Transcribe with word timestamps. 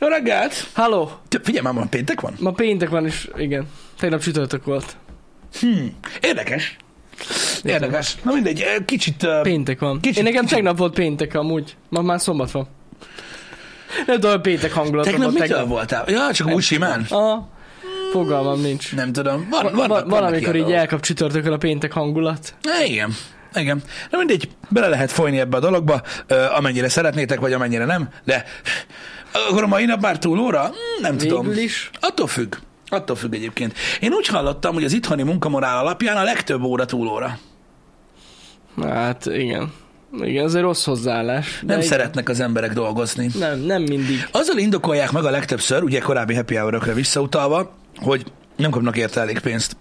Jó 0.00 0.08
reggelt! 0.08 0.66
Halló! 0.72 1.10
Figyelj 1.42 1.64
már, 1.64 1.72
ma 1.72 1.84
péntek 1.90 2.20
van? 2.20 2.34
Ma 2.38 2.50
péntek 2.52 2.88
van 2.88 3.06
is, 3.06 3.28
igen. 3.36 3.66
Tegnap 3.98 4.20
csütörtök 4.20 4.64
volt. 4.64 4.96
Érdekes. 6.20 6.76
Érdekes. 7.62 8.16
Na 8.22 8.32
mindegy, 8.32 8.60
eh, 8.60 8.76
kicsit... 8.84 9.22
uh, 9.22 9.40
Péntek 9.42 9.78
van. 9.78 10.00
Kicsit- 10.00 10.16
Én 10.18 10.22
nekem 10.24 10.40
kicsit- 10.40 10.56
tegnap 10.56 10.78
volt 10.78 10.94
péntek 10.94 11.34
amúgy. 11.34 11.76
Ma 11.88 12.00
már 12.02 12.20
szombat 12.20 12.50
van. 12.50 12.68
Nem 14.06 14.20
tudom, 14.20 14.40
péntek 14.40 14.72
hangulatom 14.72 15.12
Tegnap 15.12 15.30
volt 15.30 15.40
mitől 15.48 15.66
voltál? 15.66 16.04
Ja, 16.10 16.32
csak 16.32 16.48
úgy 16.50 16.62
simán. 16.62 17.06
Aha. 17.08 17.48
Fogalmam 18.12 18.60
nincs. 18.60 18.94
Nem 18.94 19.12
tudom. 19.12 19.46
Van, 19.50 19.62
Va- 19.62 19.70
vannak, 19.72 19.76
va- 19.88 19.88
vannak 19.88 20.08
valamikor 20.10 20.54
ilyen 20.54 20.68
így 20.68 20.74
elkap 20.74 21.00
csütörtökön 21.00 21.52
a 21.52 21.56
péntek 21.56 21.92
hangulat. 21.92 22.54
É, 22.80 22.90
Igen. 22.90 23.14
Igen. 23.54 23.82
Na 24.10 24.18
mindegy, 24.18 24.48
bele 24.68 24.88
lehet 24.88 25.10
folyni 25.12 25.38
ebbe 25.38 25.56
a 25.56 25.60
dologba, 25.60 26.02
amennyire 26.56 26.88
szeretnétek, 26.88 27.40
vagy 27.40 27.52
amennyire 27.52 27.84
nem, 27.84 28.08
de 28.24 28.44
akkor 29.32 29.62
a 29.62 29.66
mai 29.66 29.84
nap 29.84 30.00
már 30.00 30.18
túlóra? 30.18 30.66
Hm, 30.66 31.02
Nem 31.02 31.16
tudom. 31.16 31.46
Végül 31.46 31.62
is. 31.62 31.90
Attól 32.00 32.26
függ. 32.26 32.54
Attól 32.88 33.16
függ 33.16 33.34
egyébként. 33.34 33.74
Én 34.00 34.12
úgy 34.12 34.26
hallottam, 34.26 34.74
hogy 34.74 34.84
az 34.84 34.92
itthoni 34.92 35.22
munkamorál 35.22 35.78
alapján 35.78 36.16
a 36.16 36.22
legtöbb 36.22 36.62
óra 36.62 36.84
túlóra. 36.84 37.38
Hát 38.82 39.26
igen. 39.26 39.72
Igen, 40.20 40.44
ez 40.44 40.54
egy 40.54 40.62
rossz 40.62 40.84
hozzáállás. 40.84 41.60
Nem 41.66 41.76
igen. 41.76 41.88
szeretnek 41.88 42.28
az 42.28 42.40
emberek 42.40 42.72
dolgozni. 42.72 43.30
Nem, 43.38 43.58
nem 43.58 43.82
mindig. 43.82 44.28
Azzal 44.32 44.58
indokolják 44.58 45.12
meg 45.12 45.24
a 45.24 45.30
legtöbbször, 45.30 45.82
ugye 45.82 45.98
korábbi 45.98 46.34
happy 46.34 46.54
hour 46.56 46.94
visszautalva, 46.94 47.74
hogy 47.96 48.24
nem 48.56 48.70
kapnak 48.70 48.96
érte 48.96 49.20
elég 49.20 49.38
pénzt. 49.38 49.76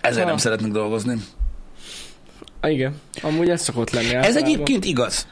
Ezért 0.00 0.22
Ha. 0.22 0.28
nem 0.28 0.36
szeretnek 0.36 0.70
dolgozni. 0.70 1.16
Igen. 2.62 2.94
Amúgy 3.22 3.48
ez 3.50 3.62
szokott 3.62 3.90
lenni 3.90 4.06
Ez 4.06 4.14
általában. 4.14 4.42
egyébként 4.44 4.84
igaz. 4.84 5.26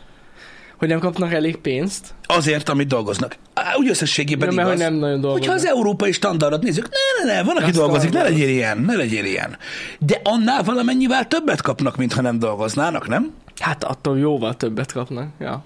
Hogy 0.84 0.92
nem 0.92 1.02
kapnak 1.02 1.32
elég 1.32 1.56
pénzt. 1.56 2.14
Azért, 2.26 2.68
amit 2.68 2.88
dolgoznak. 2.88 3.36
Á, 3.54 3.74
Úgy 3.76 3.88
összességében 3.88 4.48
Ja, 4.48 4.54
mert 4.54 4.68
igaz. 4.68 4.80
hogy 4.82 4.90
nem 4.90 5.00
nagyon 5.00 5.20
dolgoznak. 5.20 5.38
Hogyha 5.38 5.68
az 5.70 5.76
európai 5.76 6.12
standardot 6.12 6.62
nézzük, 6.62 6.88
ne, 6.88 7.24
ne, 7.24 7.34
ne, 7.34 7.42
van, 7.42 7.56
aki 7.56 7.64
Azt 7.64 7.74
dolgozik, 7.74 8.10
ne 8.12 8.22
legyél 8.22 8.48
ilyen, 8.48 8.78
ne 8.78 8.94
legyél 8.96 9.24
ilyen. 9.24 9.56
De 9.98 10.20
annál 10.22 10.62
valamennyivel 10.62 11.26
többet 11.28 11.60
kapnak, 11.60 11.96
mintha 11.96 12.20
nem 12.20 12.38
dolgoznának, 12.38 13.08
nem? 13.08 13.32
Hát 13.60 13.84
attól 13.84 14.18
jóval 14.18 14.54
többet 14.56 14.92
kapnak. 14.92 15.28
Ja. 15.40 15.64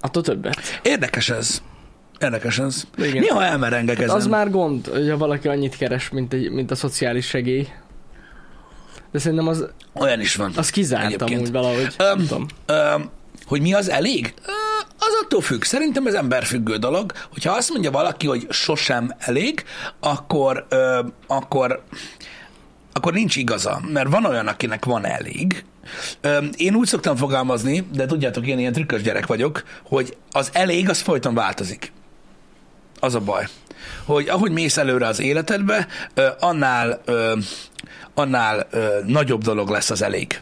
Attól 0.00 0.22
többet. 0.22 0.80
Érdekes 0.82 1.30
ez. 1.30 1.62
Érdekes 2.20 2.58
ez. 2.58 2.84
Igen. 2.96 3.18
Néha 3.20 3.44
elmerengek 3.44 3.98
ezen. 3.98 4.16
Az 4.16 4.26
már 4.26 4.50
gond, 4.50 4.86
hogyha 4.86 5.16
valaki 5.16 5.48
annyit 5.48 5.76
keres, 5.76 6.08
mint, 6.08 6.32
egy, 6.32 6.50
mint 6.50 6.70
a 6.70 6.74
szociális 6.74 7.26
segély. 7.26 7.68
De 9.12 9.18
szerintem 9.18 9.48
az, 9.48 9.66
Olyan 9.92 10.20
is 10.20 10.34
van. 10.34 10.52
az 10.56 10.70
kizárt 10.70 11.04
Egyébként. 11.04 11.30
amúgy 11.40 11.52
valahogy. 11.52 11.96
Tudom. 12.16 12.46
Öm, 12.66 13.10
hogy 13.46 13.60
mi 13.60 13.74
az 13.74 13.90
elég? 13.90 14.34
Az 14.98 15.14
attól 15.24 15.40
függ. 15.40 15.62
Szerintem 15.62 16.06
ez 16.06 16.14
emberfüggő 16.14 16.76
dolog. 16.76 17.12
Hogyha 17.32 17.52
azt 17.52 17.70
mondja 17.70 17.90
valaki, 17.90 18.26
hogy 18.26 18.46
sosem 18.50 19.14
elég, 19.18 19.64
akkor, 20.00 20.66
ö, 20.68 21.00
akkor, 21.26 21.82
akkor 22.92 23.12
nincs 23.12 23.36
igaza. 23.36 23.80
Mert 23.92 24.08
van 24.08 24.24
olyan, 24.24 24.46
akinek 24.46 24.84
van 24.84 25.04
elég. 25.06 25.64
Ö, 26.20 26.38
Én 26.56 26.74
úgy 26.74 26.86
szoktam 26.86 27.16
fogalmazni, 27.16 27.88
de 27.92 28.06
tudjátok, 28.06 28.46
én 28.46 28.58
ilyen 28.58 28.72
trükkös 28.72 29.02
gyerek 29.02 29.26
vagyok, 29.26 29.62
hogy 29.82 30.16
az 30.30 30.50
elég, 30.52 30.88
az 30.88 31.00
folyton 31.00 31.34
változik. 31.34 31.92
Az 33.00 33.14
a 33.14 33.20
baj. 33.20 33.44
Hogy 34.04 34.28
ahogy 34.28 34.50
mész 34.50 34.76
előre 34.76 35.06
az 35.06 35.20
életedbe, 35.20 35.86
annál, 36.40 37.00
annál 38.14 38.68
nagyobb 39.06 39.42
dolog 39.42 39.68
lesz 39.68 39.90
az 39.90 40.02
elég. 40.02 40.40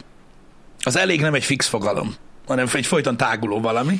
Az 0.79 0.97
elég 0.97 1.21
nem 1.21 1.33
egy 1.33 1.43
fix 1.43 1.67
fogalom, 1.67 2.15
hanem 2.47 2.67
egy 2.73 2.85
folyton 2.85 3.17
táguló 3.17 3.61
valami, 3.61 3.99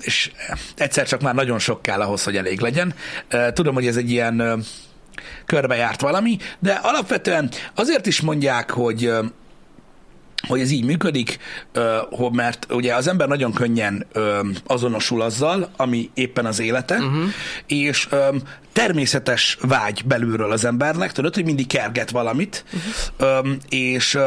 és 0.00 0.30
egyszer 0.76 1.06
csak 1.06 1.20
már 1.20 1.34
nagyon 1.34 1.58
sok 1.58 1.82
kell 1.82 2.00
ahhoz, 2.00 2.24
hogy 2.24 2.36
elég 2.36 2.60
legyen. 2.60 2.94
Tudom, 3.52 3.74
hogy 3.74 3.86
ez 3.86 3.96
egy 3.96 4.10
ilyen 4.10 4.64
körbejárt 5.46 6.00
valami, 6.00 6.36
de 6.58 6.72
alapvetően 6.82 7.50
azért 7.74 8.06
is 8.06 8.20
mondják, 8.20 8.70
hogy 8.70 9.12
hogy 10.46 10.60
ez 10.60 10.70
így 10.70 10.84
működik, 10.84 11.38
mert 12.32 12.66
ugye 12.72 12.94
az 12.94 13.08
ember 13.08 13.28
nagyon 13.28 13.52
könnyen 13.52 14.06
azonosul 14.66 15.22
azzal, 15.22 15.70
ami 15.76 16.10
éppen 16.14 16.46
az 16.46 16.60
élete, 16.60 16.96
uh-huh. 16.96 17.24
és 17.66 18.08
természetes 18.72 19.58
vágy 19.60 20.04
belülről 20.04 20.52
az 20.52 20.64
embernek, 20.64 21.12
tudod, 21.12 21.34
hogy 21.34 21.44
mindig 21.44 21.66
kerget 21.66 22.10
valamit, 22.10 22.64
uh-huh. 23.18 23.48
és 23.68 24.18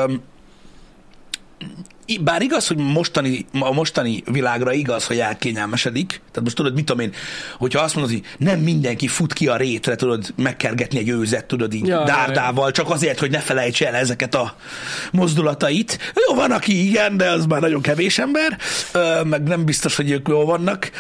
bár 2.22 2.42
igaz, 2.42 2.68
hogy 2.68 2.78
mostani, 2.78 3.46
a 3.60 3.72
mostani 3.72 4.24
világra 4.32 4.74
igaz, 4.74 5.06
hogy 5.06 5.20
elkényelmesedik, 5.20 6.08
tehát 6.08 6.42
most 6.42 6.56
tudod, 6.56 6.74
mit 6.74 6.86
tudom 6.86 7.02
én, 7.02 7.14
hogyha 7.58 7.82
azt 7.82 7.96
mondod, 7.96 8.14
hogy 8.14 8.24
nem 8.38 8.60
mindenki 8.60 9.08
fut 9.08 9.34
ki 9.34 9.48
a 9.48 9.56
rétre, 9.56 9.96
tudod, 9.96 10.34
megkergetni 10.36 10.98
egy 10.98 11.10
őzet, 11.10 11.46
tudod 11.46 11.74
így 11.74 11.88
Ja, 11.88 12.04
dárdával, 12.04 12.72
csak 12.72 12.90
azért, 12.90 13.20
hogy 13.20 13.32
ne 13.32 13.40
felejts 13.40 13.84
el 13.84 13.96
ezeket 13.96 14.36
a 14.36 14.56
mozdulatait. 15.12 16.14
Jó, 16.28 16.36
van, 16.36 16.52
aki 16.52 16.88
igen, 16.88 17.18
de 17.18 17.30
az 17.30 17.46
már 17.46 17.62
nagyon 17.62 17.82
kevés 17.82 18.18
ember, 18.18 18.58
meg 19.24 19.44
nem 19.44 19.66
biztos, 19.66 19.96
hogy 19.96 20.12
ők 20.12 20.28
jól 20.28 20.46
vannak, 20.46 20.92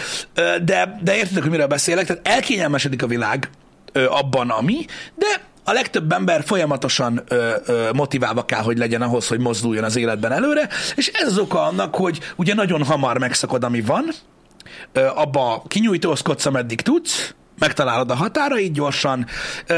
de, 0.64 1.00
de 1.04 1.16
értitek, 1.16 1.42
hogy 1.42 1.52
miről 1.52 1.68
beszélek, 1.68 2.06
tehát 2.06 2.28
elkényelmesedik 2.28 3.04
a 3.04 3.08
világ 3.08 3.50
abban, 3.94 4.50
ami, 4.50 4.86
de 5.16 5.47
a 5.70 5.74
legtöbb 5.74 6.12
ember 6.12 6.44
folyamatosan 6.44 7.24
ö, 7.28 7.54
ö, 7.66 7.90
motiválva 7.94 8.46
kell, 8.46 8.62
hogy 8.62 8.78
legyen 8.78 9.02
ahhoz, 9.02 9.28
hogy 9.28 9.40
mozduljon 9.40 9.84
az 9.84 9.96
életben 9.96 10.32
előre, 10.32 10.70
és 10.96 11.08
ez 11.08 11.28
az 11.28 11.38
oka 11.38 11.62
annak, 11.64 11.96
hogy 11.96 12.20
ugye 12.36 12.54
nagyon 12.54 12.84
hamar 12.84 13.18
megszakad, 13.18 13.64
ami 13.64 13.82
van, 13.82 14.10
ö, 14.94 15.08
abba 15.16 15.64
kinyújtózkodsz, 15.68 16.46
ameddig 16.46 16.82
tudsz, 16.82 17.34
megtalálod 17.60 18.12
a 18.12 18.16
határait 18.16 18.74
gyorsan, 18.74 19.26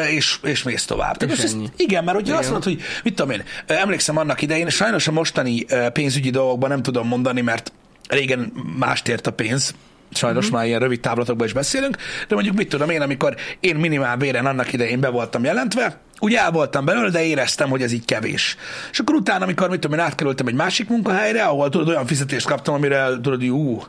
és, 0.09 0.39
és 0.44 0.63
mész 0.63 0.85
tovább. 0.85 1.17
Tehát 1.17 1.38
És 1.38 1.44
ennyi. 1.44 1.63
ezt, 1.63 1.73
igen, 1.77 2.03
mert 2.03 2.17
azt 2.17 2.27
Igen. 2.27 2.41
mondod, 2.41 2.63
hogy 2.63 2.81
mit 3.03 3.16
tudom 3.16 3.31
én, 3.31 3.44
emlékszem 3.67 4.17
annak 4.17 4.41
idején, 4.41 4.69
sajnos 4.69 5.07
a 5.07 5.11
mostani 5.11 5.66
pénzügyi 5.94 6.29
dolgokban 6.29 6.69
nem 6.69 6.81
tudom 6.81 7.07
mondani, 7.07 7.41
mert 7.41 7.71
régen 8.09 8.53
mást 8.77 9.07
ért 9.07 9.27
a 9.27 9.31
pénz, 9.31 9.73
Sajnos 10.12 10.46
mm-hmm. 10.46 10.56
már 10.56 10.66
ilyen 10.66 10.80
rövid 10.80 11.00
távlatokban 11.00 11.47
is 11.47 11.53
beszélünk, 11.53 11.97
de 12.28 12.36
mondjuk 12.36 12.56
mit 12.56 12.70
tudom 12.70 12.90
én, 12.90 13.02
amikor 13.02 13.36
én 13.59 13.75
minimál 13.75 14.16
béren 14.16 14.46
annak 14.46 14.74
idején 14.74 15.00
be 15.00 15.09
voltam 15.09 15.44
jelentve, 15.44 16.00
úgy 16.20 16.34
el 16.34 16.52
voltam 16.52 16.86
belőle, 16.86 17.09
de 17.09 17.24
éreztem, 17.24 17.70
hogy 17.70 17.81
ez 17.81 17.92
így 17.92 18.06
kevés. 18.06 18.58
És 18.92 19.00
akkor 19.00 19.16
utána, 19.16 19.44
amikor 19.44 19.69
mit 19.69 19.80
tudom 19.80 20.00
én, 20.00 20.06
átkerültem 20.06 20.48
egy 20.48 20.53
másik 20.53 20.90
munkahelyre, 20.90 21.44
ahol 21.44 21.69
tudod, 21.69 21.88
olyan 21.88 22.06
fizetést 22.06 22.46
kaptam, 22.46 22.74
amire 22.74 23.08
tudod, 23.22 23.44
ú, 23.44 23.84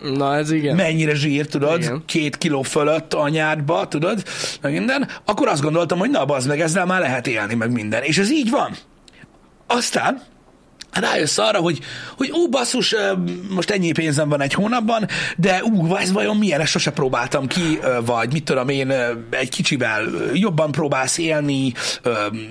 Na 0.00 0.36
ez 0.36 0.50
igen. 0.50 0.76
mennyire 0.76 1.14
zsír, 1.14 1.46
tudod. 1.46 1.82
Igen. 1.82 2.02
két 2.06 2.38
kiló 2.38 2.62
fölött 2.62 3.14
anyádba, 3.14 3.88
tudod, 3.88 4.22
meg 4.60 4.72
minden, 4.72 5.08
akkor 5.24 5.48
azt 5.48 5.62
gondoltam, 5.62 5.98
hogy 5.98 6.10
na, 6.10 6.24
bazd 6.24 6.48
meg, 6.48 6.60
ezzel 6.60 6.86
már 6.86 7.00
lehet 7.00 7.26
élni, 7.26 7.54
meg 7.54 7.72
minden. 7.72 8.02
És 8.02 8.18
ez 8.18 8.30
így 8.30 8.50
van. 8.50 8.76
Aztán 9.66 10.22
rájössz 10.92 11.38
arra, 11.38 11.58
hogy, 11.58 11.78
hogy 12.16 12.32
ó, 12.32 12.48
basszus, 12.48 12.94
most 13.48 13.70
ennyi 13.70 13.92
pénzem 13.92 14.28
van 14.28 14.40
egy 14.40 14.54
hónapban, 14.54 15.06
de 15.36 15.62
ú, 15.64 15.94
ez 15.96 16.12
vajon 16.12 16.36
milyen, 16.36 16.60
ezt 16.60 16.70
sose 16.70 16.90
próbáltam 16.90 17.46
ki, 17.46 17.78
vagy 18.04 18.32
mit 18.32 18.44
tudom 18.44 18.68
én, 18.68 18.92
egy 19.30 19.48
kicsivel 19.48 20.02
jobban 20.32 20.72
próbálsz 20.72 21.18
élni, 21.18 21.72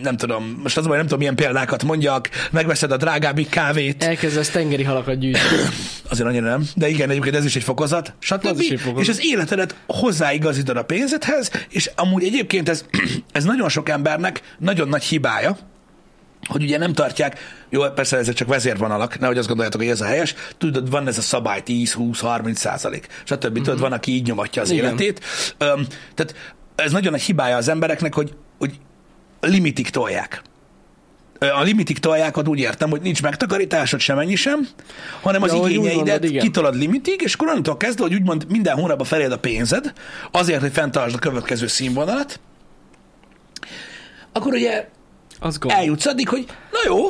nem 0.02 0.18
tudom, 0.18 0.60
most 0.64 0.78
az 0.78 0.88
baj, 0.88 0.96
nem 0.96 1.06
tudom, 1.06 1.20
milyen 1.20 1.36
példákat 1.36 1.84
mondjak, 1.84 2.30
megveszed 2.52 2.92
a 2.92 2.98
drágábbik 2.98 3.50
kávét, 3.50 4.04
Elkezdesz 4.04 4.50
tengeri 4.50 4.84
halakat 4.84 5.20
gyűjteni. 5.20 5.46
Azért 6.12 6.28
annyira 6.28 6.46
nem, 6.46 6.64
de 6.76 6.90
igen, 6.90 7.10
egyébként 7.10 7.36
ez 7.36 7.46
is 7.46 7.56
egy 7.56 7.64
fokozat, 7.64 8.14
stb. 8.20 8.46
Az 8.46 8.60
is 8.60 8.70
egy 8.70 8.80
fokozat. 8.80 9.04
És 9.04 9.10
az 9.10 9.26
életedet 9.26 9.76
hozzáigazítod 9.88 10.78
a 10.78 10.84
pénzedhez, 10.84 11.52
és 11.70 11.92
amúgy 11.96 12.24
egyébként 12.24 12.70
ez, 12.70 12.86
ez 13.32 13.44
nagyon 13.44 13.70
sok 13.70 13.90
embernek 13.90 14.42
nagyon 14.60 14.88
nagy 14.88 15.04
hibája, 15.04 15.58
hogy 16.48 16.64
ugye 16.64 16.78
nem 16.78 16.94
tartják, 16.94 17.40
jó, 17.70 17.90
persze 17.90 18.18
ezek 18.18 18.36
csak 18.36 18.48
vezérvonalak, 18.48 19.20
nehogy 19.20 19.38
azt 19.38 19.47
gondoljátok, 19.47 19.82
hogy 19.82 19.90
ez 19.90 20.02
a 20.02 20.06
helyes, 20.06 20.36
tudod, 20.58 20.90
van 20.90 21.08
ez 21.08 21.18
a 21.18 21.22
szabály 21.22 21.64
10, 21.64 21.94
20, 21.94 22.20
30 22.20 22.59
százalék, 22.59 23.08
stb. 23.24 23.46
Mm-hmm. 23.46 23.64
Tudod, 23.64 23.80
van, 23.80 23.91
aki 23.91 24.12
így 24.12 24.26
nyomatja 24.26 24.62
az 24.62 24.70
Igen. 24.70 24.86
életét. 24.86 25.26
Öm, 25.58 25.88
tehát 26.16 26.56
ez 26.76 26.91
nagyon 26.91 27.12
nagy 27.12 27.22
hibája 27.22 27.58
az 27.58 27.68
embereknek, 27.68 28.14
hogy, 28.14 28.34
hogy 28.58 28.80
limitig 29.41 29.90
tolják. 29.90 30.41
A 31.40 31.62
limitig 31.62 32.00
toljákat 32.00 32.47
úgy 32.47 32.59
értem, 32.59 32.90
hogy 32.90 33.02
nincs 33.02 33.22
megtakarításod 33.22 34.00
sem 34.00 34.20
ennyi 34.20 34.35
sem, 34.35 34.68
hanem 35.22 35.42
az 35.42 35.53
Ja, 35.53 35.68
igényeidet 35.68 36.22
mondod, 36.22 36.42
kitolod 36.42 36.76
limitig, 36.76 37.22
és 37.22 37.34
akkor 37.34 37.47
onnantól 37.47 37.78
kezdve, 37.78 38.03
hogy 38.03 38.14
úgymond 38.14 38.46
minden 38.50 38.76
hónapban 38.76 39.06
feléd 39.06 39.32
a 39.32 39.40
pénzed, 39.40 39.94
azért, 40.32 40.62
hogy 40.62 40.72
fenntartsd 40.72 41.16
a 41.16 41.20
következő 41.20 41.68
színvonalat, 41.68 42.40
akkor 44.32 44.53
ugye 44.53 44.88
Az 45.40 45.58
gond. 45.58 45.74
eljutsz 45.76 46.06
addig, 46.06 46.30
hogy 46.30 46.46
na 46.72 46.80
jó, 46.86 47.08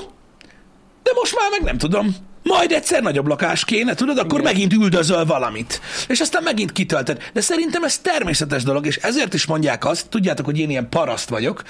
de 1.03 1.11
most 1.15 1.35
már 1.35 1.49
meg 1.49 1.61
nem 1.61 1.77
tudom, 1.77 2.15
majd 2.43 2.71
egyszer 2.71 3.01
nagyobb 3.01 3.27
lakás 3.27 3.65
kéne, 3.65 3.93
tudod, 3.93 4.17
akkor 4.17 4.39
Igen. 4.39 4.53
megint 4.53 4.73
üldözöl 4.73 5.25
valamit. 5.25 5.81
És 6.07 6.19
aztán 6.19 6.43
megint 6.43 6.71
kitölted. 6.71 7.29
De 7.33 7.41
szerintem 7.41 7.83
ez 7.83 7.97
természetes 7.97 8.63
dolog, 8.63 8.85
és 8.85 8.95
ezért 8.95 9.33
is 9.33 9.45
mondják 9.45 9.85
azt, 9.85 10.09
tudjátok, 10.09 10.45
hogy 10.45 10.59
én 10.59 10.69
ilyen 10.69 10.89
paraszt 10.89 11.29
vagyok, 11.29 11.63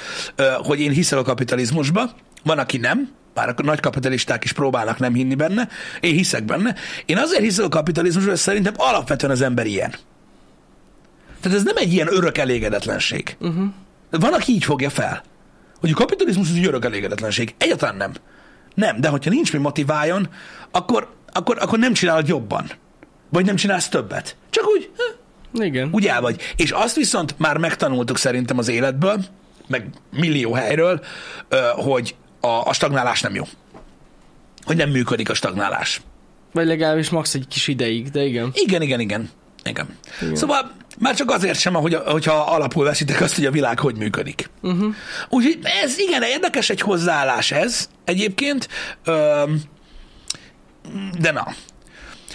hogy 0.58 0.80
én 0.80 0.92
hiszek 0.92 1.20
a 1.20 1.24
kapitalizmusba, 1.24 2.12
van, 2.44 2.60
aki 2.60 2.78
nem, 2.78 3.10
Már 3.34 3.50
a 3.50 3.62
nagy 3.62 3.80
kapitalisták 3.80 4.44
is 4.44 4.52
próbálnak 4.52 5.00
nem 5.00 5.14
hinni 5.14 5.36
benne. 5.36 5.68
Én 6.00 6.14
hiszek 6.14 6.44
benne. 6.44 6.76
Én 7.06 7.18
azért 7.18 7.42
hiszek 7.42 7.66
a 7.66 7.70
kapitalizmusban, 7.70 8.32
hogy 8.32 8.42
szerintem 8.42 8.74
alapvetően 8.78 9.32
az 9.32 9.42
ember 9.42 9.66
ilyen. 9.66 9.94
Tehát 11.42 11.58
ez 11.58 11.64
nem 11.64 11.78
egy 11.78 11.94
ilyen 11.94 12.08
örök 12.12 12.38
elégedetlenség. 12.38 13.36
Uh-huh. 13.40 13.66
Van, 14.10 14.34
aki 14.34 14.52
így 14.52 14.64
fogja 14.64 14.90
fel, 14.90 15.24
hogy 15.80 15.92
a 15.92 15.94
kapitalizmus 15.94 16.50
az 16.50 16.56
egy 16.56 16.66
örök 16.66 16.86
elégedetlenség. 16.86 17.56
Egyáltalán 17.58 17.96
nem. 17.96 18.14
Nem, 18.76 19.02
de 19.02 19.08
hogyha 19.08 19.30
nincs 19.30 19.54
mi 19.54 19.60
motiváljon, 19.60 20.30
akkor, 20.72 21.14
akkor, 21.34 21.58
akkor 21.60 21.80
nem 21.80 21.94
csinálod 21.94 22.28
jobban. 22.28 22.70
Vagy 23.30 23.46
nem 23.46 23.56
csinálsz 23.56 23.90
többet. 23.90 24.36
Csak 24.50 24.68
úgy, 24.68 24.90
eh, 24.98 25.66
Igen. 25.66 25.90
úgy 25.92 26.06
el 26.06 26.22
vagy. 26.22 26.42
És 26.56 26.72
azt 26.72 26.96
viszont 26.96 27.36
már 27.38 27.58
megtanultuk 27.58 28.18
szerintem 28.18 28.58
az 28.58 28.68
életből, 28.68 29.26
meg 29.68 29.90
millió 30.12 30.54
helyről, 30.54 31.02
hogy 31.76 32.16
a, 32.40 32.48
a 32.48 32.74
stagnálás 32.74 33.22
nem 33.22 33.36
jó. 33.36 33.44
Hogy 34.64 34.76
nem 34.76 34.90
működik 34.90 35.30
a 35.30 35.34
stagnálás. 35.34 36.02
Vagy 36.54 36.66
legalábbis 36.66 37.10
max 37.10 37.34
egy 37.34 37.48
kis 37.48 37.68
ideig, 37.68 38.10
de 38.10 38.24
igen. 38.26 38.52
Igen, 38.54 38.82
igen, 38.82 39.00
igen. 39.00 39.30
Igen. 39.64 39.88
igen. 40.22 40.36
Szóval 40.36 40.72
már 41.00 41.16
csak 41.16 41.32
azért 41.32 41.60
sem, 41.60 41.74
hogy, 41.74 41.96
hogyha 41.96 42.34
alapul 42.34 42.84
veszitek 42.84 43.22
azt, 43.22 43.36
hogy 43.36 43.46
a 43.46 43.52
világ 43.52 43.80
hogy 43.80 43.98
működik. 43.98 44.50
Uh-huh. 44.62 44.96
Úgyhogy 45.30 45.60
ez 45.84 45.98
igen, 45.98 46.24
érdekes 46.24 46.70
egy 46.70 46.82
hozzáállás 46.82 47.52
ez 47.52 47.90
egyébként, 48.06 48.68
de 51.20 51.32
na, 51.32 51.48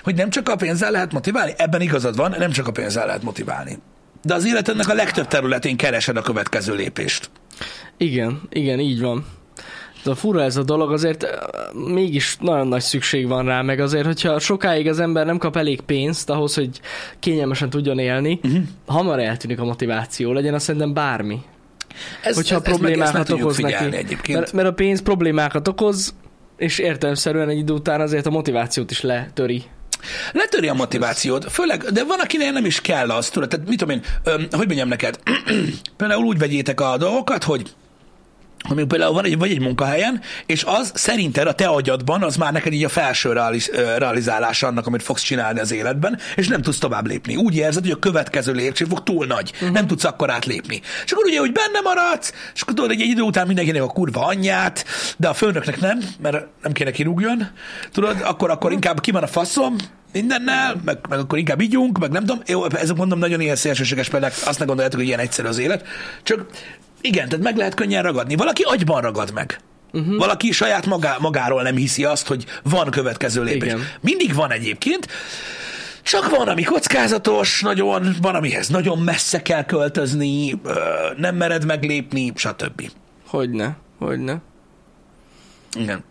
hogy 0.02 0.14
nem 0.14 0.30
csak 0.30 0.48
a 0.48 0.56
pénzzel 0.56 0.90
lehet 0.90 1.12
motiválni, 1.12 1.52
ebben 1.56 1.80
igazad 1.80 2.16
van, 2.16 2.34
nem 2.38 2.50
csak 2.50 2.66
a 2.66 2.72
pénzzel 2.72 3.06
lehet 3.06 3.22
motiválni. 3.22 3.78
De 4.22 4.34
az 4.34 4.46
életednek 4.46 4.88
a 4.88 4.94
legtöbb 4.94 5.26
területén 5.26 5.76
keresed 5.76 6.16
a 6.16 6.22
következő 6.22 6.74
lépést. 6.74 7.30
Igen, 7.96 8.40
igen, 8.50 8.80
így 8.80 9.00
van. 9.00 9.26
De 10.04 10.10
a 10.10 10.14
fura 10.14 10.42
ez 10.42 10.56
a 10.56 10.62
dolog, 10.62 10.92
azért 10.92 11.26
mégis 11.72 12.36
nagyon 12.40 12.68
nagy 12.68 12.80
szükség 12.80 13.28
van 13.28 13.44
rá, 13.44 13.62
meg 13.62 13.80
azért, 13.80 14.06
hogyha 14.06 14.38
sokáig 14.38 14.88
az 14.88 15.00
ember 15.00 15.26
nem 15.26 15.38
kap 15.38 15.56
elég 15.56 15.80
pénzt 15.80 16.30
ahhoz, 16.30 16.54
hogy 16.54 16.80
kényelmesen 17.18 17.70
tudjon 17.70 17.98
élni, 17.98 18.40
uh-huh. 18.42 18.62
hamar 18.86 19.20
eltűnik 19.20 19.60
a 19.60 19.64
motiváció, 19.64 20.32
legyen 20.32 20.54
azt 20.54 20.64
szerintem 20.64 20.92
bármi. 20.92 21.40
Ez, 22.22 22.34
Hogyha 22.34 22.54
ez, 22.54 22.62
ez 22.64 22.68
problémákat 22.68 23.26
tudjuk 23.26 23.46
okoz 23.46 23.58
neki. 23.58 23.96
Egyébként. 23.96 24.38
Mert, 24.38 24.52
mert 24.52 24.68
a 24.68 24.72
pénz 24.72 25.02
problémákat 25.02 25.68
okoz, 25.68 26.14
és 26.56 26.78
értelemszerűen 26.78 27.48
egy 27.48 27.58
idő 27.58 27.72
után 27.72 28.00
azért 28.00 28.26
a 28.26 28.30
motivációt 28.30 28.90
is 28.90 29.00
letöri. 29.00 29.62
Letöri 30.32 30.68
a 30.68 30.74
motivációt, 30.74 31.50
főleg, 31.50 31.82
de 31.82 32.04
van, 32.04 32.20
akinek 32.20 32.52
nem 32.52 32.64
is 32.64 32.80
kell 32.80 33.10
az, 33.10 33.28
tudod, 33.28 33.48
tehát 33.48 33.68
mit 33.68 33.78
tudom 33.78 33.94
én, 33.94 34.02
öm, 34.24 34.46
hogy 34.50 34.66
mondjam 34.66 34.88
neked, 34.88 35.18
például 35.96 36.24
úgy 36.24 36.38
vegyétek 36.38 36.80
a 36.80 36.96
dolgokat, 36.96 37.44
hogy 37.44 37.74
hogy 38.68 38.86
például 38.86 39.12
van 39.12 39.24
egy, 39.24 39.38
vagy 39.38 39.50
egy 39.50 39.60
munkahelyen, 39.60 40.20
és 40.46 40.64
az 40.66 40.92
szerinted 40.94 41.46
a 41.46 41.54
te 41.54 41.66
agyadban 41.66 42.22
az 42.22 42.36
már 42.36 42.52
neked 42.52 42.72
így 42.72 42.84
a 42.84 42.88
felső 42.88 43.32
realiz, 43.32 43.70
realizálása 43.98 44.66
annak, 44.66 44.86
amit 44.86 45.02
fogsz 45.02 45.22
csinálni 45.22 45.60
az 45.60 45.72
életben, 45.72 46.18
és 46.36 46.48
nem 46.48 46.62
tudsz 46.62 46.78
tovább 46.78 47.06
lépni. 47.06 47.36
Úgy 47.36 47.56
érzed, 47.56 47.82
hogy 47.82 47.92
a 47.92 47.98
következő 47.98 48.52
lépcső 48.52 48.84
fog 48.84 49.02
túl 49.02 49.26
nagy, 49.26 49.50
uh-huh. 49.54 49.70
nem 49.70 49.86
tudsz 49.86 50.04
akkor 50.04 50.30
átlépni. 50.30 50.80
És 51.04 51.12
akkor 51.12 51.24
ugye, 51.24 51.38
hogy 51.38 51.52
benne 51.52 51.80
maradsz, 51.82 52.32
és 52.54 52.60
akkor 52.60 52.74
tudod, 52.74 52.90
hogy 52.90 53.00
egy 53.00 53.08
idő 53.08 53.22
után 53.22 53.46
mindenkinek 53.46 53.82
a 53.82 53.86
kurva 53.86 54.26
anyját, 54.26 54.84
de 55.16 55.28
a 55.28 55.34
főnöknek 55.34 55.80
nem, 55.80 55.98
mert 56.22 56.46
nem 56.62 56.72
kéne 56.72 56.90
kirúgjon, 56.90 57.48
tudod, 57.92 58.16
akkor, 58.24 58.50
akkor 58.50 58.72
inkább 58.72 59.00
ki 59.00 59.10
van 59.10 59.22
a 59.22 59.26
faszom, 59.26 59.76
mindennel, 60.12 60.80
meg, 60.84 60.98
meg 61.08 61.18
akkor 61.18 61.38
inkább 61.38 61.60
ígyunk, 61.60 61.98
meg 61.98 62.10
nem 62.10 62.24
tudom, 62.24 62.42
jó, 62.46 62.64
ezek 62.64 62.96
mondom 62.96 63.18
nagyon 63.18 63.40
ilyen 63.40 63.56
szélsőséges 63.56 64.08
példák, 64.08 64.34
azt 64.44 64.58
ne 64.58 64.64
gondoljátok, 64.64 64.98
hogy 64.98 65.08
ilyen 65.08 65.20
egyszerű 65.20 65.48
az 65.48 65.58
élet, 65.58 65.86
csak 66.22 66.46
igen, 67.06 67.28
tehát 67.28 67.44
meg 67.44 67.56
lehet 67.56 67.74
könnyen 67.74 68.02
ragadni. 68.02 68.36
Valaki 68.36 68.62
agyban 68.62 69.00
ragad 69.00 69.32
meg. 69.32 69.60
Uh-huh. 69.92 70.16
Valaki 70.16 70.52
saját 70.52 70.86
magá, 70.86 71.16
magáról 71.20 71.62
nem 71.62 71.76
hiszi 71.76 72.04
azt, 72.04 72.26
hogy 72.26 72.44
van 72.62 72.90
következő 72.90 73.42
lépés. 73.42 73.72
Igen. 73.72 73.86
Mindig 74.00 74.34
van 74.34 74.50
egyébként, 74.50 75.08
csak 76.02 76.30
van, 76.30 76.48
ami 76.48 76.62
kockázatos, 76.62 77.60
nagyon, 77.60 78.16
van, 78.20 78.34
amihez 78.34 78.68
nagyon 78.68 78.98
messze 78.98 79.42
kell 79.42 79.64
költözni, 79.64 80.60
nem 81.16 81.36
mered 81.36 81.64
meglépni, 81.64 82.32
stb. 82.34 82.90
Hogyne, 83.26 83.76
hogyne. 83.98 84.40
Igen. 85.78 86.04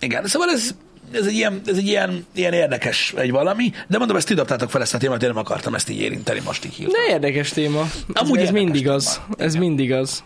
Igen, 0.00 0.26
szóval 0.26 0.48
ez, 0.50 0.74
ez 1.12 1.26
egy, 1.26 1.34
ilyen, 1.34 1.60
ez 1.66 1.76
egy 1.76 1.86
ilyen, 1.86 2.26
ilyen 2.34 2.52
érdekes 2.52 3.12
egy 3.16 3.30
valami, 3.30 3.72
de 3.88 3.98
mondom, 3.98 4.16
ezt 4.16 4.26
ti 4.26 4.34
dobtátok 4.34 4.70
fel 4.70 4.80
ezt 4.80 4.94
a 4.94 4.98
témát, 4.98 5.22
én 5.22 5.28
nem 5.28 5.38
akartam 5.38 5.74
ezt 5.74 5.88
így 5.88 6.00
érinteni, 6.00 6.40
most 6.44 6.64
így 6.64 6.74
hívtam. 6.74 7.04
De 7.06 7.12
érdekes 7.12 7.50
téma. 7.50 7.82
Ez, 7.82 8.22
Amúgy 8.22 8.38
ez 8.38 8.50
mindig 8.50 8.82
téma. 8.82 8.94
az. 8.94 9.20
Ez 9.38 9.54
Igen. 9.54 9.66
mindig 9.66 9.92
az. 9.92 10.22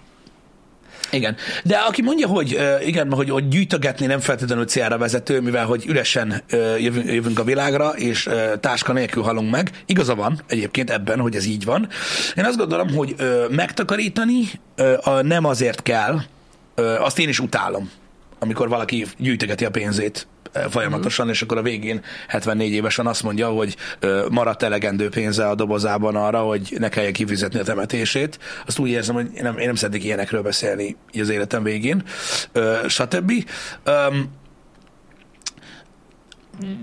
Igen. 1.11 1.37
De 1.65 1.77
aki 1.77 2.03
mondja, 2.03 2.27
hogy 2.27 2.59
igen, 2.85 3.13
hogy, 3.13 3.31
hogy 3.31 3.49
gyűjtögetni 3.49 4.07
nem 4.07 4.21
feltétlenül 4.21 4.65
célra 4.65 4.99
vezető, 4.99 5.41
mivel 5.41 5.67
hogy 5.67 5.85
üresen 5.87 6.43
jövünk, 6.79 7.39
a 7.39 7.45
világra, 7.45 7.89
és 7.89 8.29
táska 8.61 8.93
nélkül 8.93 9.23
halunk 9.23 9.51
meg, 9.51 9.71
igaza 9.87 10.15
van 10.15 10.41
egyébként 10.49 10.91
ebben, 10.91 11.19
hogy 11.19 11.35
ez 11.35 11.45
így 11.45 11.65
van. 11.65 11.89
Én 12.37 12.45
azt 12.45 12.57
gondolom, 12.57 12.95
hogy 12.95 13.15
megtakarítani 13.51 14.45
nem 15.23 15.45
azért 15.45 15.83
kell, 15.83 16.21
azt 16.99 17.19
én 17.19 17.29
is 17.29 17.39
utálom, 17.39 17.91
amikor 18.39 18.69
valaki 18.69 19.07
gyűjtögeti 19.19 19.65
a 19.65 19.71
pénzét 19.71 20.27
folyamatosan, 20.71 21.29
és 21.29 21.43
akkor 21.43 21.59
a 21.59 21.63
végén 21.63 22.03
74 22.29 22.73
évesen 22.73 23.07
azt 23.07 23.23
mondja, 23.23 23.49
hogy 23.49 23.77
maradt 24.31 24.63
elegendő 24.63 25.09
pénze 25.09 25.49
a 25.49 25.55
dobozában 25.55 26.17
arra, 26.17 26.41
hogy 26.41 26.75
ne 26.79 26.89
kelljen 26.89 27.13
kifizetni 27.13 27.59
a 27.59 27.65
temetését. 27.65 28.39
Azt 28.67 28.79
úgy 28.79 28.89
érzem, 28.89 29.15
hogy 29.15 29.29
én 29.35 29.43
nem, 29.43 29.59
én 29.59 29.67
nem 29.67 29.75
szeretnék 29.75 30.05
ilyenekről 30.05 30.43
beszélni 30.43 30.97
így 31.13 31.21
az 31.21 31.29
életem 31.29 31.63
végén, 31.63 32.03
stb. 32.89 33.33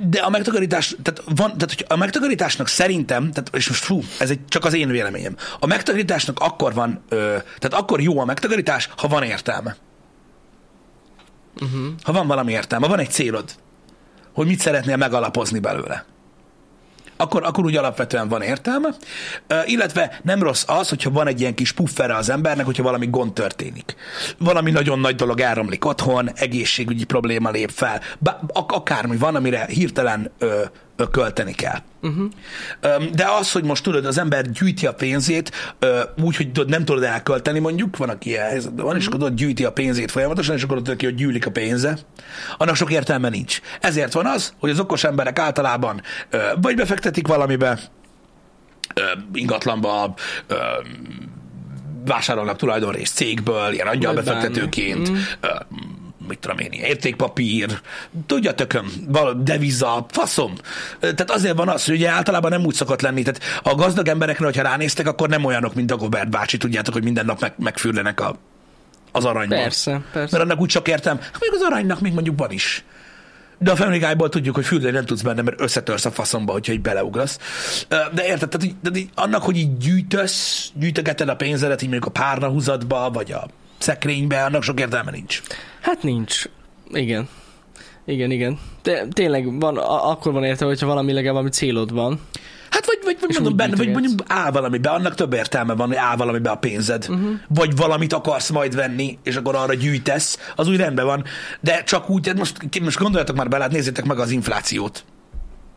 De 0.07 0.19
a 0.19 0.29
megtakarítás, 0.29 0.95
tehát, 1.01 1.23
van, 1.35 1.57
tehát 1.57 1.73
hogy 1.73 1.85
a 1.87 1.95
megtakarításnak 1.95 2.67
szerintem, 2.67 3.31
tehát, 3.31 3.55
és 3.55 3.67
most 3.67 3.83
fú, 3.83 4.01
ez 4.19 4.29
egy, 4.29 4.45
csak 4.47 4.65
az 4.65 4.73
én 4.73 4.87
véleményem, 4.87 5.35
a 5.59 5.65
megtakarításnak 5.65 6.39
akkor 6.39 6.73
van, 6.73 7.03
ö, 7.09 7.15
tehát 7.59 7.73
akkor 7.73 8.01
jó 8.01 8.19
a 8.19 8.25
megtakarítás, 8.25 8.89
ha 8.97 9.07
van 9.07 9.23
értelme. 9.23 9.75
Uh-huh. 11.61 11.85
Ha 12.03 12.11
van 12.11 12.27
valami 12.27 12.51
értelme, 12.51 12.87
van 12.87 12.99
egy 12.99 13.09
célod, 13.09 13.55
hogy 14.33 14.47
mit 14.47 14.59
szeretnél 14.59 14.97
megalapozni 14.97 15.59
belőle. 15.59 16.05
Akkor, 17.17 17.43
akkor 17.43 17.65
úgy 17.65 17.75
alapvetően 17.75 18.27
van 18.27 18.41
értelme, 18.41 18.89
illetve 19.65 20.19
nem 20.23 20.43
rossz 20.43 20.63
az, 20.67 20.89
hogyha 20.89 21.09
van 21.11 21.27
egy 21.27 21.39
ilyen 21.39 21.55
kis 21.55 21.71
puffere 21.71 22.15
az 22.15 22.29
embernek, 22.29 22.65
hogyha 22.65 22.83
valami 22.83 23.07
gond 23.09 23.33
történik. 23.33 23.95
Valami 24.37 24.71
nagyon 24.71 24.99
nagy 24.99 25.15
dolog 25.15 25.39
elromlik 25.39 25.85
otthon, 25.85 26.29
egészségügyi 26.35 27.03
probléma 27.03 27.49
lép 27.49 27.69
fel, 27.69 28.01
akármi 28.53 29.17
van, 29.17 29.35
amire 29.35 29.65
hirtelen 29.65 30.31
költeni 31.11 31.53
kell. 31.53 31.79
Uh-huh. 32.01 32.31
De 33.13 33.25
az, 33.39 33.51
hogy 33.51 33.63
most 33.63 33.83
tudod, 33.83 34.05
az 34.05 34.17
ember 34.17 34.51
gyűjti 34.51 34.87
a 34.87 34.93
pénzét 34.93 35.75
úgy, 36.21 36.35
hogy 36.35 36.51
nem 36.67 36.85
tudod 36.85 37.03
elkölteni 37.03 37.59
mondjuk, 37.59 37.97
van, 37.97 38.09
aki 38.09 38.29
ilyen 38.29 38.47
helyzetben 38.47 38.85
van, 38.85 38.95
és 38.95 39.05
akkor 39.05 39.19
tudod, 39.19 39.35
gyűjti 39.35 39.65
a 39.65 39.71
pénzét 39.71 40.11
folyamatosan, 40.11 40.55
és 40.55 40.63
akkor 40.63 40.77
tudod 40.77 40.95
ki, 40.95 41.05
hogy 41.05 41.15
gyűlik 41.15 41.45
a 41.45 41.51
pénze, 41.51 41.97
annak 42.57 42.75
sok 42.75 42.91
értelme 42.91 43.29
nincs. 43.29 43.59
Ezért 43.81 44.13
van 44.13 44.25
az, 44.25 44.53
hogy 44.59 44.69
az 44.69 44.79
okos 44.79 45.03
emberek 45.03 45.39
általában 45.39 46.01
vagy 46.61 46.75
befektetik 46.75 47.27
valamibe, 47.27 47.79
ingatlanba, 49.33 50.13
vásárolnak 52.05 52.57
tulajdonrészt 52.57 53.15
cégből, 53.15 53.73
ilyen 53.73 53.87
angyalbefektetőként, 53.87 55.11
Mm. 55.11 55.15
Mit 56.27 56.39
tudom 56.39 56.57
én, 56.57 56.71
értékpapír, 56.71 57.79
tudja 58.25 58.53
tököm, 58.53 58.91
deviza, 59.37 60.05
faszom. 60.09 60.53
Tehát 60.99 61.31
azért 61.31 61.55
van 61.57 61.69
az, 61.69 61.85
hogy 61.85 61.95
ugye 61.95 62.09
általában 62.09 62.51
nem 62.51 62.65
úgy 62.65 62.73
szokott 62.73 63.01
lenni. 63.01 63.21
Tehát 63.21 63.41
a 63.63 63.75
gazdag 63.75 64.07
emberekre, 64.07 64.45
hogyha 64.45 64.61
ránéztek, 64.63 65.07
akkor 65.07 65.29
nem 65.29 65.43
olyanok, 65.45 65.73
mint 65.73 65.87
Dagobert 65.87 66.29
bácsi, 66.29 66.57
tudjátok, 66.57 66.93
hogy 66.93 67.03
minden 67.03 67.25
nap 67.25 67.39
meg, 67.41 67.53
megfürlenek 67.57 68.19
a, 68.21 68.35
az 69.11 69.25
aranyban. 69.25 69.57
Persze, 69.57 70.01
persze. 70.13 70.37
Mert 70.37 70.49
annak 70.49 70.61
úgy 70.61 70.69
csak 70.69 70.87
értem, 70.87 71.15
még 71.39 71.49
az 71.53 71.61
aranynak 71.61 71.99
még 71.99 72.13
mondjuk 72.13 72.39
van 72.39 72.51
is. 72.51 72.83
De 73.59 73.71
a 73.71 73.75
Family 73.75 73.99
Guy-ból 73.99 74.29
tudjuk, 74.29 74.55
hogy 74.55 74.65
fürdeni 74.65 74.91
nem 74.91 75.05
tudsz 75.05 75.21
benne, 75.21 75.41
mert 75.41 75.61
összetörsz 75.61 76.05
a 76.05 76.11
faszomba, 76.11 76.51
hogyha 76.51 76.73
így 76.73 76.81
beleugrasz. 76.81 77.37
De 77.89 78.25
érted, 78.25 78.49
tehát, 78.49 78.63
így- 78.63 78.75
tehát 78.83 78.97
így 78.97 79.09
annak, 79.15 79.43
hogy 79.43 79.57
így 79.57 79.77
gyűjtösz, 79.77 80.71
gyűjtögeted 80.75 81.29
a 81.29 81.35
pénzedet, 81.35 81.81
így 81.81 81.89
mondjuk 81.89 82.15
a 82.15 82.19
párnahúzatba, 82.19 83.09
vagy 83.11 83.31
a 83.31 83.47
szekrénybe, 83.83 84.43
annak 84.43 84.63
sok 84.63 84.79
értelme 84.79 85.11
nincs. 85.11 85.41
Hát 85.81 86.03
nincs. 86.03 86.43
Igen. 86.91 87.27
Igen, 88.05 88.31
igen. 88.31 88.59
De 88.83 89.07
tényleg 89.07 89.59
van, 89.59 89.77
a- 89.77 90.09
akkor 90.11 90.33
van 90.33 90.43
értelme, 90.43 90.73
hogyha 90.73 90.87
valami 90.87 91.11
legalább 91.11 91.33
valami 91.33 91.49
célod 91.49 91.93
van. 91.93 92.19
Hát 92.69 92.85
vagy, 92.85 92.99
vagy, 93.03 93.17
vagy 93.19 93.33
mondom 93.33 93.55
benne, 93.55 93.75
vagy 93.75 93.91
mondjuk 93.91 94.19
áll 94.27 94.51
valamibe, 94.51 94.89
annak 94.89 95.15
több 95.15 95.33
értelme 95.33 95.73
van, 95.73 95.87
hogy 95.87 95.95
áll 95.95 96.15
valamibe 96.15 96.49
a 96.49 96.55
pénzed. 96.55 97.05
Uh-huh. 97.09 97.29
Vagy 97.47 97.75
valamit 97.75 98.13
akarsz 98.13 98.49
majd 98.49 98.75
venni, 98.75 99.17
és 99.23 99.35
akkor 99.35 99.55
arra 99.55 99.73
gyűjtesz, 99.73 100.51
az 100.55 100.67
úgy 100.67 100.77
rendben 100.77 101.05
van. 101.05 101.23
De 101.59 101.83
csak 101.83 102.09
úgy, 102.09 102.27
hát 102.27 102.37
most, 102.37 102.79
most 102.81 102.97
gondoljatok 102.97 103.35
már 103.35 103.47
bele, 103.47 103.63
hát 103.63 103.71
nézzétek 103.71 104.05
meg 104.05 104.19
az 104.19 104.31
inflációt. 104.31 105.03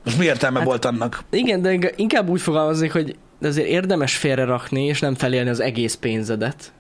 Most 0.05 0.19
mi 0.19 0.25
értelme 0.25 0.59
hát, 0.59 0.67
volt 0.67 0.85
annak? 0.85 1.25
Igen, 1.31 1.63
de 1.63 1.93
inkább 1.97 2.29
úgy 2.29 2.41
fogalmaznék, 2.41 2.93
hogy 2.93 3.17
azért 3.43 3.69
érdemes 3.69 4.17
félrerakni, 4.17 4.85
és 4.85 5.01
nem 5.01 5.15
felélni 5.15 5.51
az 5.51 5.61
egész 5.61 5.95
pénzedet. 5.95 6.73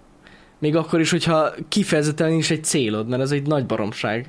Még 0.58 0.76
akkor 0.76 1.00
is, 1.00 1.10
hogyha 1.10 1.52
kifejezetten 1.68 2.32
is 2.32 2.50
egy 2.50 2.64
célod, 2.64 3.08
mert 3.08 3.22
ez 3.22 3.30
egy 3.30 3.46
nagy 3.46 3.66
baromság. 3.66 4.26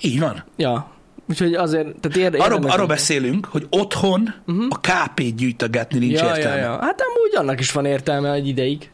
Így 0.00 0.20
van. 0.20 0.44
Ja. 0.56 0.90
Úgyhogy 1.28 1.54
azért, 1.54 1.88
tehát 2.00 2.34
ér, 2.34 2.40
Arról, 2.40 2.70
arról 2.70 2.86
beszélünk, 2.86 3.46
hogy 3.46 3.66
otthon 3.70 4.34
uh-huh. 4.46 4.66
a 4.68 4.78
KP-t 4.80 5.34
gyűjtögetni 5.36 5.98
nincs 5.98 6.20
ja, 6.20 6.26
ja, 6.28 6.36
értelme. 6.36 6.60
ja. 6.60 6.70
Hát 6.70 7.00
amúgy 7.00 7.34
annak 7.34 7.60
is 7.60 7.72
van 7.72 7.84
értelme 7.84 8.32
egy 8.32 8.48
ideig. 8.48 8.90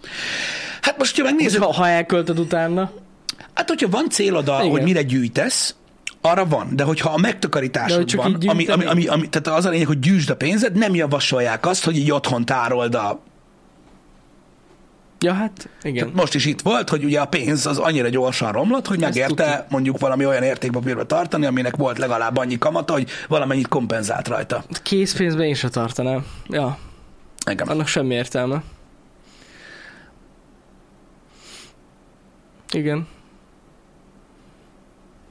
Hát 0.80 0.99
most, 0.99 1.16
ha 1.16 1.23
megnézzük, 1.23 1.62
Ha, 1.62 1.73
ha 1.73 1.88
elköltöd 1.88 2.38
utána. 2.38 2.90
hát 3.54 3.68
hogyha 3.68 3.88
van 3.88 4.09
célod, 4.09 4.47
Igen. 4.47 4.71
hogy 4.71 4.83
mire 4.83 5.02
gyűjtesz, 5.02 5.75
arra 6.21 6.47
van, 6.47 6.76
de 6.76 6.85
hogyha 6.85 7.11
a 7.11 7.14
De 7.14 7.21
megtakarításod 7.21 7.97
hogy 7.97 8.07
csak 8.07 8.23
van, 8.23 8.30
így 8.30 8.49
ami, 8.49 8.66
ami, 8.66 8.85
ami, 8.85 9.07
ami, 9.07 9.28
tehát 9.28 9.59
az 9.59 9.64
a 9.64 9.71
lényeg, 9.71 9.87
hogy 9.87 9.99
gyűjtsd 9.99 10.30
a 10.30 10.37
pénzed, 10.37 10.76
nem 10.76 10.95
javasolják 10.95 11.66
azt, 11.66 11.85
hogy 11.85 11.97
így 11.97 12.11
otthon 12.11 12.45
tárold 12.45 12.95
a... 12.95 13.21
Ja, 15.21 15.33
hát 15.33 15.69
igen. 15.83 15.99
Tehát 15.99 16.15
most 16.15 16.35
is 16.35 16.45
itt 16.47 16.61
volt, 16.61 16.89
hogy 16.89 17.05
ugye 17.05 17.21
a 17.21 17.25
pénz 17.25 17.67
az 17.67 17.79
annyira 17.79 18.09
gyorsan 18.09 18.53
romlott, 18.53 18.87
hogy 18.87 19.01
megérte 19.01 19.67
mondjuk 19.69 19.99
valami 19.99 20.27
olyan 20.27 20.43
értékpapírba 20.43 21.05
tartani, 21.07 21.47
aminek 21.47 21.77
volt 21.77 21.99
legalább 21.99 22.37
annyi 22.37 22.59
kamata, 22.59 22.93
hogy 22.93 23.09
valamennyit 23.29 23.69
kompenzált 23.69 24.29
rajta. 24.29 24.65
Készpénzben 24.83 25.47
én 25.47 25.55
se 25.55 25.69
tartanám. 25.69 26.27
Ja, 26.49 26.79
Igen. 27.51 27.69
annak 27.69 27.87
semmi 27.87 28.15
értelme. 28.15 28.63
Igen. 32.73 33.07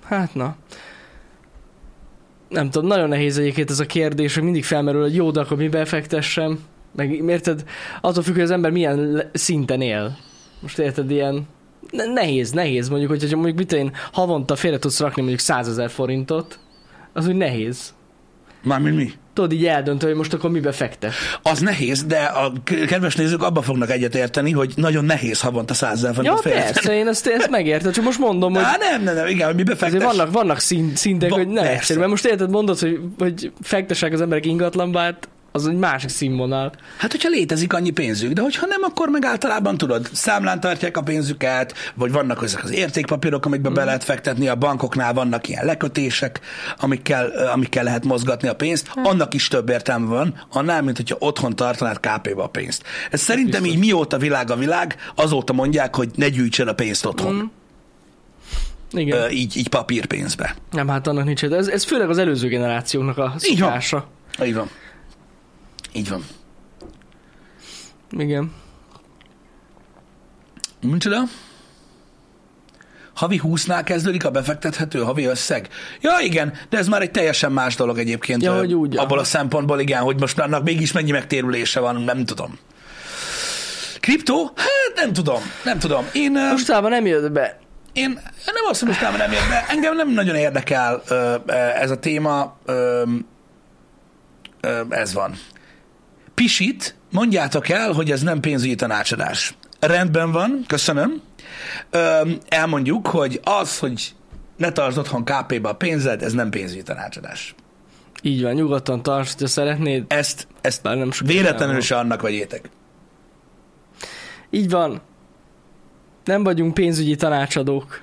Hát 0.04 0.36
na. 0.36 0.56
Nem 2.50 2.70
tudom, 2.70 2.88
nagyon 2.88 3.10
nehéz 3.10 3.38
egyébként 3.38 3.70
ez 3.70 3.80
a 3.80 3.86
kérdés, 3.86 4.34
hogy 4.34 4.44
mindig 4.44 4.64
felmerül, 4.64 5.02
hogy 5.02 5.16
jó, 5.16 5.32
de 5.32 5.40
akkor 5.40 5.58
miben 5.58 5.86
fektessem. 5.86 6.60
Meg 6.98 7.12
érted, 7.30 7.64
attól 8.02 8.24
függ, 8.24 8.34
hogy 8.34 8.44
az 8.44 8.52
ember 8.52 8.72
milyen 8.72 9.30
szinten 9.34 9.82
él. 9.82 10.18
Most 10.60 10.80
érted, 10.80 11.12
ilyen 11.12 11.48
ne- 11.92 12.06
nehéz, 12.14 12.52
nehéz 12.52 12.90
mondjuk, 12.90 13.10
hogyha 13.12 13.36
mondjuk 13.36 13.58
mit 13.58 13.72
én 13.72 13.92
havonta 14.12 14.56
félre 14.56 14.80
tudsz 14.80 15.00
rakni 15.00 15.22
mondjuk 15.22 15.42
100 15.42 15.68
ezer 15.68 15.90
forintot, 15.90 16.60
az 17.14 17.28
úgy 17.28 17.36
nehéz. 17.36 17.94
Mármint 18.64 18.96
mi? 18.96 19.12
Tudod 19.34 19.52
így 19.52 19.66
eldöntő, 19.66 20.08
hogy 20.08 20.16
most 20.16 20.34
akkor 20.34 20.50
mibe 20.50 20.72
fektes. 20.72 21.16
Az 21.42 21.60
nehéz, 21.60 22.04
de 22.04 22.18
a 22.24 22.52
kedves 22.88 23.16
nézők 23.16 23.44
abba 23.44 23.62
fognak 23.62 23.90
egyetérteni, 23.92 24.52
hogy 24.52 24.74
nagyon 24.76 25.06
nehéz 25.06 25.42
havonta 25.42 25.74
százezer 25.74 26.10
Ja, 26.10 26.16
forintot 26.16 26.42
félretenni. 26.42 26.74
persze, 26.74 26.94
én 26.94 27.08
ezt, 27.08 27.28
ezt 27.28 27.50
megértem, 27.50 27.92
csak 27.92 28.04
most 28.04 28.20
mondom, 28.20 28.54
hogy 28.54 28.64
Á, 28.64 28.76
nem, 28.80 29.04
nem, 29.04 29.16
nem, 29.16 29.28
igen, 29.28 29.46
hogy 29.46 29.56
mi 29.56 29.62
azért 29.62 29.80
befektes. 29.80 30.04
vannak, 30.16 30.32
vannak 30.34 30.60
szint, 30.60 30.98
szintek, 30.98 31.30
Va- 31.30 31.38
hogy 31.38 31.48
nem 31.48 31.56
persze. 31.64 31.72
egyszerű. 31.72 32.00
Mert 32.00 32.12
most 32.12 32.26
érted, 32.26 32.50
mondod, 32.50 32.80
hogy, 32.80 33.00
hogy 33.18 33.52
fektesek 33.62 34.14
az 34.14 34.22
emberek 34.22 34.46
ingatlanba, 34.46 35.00
hát 35.00 35.28
az 35.58 35.68
egy 35.68 35.78
másik 35.78 36.10
színvonal. 36.10 36.72
Hát, 36.98 37.12
hogyha 37.12 37.30
létezik 37.30 37.74
annyi 37.74 37.90
pénzük, 37.90 38.32
de 38.32 38.42
hogyha 38.42 38.66
nem, 38.66 38.82
akkor 38.84 39.10
meg 39.10 39.26
általában 39.26 39.78
tudod, 39.78 40.10
számlán 40.14 40.60
tartják 40.60 40.98
a 40.98 41.02
pénzüket, 41.02 41.74
vagy 41.96 42.12
vannak 42.12 42.44
ezek 42.44 42.64
az 42.64 42.72
értékpapírok, 42.72 43.46
amikbe 43.46 43.70
mm. 43.70 43.74
be 43.74 43.84
lehet 43.84 44.04
fektetni, 44.04 44.48
a 44.48 44.56
bankoknál 44.56 45.14
vannak 45.14 45.48
ilyen 45.48 45.66
lekötések, 45.66 46.40
amikkel, 46.80 47.32
amikkel 47.54 47.84
lehet 47.84 48.06
mozgatni 48.06 48.48
a 48.48 48.56
pénzt, 48.56 48.92
annak 49.04 49.34
is 49.34 49.48
több 49.48 49.70
értelme 49.70 50.06
van, 50.06 50.44
annál, 50.50 50.82
mint 50.82 50.98
hogyha 50.98 51.16
otthon 51.20 51.56
tartanád 51.56 52.00
KP-be 52.00 52.42
a 52.42 52.48
pénzt. 52.48 52.84
Ez 53.12 53.22
szerintem 53.22 53.66
így 53.66 53.78
mióta 53.78 54.18
világ 54.18 54.52
a 54.52 54.56
világ, 54.56 54.96
azóta 55.16 55.54
mondják, 55.54 55.96
hogy 55.96 56.10
ne 56.16 56.30
gyűjtsen 56.30 56.68
a 56.68 56.74
pénzt 56.74 57.06
otthon, 57.06 57.34
mm. 57.34 57.46
Igen. 58.92 59.18
Ö, 59.18 59.28
így, 59.28 59.58
így 59.58 59.68
papírpénzbe. 59.68 60.56
Nem, 60.72 60.88
hát 60.88 61.08
annak 61.08 61.26
nincs. 61.26 61.44
Ez, 61.44 61.68
ez 61.68 61.84
főleg 61.84 62.10
az 62.10 62.18
előző 62.18 62.48
generációknak 62.48 63.18
a 63.18 63.36
Így 63.50 63.60
van. 63.60 63.70
szokása. 63.70 64.08
Így 64.46 64.54
van. 64.54 64.70
Így 65.98 66.10
van. 66.10 66.26
Igen. 68.10 68.54
Micsoda? 70.82 71.24
Havi 73.14 73.42
20-nál 73.44 73.82
kezdődik 73.86 74.26
a 74.26 74.32
befektethető 74.32 75.00
havi 75.00 75.26
összeg? 75.26 75.70
Ja, 76.02 76.12
igen, 76.22 76.54
de 76.70 76.78
ez 76.78 76.88
már 76.88 77.02
egy 77.02 77.12
teljesen 77.12 77.52
más 77.52 77.76
dolog 77.76 77.98
egyébként. 77.98 78.42
Ja, 78.42 78.58
hogy 78.58 78.74
úgy, 78.74 78.98
abból 78.98 79.18
aha. 79.18 79.22
a 79.22 79.24
szempontból, 79.24 79.80
igen, 79.80 80.02
hogy 80.02 80.20
most 80.20 80.40
annak 80.40 80.64
mégis 80.64 80.92
mennyi 80.92 81.12
megtérülése 81.12 81.80
van, 81.80 82.02
nem 82.02 82.26
tudom. 82.26 82.60
Kriptó? 84.00 84.52
Hát 84.56 84.94
nem 84.96 85.14
tudom, 85.14 85.42
nem 85.64 85.80
tudom. 85.80 86.06
Én, 86.14 86.36
ö, 86.36 86.52
Mostában 86.52 86.90
nem 86.90 87.06
jött 87.06 87.32
be. 87.32 87.60
én 87.94 88.10
nem 88.46 88.56
azt 88.70 88.86
mondom, 88.86 89.04
hogy 89.04 89.18
nem 89.18 89.32
jön 89.32 89.50
be. 89.50 89.66
Engem 89.70 89.96
nem 89.96 90.10
nagyon 90.10 90.36
érdekel 90.36 91.04
ez 91.80 91.92
a 91.92 91.98
téma. 91.98 92.58
Ez 94.90 95.14
van. 95.14 95.38
Pisit, 96.42 96.96
mondjátok 97.12 97.70
el, 97.70 97.92
hogy 97.92 98.12
ez 98.12 98.22
nem 98.22 98.40
pénzügyi 98.40 98.76
tanácsadás. 98.76 99.56
Rendben 99.80 100.32
van, 100.32 100.64
köszönöm. 100.68 101.22
Elmondjuk, 102.48 103.08
hogy 103.08 103.40
az, 103.44 103.80
hogy 103.80 104.16
ne 104.58 104.72
tartsd 104.72 104.98
otthon 104.98 105.24
KP-be 105.24 105.70
a 105.70 105.76
pénzed, 105.76 106.22
ez 106.24 106.34
nem 106.34 106.50
pénzügyi 106.50 106.84
tanácsadás. 106.84 107.56
Így 108.22 108.42
van, 108.42 108.54
nyugodtan 108.54 109.04
tartsd, 109.04 109.40
ha 109.40 109.48
szeretnéd. 109.48 110.04
Ezt, 110.08 110.48
ezt 110.62 110.82
Bár 110.82 110.98
nem 110.98 111.10
véletlenül 111.26 111.82
se 111.82 111.98
annak 111.98 112.22
vegyétek. 112.22 112.70
Így 114.50 114.70
van. 114.70 115.02
Nem 116.24 116.44
vagyunk 116.44 116.74
pénzügyi 116.74 117.16
tanácsadók. 117.16 118.02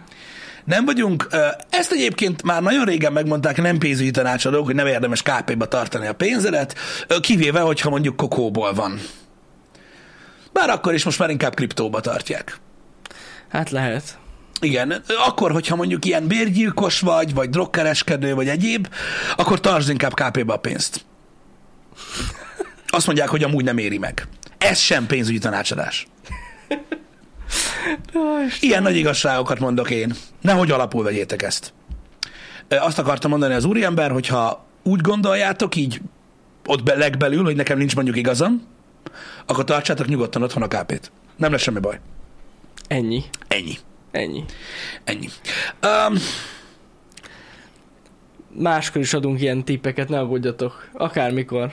Nem 0.65 0.85
vagyunk, 0.85 1.29
ezt 1.71 1.93
egyébként 1.93 2.43
már 2.43 2.63
nagyon 2.63 2.85
régen 2.85 3.13
megmondták 3.13 3.57
nem 3.57 3.79
pénzügyi 3.79 4.11
tanácsadók, 4.11 4.65
hogy 4.65 4.75
nem 4.75 4.87
érdemes 4.87 5.23
KP-ba 5.23 5.69
tartani 5.69 6.07
a 6.07 6.13
pénzedet, 6.15 6.75
kivéve, 7.21 7.61
hogyha 7.61 7.91
mondjuk 7.91 8.17
kokóból 8.17 8.75
van. 8.75 9.01
Bár 10.53 10.71
akkor 10.71 10.95
is 10.95 11.05
most 11.05 11.19
már 11.19 11.31
inkább 11.31 11.55
kriptóba 11.55 12.01
tartják. 12.01 12.59
Hát 13.49 13.71
lehet. 13.71 14.19
Igen, 14.61 15.03
akkor, 15.27 15.53
hogyha 15.53 15.77
mondjuk 15.77 16.05
ilyen 16.05 16.27
bérgyilkos 16.27 17.01
vagy, 17.01 17.35
vagy 17.35 17.51
drogkereskedő, 17.51 18.35
vagy 18.35 18.49
egyéb, 18.49 18.89
akkor 19.37 19.61
tartsd 19.61 19.91
inkább 19.91 20.15
KP-be 20.15 20.53
a 20.53 20.57
pénzt. 20.57 21.05
Azt 22.89 23.07
mondják, 23.07 23.29
hogy 23.29 23.43
amúgy 23.43 23.65
nem 23.65 23.79
éri 23.79 23.99
meg. 23.99 24.29
Ez 24.59 24.79
sem 24.79 25.07
pénzügyi 25.07 25.39
tanácsadás. 25.39 26.07
Ilyen 28.61 28.83
nagy 28.83 28.97
igazságokat 28.97 29.59
mondok 29.59 29.91
én. 29.91 30.15
Nehogy 30.41 30.71
alapul 30.71 31.05
vegyétek 31.05 31.43
ezt. 31.43 31.73
Azt 32.69 32.99
akartam 32.99 33.31
mondani 33.31 33.55
az 33.55 33.65
úriember, 33.65 34.11
hogyha 34.11 34.67
úgy 34.83 35.01
gondoljátok 35.01 35.77
így 35.77 36.01
ott 36.67 36.83
be, 36.83 36.95
legbelül, 36.95 37.45
hogy 37.45 37.57
nekem 37.57 37.79
nincs 37.79 37.95
mondjuk 37.95 38.17
igazam, 38.17 38.67
akkor 39.47 39.65
tartsátok 39.65 40.07
nyugodtan 40.07 40.43
otthon 40.43 40.63
a 40.63 40.69
KP-t. 40.69 41.13
Nem 41.37 41.51
lesz 41.53 41.63
semmi 41.63 41.79
baj. 41.79 42.01
Ennyi. 42.89 43.23
Ennyi. 43.49 43.77
Ennyi. 44.11 44.45
Ennyi. 45.05 45.29
Um, 45.83 46.17
Máskor 48.59 49.01
is 49.01 49.15
adunk 49.15 49.41
ilyen 49.41 49.65
tippeket, 49.65 50.09
ne 50.09 50.19
aggódjatok. 50.19 50.89
Akármikor. 50.93 51.73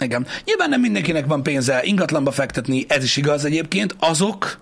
igen. 0.00 0.26
Nyilván 0.44 0.68
nem 0.68 0.80
mindenkinek 0.80 1.26
van 1.26 1.42
pénze 1.42 1.80
ingatlanba 1.82 2.30
fektetni, 2.30 2.84
ez 2.88 3.04
is 3.04 3.16
igaz 3.16 3.44
egyébként. 3.44 3.96
Azok, 3.98 4.58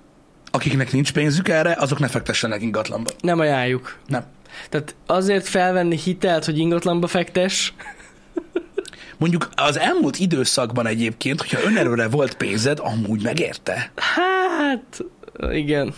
akiknek 0.57 0.93
nincs 0.93 1.13
pénzük 1.13 1.49
erre, 1.49 1.77
azok 1.79 1.99
ne 1.99 2.09
fektessenek 2.09 2.63
ingatlanba. 2.63 3.11
Nem 3.21 3.39
ajánljuk. 3.39 3.99
Nem. 4.07 4.25
Tehát 4.71 4.95
azért 5.07 5.49
felvenni 5.49 5.97
hitelt, 5.97 6.45
hogy 6.45 6.59
ingatlanba 6.59 7.07
fektes, 7.07 7.75
Mondjuk 9.19 9.49
az 9.55 9.79
elmúlt 9.79 10.19
időszakban 10.19 10.87
egyébként, 10.87 11.41
hogyha 11.41 11.61
önerőre 11.63 12.09
volt 12.09 12.35
pénzed, 12.35 12.79
amúgy 12.83 13.23
megérte. 13.23 13.93
hát 14.57 14.99
igen. 15.53 15.95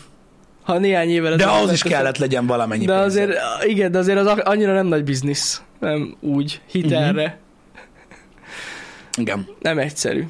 Ha 0.63 0.79
néhány 0.79 1.09
évvel 1.11 1.37
De 1.37 1.51
az 1.51 1.73
is 1.73 1.83
kellett 1.83 2.19
legyen 2.19 2.47
valamennyi 2.47 2.85
De 2.85 3.01
pénzed. 3.01 3.07
azért, 3.31 3.65
igen, 3.65 3.91
de 3.93 3.99
azért 3.99 4.19
az 4.19 4.27
annyira 4.27 4.73
nem 4.73 4.87
nagy 4.87 5.05
biznisz. 5.05 5.63
Nem 5.79 6.17
úgy, 6.21 6.61
hitelre. 6.67 7.39
Mhm. 7.75 9.21
Igen. 9.21 9.47
Nem 9.61 9.79
egyszerű. 9.79 10.25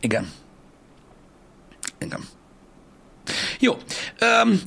Igen. 0.00 0.30
Igen. 1.98 2.20
Jó. 3.60 3.72
Um, 3.72 4.60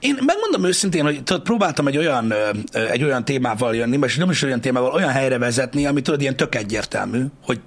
én 0.00 0.18
megmondom 0.20 0.64
őszintén, 0.64 1.04
hogy 1.04 1.22
tudod, 1.22 1.42
próbáltam 1.42 1.86
egy 1.86 1.96
olyan, 1.96 2.34
egy 2.72 3.02
olyan 3.02 3.24
témával 3.24 3.74
jönni, 3.74 3.98
és 4.04 4.16
nem 4.16 4.30
is 4.30 4.42
olyan 4.42 4.60
témával, 4.60 4.90
olyan 4.90 5.10
helyre 5.10 5.38
vezetni, 5.38 5.86
ami 5.86 6.02
tudod, 6.02 6.20
ilyen 6.20 6.36
tök 6.36 6.54
egyértelmű, 6.54 7.24
hogy, 7.44 7.60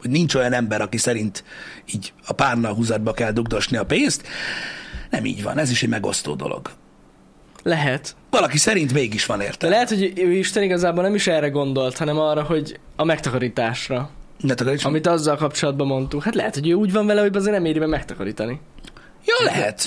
hogy 0.00 0.10
nincs 0.10 0.34
olyan 0.34 0.52
ember, 0.52 0.80
aki 0.80 0.96
szerint 0.96 1.44
így 1.94 2.12
a 2.26 2.32
párna 2.32 2.74
húzatba 2.74 3.12
kell 3.12 3.30
dugdosni 3.30 3.76
a 3.76 3.84
pénzt. 3.84 4.22
Nem 5.10 5.24
így 5.24 5.42
van, 5.42 5.58
ez 5.58 5.70
is 5.70 5.82
egy 5.82 5.88
megosztó 5.88 6.34
dolog. 6.34 6.70
Lehet. 7.62 8.16
Valaki 8.30 8.58
szerint 8.58 8.92
mégis 8.92 9.26
van 9.26 9.40
értelme. 9.40 9.74
lehet, 9.74 9.90
hogy 9.90 10.12
ő 10.16 10.32
Isten 10.32 10.62
igazából 10.62 11.02
nem 11.02 11.14
is 11.14 11.26
erre 11.26 11.48
gondolt, 11.48 11.98
hanem 11.98 12.18
arra, 12.18 12.42
hogy 12.42 12.78
a 12.96 13.04
megtakarításra, 13.04 14.10
Ne 14.40 14.54
takarítsam. 14.54 14.90
amit 14.90 15.06
azzal 15.06 15.36
kapcsolatban 15.36 15.86
mondtunk. 15.86 16.22
Hát 16.22 16.34
lehet, 16.34 16.54
hogy 16.54 16.68
ő 16.68 16.72
úgy 16.72 16.92
van 16.92 17.06
vele, 17.06 17.20
hogy 17.20 17.36
azért 17.36 17.54
nem 17.54 17.64
éri 17.64 17.78
meg 17.78 17.88
megtakarítani. 17.88 18.60
Ja, 19.24 19.44
lehet. 19.44 19.86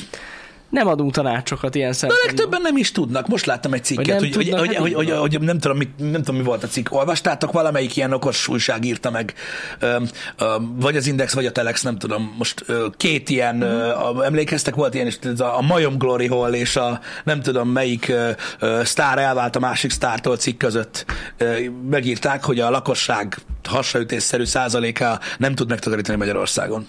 Nem 0.69 0.87
adunk 0.87 1.11
tanácsokat 1.11 1.75
ilyen 1.75 1.89
De 1.89 1.95
szempontból. 1.95 2.27
legtöbben 2.29 2.61
nem 2.61 2.77
is 2.77 2.91
tudnak. 2.91 3.27
Most 3.27 3.45
láttam 3.45 3.73
egy 3.73 3.83
cikket, 3.83 4.05
nem 4.07 4.17
hogy, 4.17 4.35
hogy, 4.35 4.43
tudnak, 4.45 4.59
hogy, 4.59 4.73
hát 4.73 4.77
hogy, 4.83 4.93
hogy, 4.93 5.09
van. 5.09 5.19
hogy, 5.19 5.39
nem, 5.41 5.59
tudom, 5.59 5.77
mit, 5.77 5.89
nem 5.97 6.11
tudom, 6.23 6.35
mi 6.35 6.43
volt 6.43 6.63
a 6.63 6.67
cikk. 6.67 6.91
Olvastátok, 6.91 7.51
valamelyik 7.51 7.95
ilyen 7.95 8.13
okos 8.13 8.47
újság 8.47 8.85
írta 8.85 9.11
meg, 9.11 9.33
öm, 9.79 10.07
öm, 10.37 10.75
vagy 10.79 10.97
az 10.97 11.07
Index, 11.07 11.33
vagy 11.33 11.45
a 11.45 11.51
Telex, 11.51 11.81
nem 11.81 11.97
tudom, 11.97 12.35
most 12.37 12.63
ö, 12.65 12.85
két 12.97 13.29
ilyen, 13.29 13.55
Mhm. 13.55 13.65
ö, 13.65 13.87
a, 13.89 14.25
emlékeztek, 14.25 14.75
volt 14.75 14.93
ilyen, 14.93 15.05
és 15.07 15.17
ez 15.23 15.39
a, 15.39 15.57
a 15.57 15.61
Majom 15.61 15.97
Glory 15.97 16.27
Hall 16.27 16.53
és 16.53 16.75
a 16.75 16.99
nem 17.23 17.41
tudom 17.41 17.69
melyik 17.69 18.07
ö, 18.09 18.29
ö, 18.59 18.81
sztár 18.83 19.17
elvált 19.17 19.55
a 19.55 19.59
másik 19.59 19.91
sztártól 19.91 20.37
cikk 20.37 20.57
között. 20.57 21.05
Ö, 21.37 21.57
megírták, 21.89 22.43
hogy 22.43 22.59
a 22.59 22.69
lakosság 22.69 23.37
hasraütésszerű 23.69 24.43
százaléka 24.43 25.19
nem 25.37 25.55
tud 25.55 25.69
megtakarítani 25.69 26.17
Magyarországon. 26.17 26.87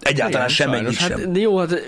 Egyáltalán 0.00 0.48
semmennyit 0.48 0.92
sajnos. 0.92 1.16
sem. 1.18 1.18
Hát, 1.26 1.32
de 1.32 1.40
jó, 1.40 1.58
hát 1.58 1.80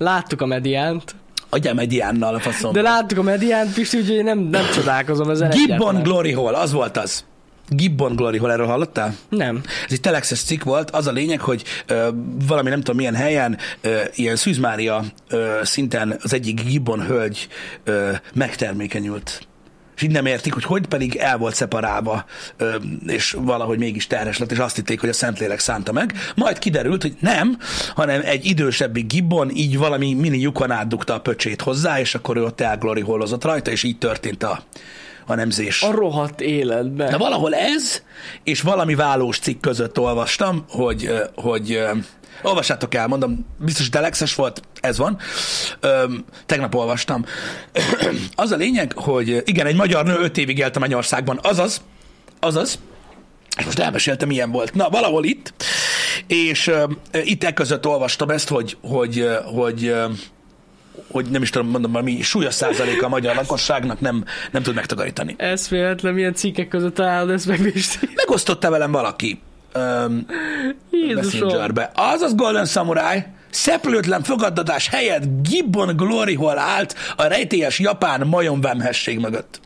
láttuk 0.00 0.40
a 0.40 0.46
mediánt, 0.46 1.14
Adjál 1.48 1.74
mediánnal 1.74 2.34
a 2.34 2.40
faszom. 2.40 2.72
de 2.72 2.80
láttuk 2.82 3.18
a 3.18 3.22
mediánt, 3.22 3.74
Pisti, 3.74 3.96
úgyhogy 3.98 4.24
nem, 4.24 4.38
nem 4.38 4.64
csodálkozom 4.74 5.30
ezen 5.30 5.50
Gibbon 5.50 5.66
egyáltalán. 5.74 6.02
Glory 6.02 6.32
Hall, 6.32 6.54
az 6.54 6.72
volt 6.72 6.96
az. 6.96 7.24
Gibbon 7.68 8.16
Glory 8.16 8.38
Hall, 8.38 8.50
erről 8.50 8.66
hallottál? 8.66 9.14
Nem. 9.28 9.60
Ez 9.86 9.92
egy 9.92 10.00
telexes 10.00 10.42
cikk 10.42 10.62
volt, 10.62 10.90
az 10.90 11.06
a 11.06 11.12
lényeg, 11.12 11.40
hogy 11.40 11.64
ö, 11.86 12.08
valami 12.46 12.68
nem 12.68 12.78
tudom 12.78 12.96
milyen 12.96 13.14
helyen, 13.14 13.58
ö, 13.80 14.00
ilyen 14.14 14.36
Szűz 14.36 14.58
Mária 14.58 15.04
ö, 15.28 15.58
szinten 15.62 16.16
az 16.22 16.32
egyik 16.32 16.64
Gibbon 16.64 17.06
hölgy 17.06 17.48
ö, 17.84 18.10
megtermékenyült. 18.34 19.46
És 20.00 20.06
így 20.06 20.12
nem 20.12 20.26
értik, 20.26 20.52
hogy 20.52 20.64
hogy 20.64 20.86
pedig 20.86 21.16
el 21.16 21.38
volt 21.38 21.54
szeparálva, 21.54 22.24
és 23.06 23.36
valahogy 23.38 23.78
mégis 23.78 24.06
terhes 24.06 24.38
lett, 24.38 24.52
és 24.52 24.58
azt 24.58 24.76
hitték, 24.76 25.00
hogy 25.00 25.08
a 25.08 25.12
Szentlélek 25.12 25.58
szánta 25.58 25.92
meg. 25.92 26.12
Majd 26.34 26.58
kiderült, 26.58 27.02
hogy 27.02 27.14
nem, 27.20 27.58
hanem 27.94 28.20
egy 28.24 28.44
idősebbi 28.44 29.00
Gibbon 29.00 29.50
így 29.50 29.78
valami 29.78 30.14
mini 30.14 30.40
lyukon 30.40 30.70
átdugta 30.70 31.14
a 31.14 31.20
pöcsét 31.20 31.62
hozzá, 31.62 32.00
és 32.00 32.14
akkor 32.14 32.36
ő 32.36 32.44
ott 32.44 32.60
elglori 32.60 33.00
holozott 33.00 33.44
rajta, 33.44 33.70
és 33.70 33.82
így 33.82 33.98
történt 33.98 34.42
a, 34.42 34.62
a 35.26 35.34
nemzés. 35.34 35.82
A 35.82 35.90
rohadt 35.90 36.40
életben. 36.40 37.10
De 37.10 37.16
valahol 37.16 37.54
ez, 37.54 38.02
és 38.44 38.60
valami 38.60 38.94
válós 38.94 39.38
cikk 39.38 39.60
között 39.60 39.98
olvastam, 39.98 40.64
hogy, 40.68 41.12
hogy 41.34 41.82
olvassátok 42.42 42.94
el, 42.94 43.06
mondom, 43.06 43.46
biztos, 43.58 43.82
hogy 43.82 43.92
telexes 43.92 44.34
volt, 44.34 44.62
ez 44.80 44.98
van. 44.98 45.18
Öm, 45.80 46.24
tegnap 46.46 46.74
olvastam. 46.74 47.24
Az 48.34 48.50
a 48.50 48.56
lényeg, 48.56 48.92
hogy 48.96 49.42
igen, 49.44 49.66
egy 49.66 49.76
magyar 49.76 50.04
nő 50.04 50.16
öt 50.18 50.38
évig 50.38 50.58
élt 50.58 50.76
a 50.76 50.78
Mennyországban, 50.78 51.38
azaz, 51.42 51.82
azaz, 52.40 52.78
és 53.58 53.64
most 53.64 53.78
elmeséltem, 53.78 54.28
milyen 54.28 54.50
volt. 54.50 54.74
Na, 54.74 54.88
valahol 54.88 55.24
itt, 55.24 55.52
és 56.26 56.66
ö, 56.66 56.84
itt 57.12 57.44
e 57.44 57.52
között 57.52 57.86
olvastam 57.86 58.30
ezt, 58.30 58.48
hogy, 58.48 58.76
hogy, 58.82 59.28
hogy, 59.44 59.86
ö, 59.86 60.06
hogy 61.10 61.30
nem 61.30 61.42
is 61.42 61.50
tudom, 61.50 61.68
mondom, 61.68 61.92
valami 61.92 62.22
súlyos 62.22 62.54
százaléka 62.54 63.06
a 63.06 63.08
magyar 63.08 63.34
lakosságnak 63.34 64.00
nem, 64.00 64.24
nem 64.50 64.62
tud 64.62 64.74
megtakarítani. 64.74 65.34
Ez 65.38 65.68
véletlen, 65.68 66.14
milyen 66.14 66.34
cikkek 66.34 66.68
között 66.68 67.00
állod 67.00 67.30
ezt 67.30 67.46
meg. 67.46 67.72
Megosztotta 68.14 68.70
velem 68.70 68.90
valaki 68.90 69.40
um. 69.74 70.26
Messengerbe. 71.14 71.90
Azaz 71.94 72.34
Golden 72.34 72.66
Samurai 72.66 73.24
szeplőtlen 73.50 74.22
fogadtatás 74.22 74.88
helyett 74.88 75.22
Gibbon 75.48 75.96
Glory 75.96 76.34
Hall 76.34 76.58
állt 76.58 76.94
a 77.16 77.22
rejtélyes 77.22 77.78
japán 77.78 78.26
majomvemhesség 78.26 79.18
mögött. 79.18 79.60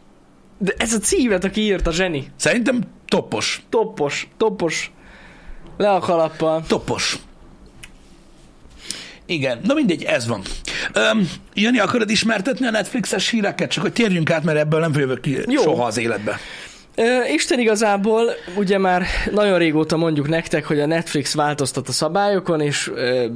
De 0.58 0.74
ez 0.76 0.92
a 0.92 0.98
címet, 0.98 1.44
aki 1.44 1.60
írt, 1.60 1.86
a 1.86 1.92
zseni. 1.92 2.26
Szerintem 2.36 2.80
toppos. 3.08 3.62
Toppos, 3.68 4.28
toppos. 4.36 4.92
Le 5.76 5.90
a 5.90 5.98
kalappal. 5.98 6.64
Toppos. 6.66 7.18
Igen, 9.26 9.60
na 9.64 9.74
mindegy, 9.74 10.02
ez 10.02 10.26
van. 10.26 10.42
Öm, 10.92 11.30
Jani, 11.54 11.78
akarod 11.78 12.10
ismertetni 12.10 12.66
a 12.66 12.70
Netflixes 12.70 13.28
híreket? 13.28 13.70
Csak 13.70 13.82
hogy 13.82 13.92
térjünk 13.92 14.30
át, 14.30 14.44
mert 14.44 14.58
ebből 14.58 14.80
nem 14.80 14.92
jövök 14.94 15.20
ki 15.20 15.38
Jó. 15.46 15.62
soha 15.62 15.84
az 15.84 15.96
életbe. 15.96 16.38
Ö, 16.96 17.24
Isten 17.34 17.58
igazából, 17.58 18.30
ugye 18.56 18.78
már 18.78 19.02
nagyon 19.30 19.58
régóta 19.58 19.96
mondjuk 19.96 20.28
nektek, 20.28 20.64
hogy 20.64 20.80
a 20.80 20.86
Netflix 20.86 21.34
változtat 21.34 21.88
a 21.88 21.92
szabályokon, 21.92 22.60
és 22.60 22.90
ö, 22.94 23.26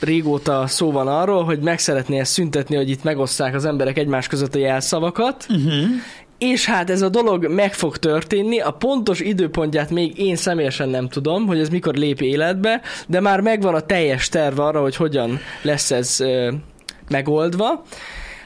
régóta 0.00 0.66
szó 0.66 0.92
van 0.92 1.08
arról, 1.08 1.44
hogy 1.44 1.60
meg 1.60 1.78
szeretné 1.78 2.18
ezt 2.18 2.32
szüntetni, 2.32 2.76
hogy 2.76 2.90
itt 2.90 3.02
megosszák 3.02 3.54
az 3.54 3.64
emberek 3.64 3.98
egymás 3.98 4.26
között 4.26 4.54
a 4.54 4.58
jelszavakat, 4.58 5.46
uh-huh. 5.48 5.84
és 6.38 6.66
hát 6.66 6.90
ez 6.90 7.02
a 7.02 7.08
dolog 7.08 7.48
meg 7.48 7.74
fog 7.74 7.96
történni, 7.96 8.60
a 8.60 8.70
pontos 8.70 9.20
időpontját 9.20 9.90
még 9.90 10.18
én 10.18 10.36
személyesen 10.36 10.88
nem 10.88 11.08
tudom, 11.08 11.46
hogy 11.46 11.58
ez 11.58 11.68
mikor 11.68 11.94
lép 11.94 12.20
életbe, 12.20 12.80
de 13.06 13.20
már 13.20 13.40
megvan 13.40 13.74
a 13.74 13.80
teljes 13.80 14.28
terv 14.28 14.58
arra, 14.58 14.80
hogy 14.80 14.96
hogyan 14.96 15.40
lesz 15.62 15.90
ez 15.90 16.20
ö, 16.20 16.52
megoldva. 17.08 17.82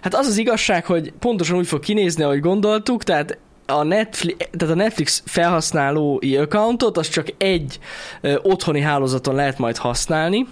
Hát 0.00 0.14
az 0.14 0.26
az 0.26 0.36
igazság, 0.36 0.86
hogy 0.86 1.12
pontosan 1.18 1.56
úgy 1.56 1.66
fog 1.66 1.80
kinézni, 1.80 2.22
ahogy 2.22 2.40
gondoltuk, 2.40 3.04
tehát 3.04 3.38
a 3.70 3.82
Netflix, 3.82 4.36
tehát 4.50 4.74
a 4.74 4.78
Netflix 4.78 5.22
felhasználói 5.26 6.36
accountot 6.36 6.96
az 6.96 7.08
csak 7.08 7.26
egy 7.38 7.78
ö, 8.20 8.34
otthoni 8.42 8.80
hálózaton 8.80 9.34
lehet 9.34 9.58
majd 9.58 9.76
használni. 9.76 10.46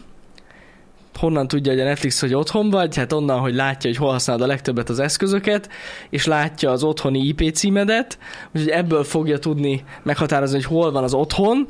Honnan 1.18 1.48
tudja, 1.48 1.72
hogy 1.72 1.80
a 1.80 1.84
Netflix, 1.84 2.20
hogy 2.20 2.34
otthon 2.34 2.70
vagy? 2.70 2.96
Hát 2.96 3.12
onnan, 3.12 3.40
hogy 3.40 3.54
látja, 3.54 3.90
hogy 3.90 3.98
hol 3.98 4.10
használod 4.10 4.42
a 4.42 4.46
legtöbbet 4.46 4.88
az 4.88 4.98
eszközöket, 4.98 5.68
és 6.10 6.26
látja 6.26 6.70
az 6.70 6.82
otthoni 6.82 7.26
IP 7.26 7.54
címedet, 7.54 8.18
úgyhogy 8.54 8.70
ebből 8.70 9.04
fogja 9.04 9.38
tudni 9.38 9.84
meghatározni, 10.02 10.56
hogy 10.56 10.64
hol 10.64 10.92
van 10.92 11.02
az 11.02 11.14
otthon. 11.14 11.68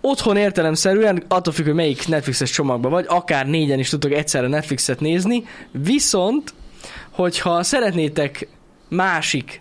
Otthon 0.00 0.36
értelemszerűen, 0.36 1.22
attól 1.28 1.52
függ, 1.52 1.64
hogy 1.64 1.74
melyik 1.74 2.08
Netflixes 2.08 2.50
csomagban 2.50 2.90
vagy, 2.90 3.04
akár 3.08 3.46
négyen 3.46 3.78
is 3.78 3.88
tudtok 3.88 4.12
egyszerre 4.12 4.46
Netflixet 4.46 5.00
nézni, 5.00 5.44
viszont, 5.70 6.54
hogyha 7.10 7.62
szeretnétek 7.62 8.48
másik 8.88 9.60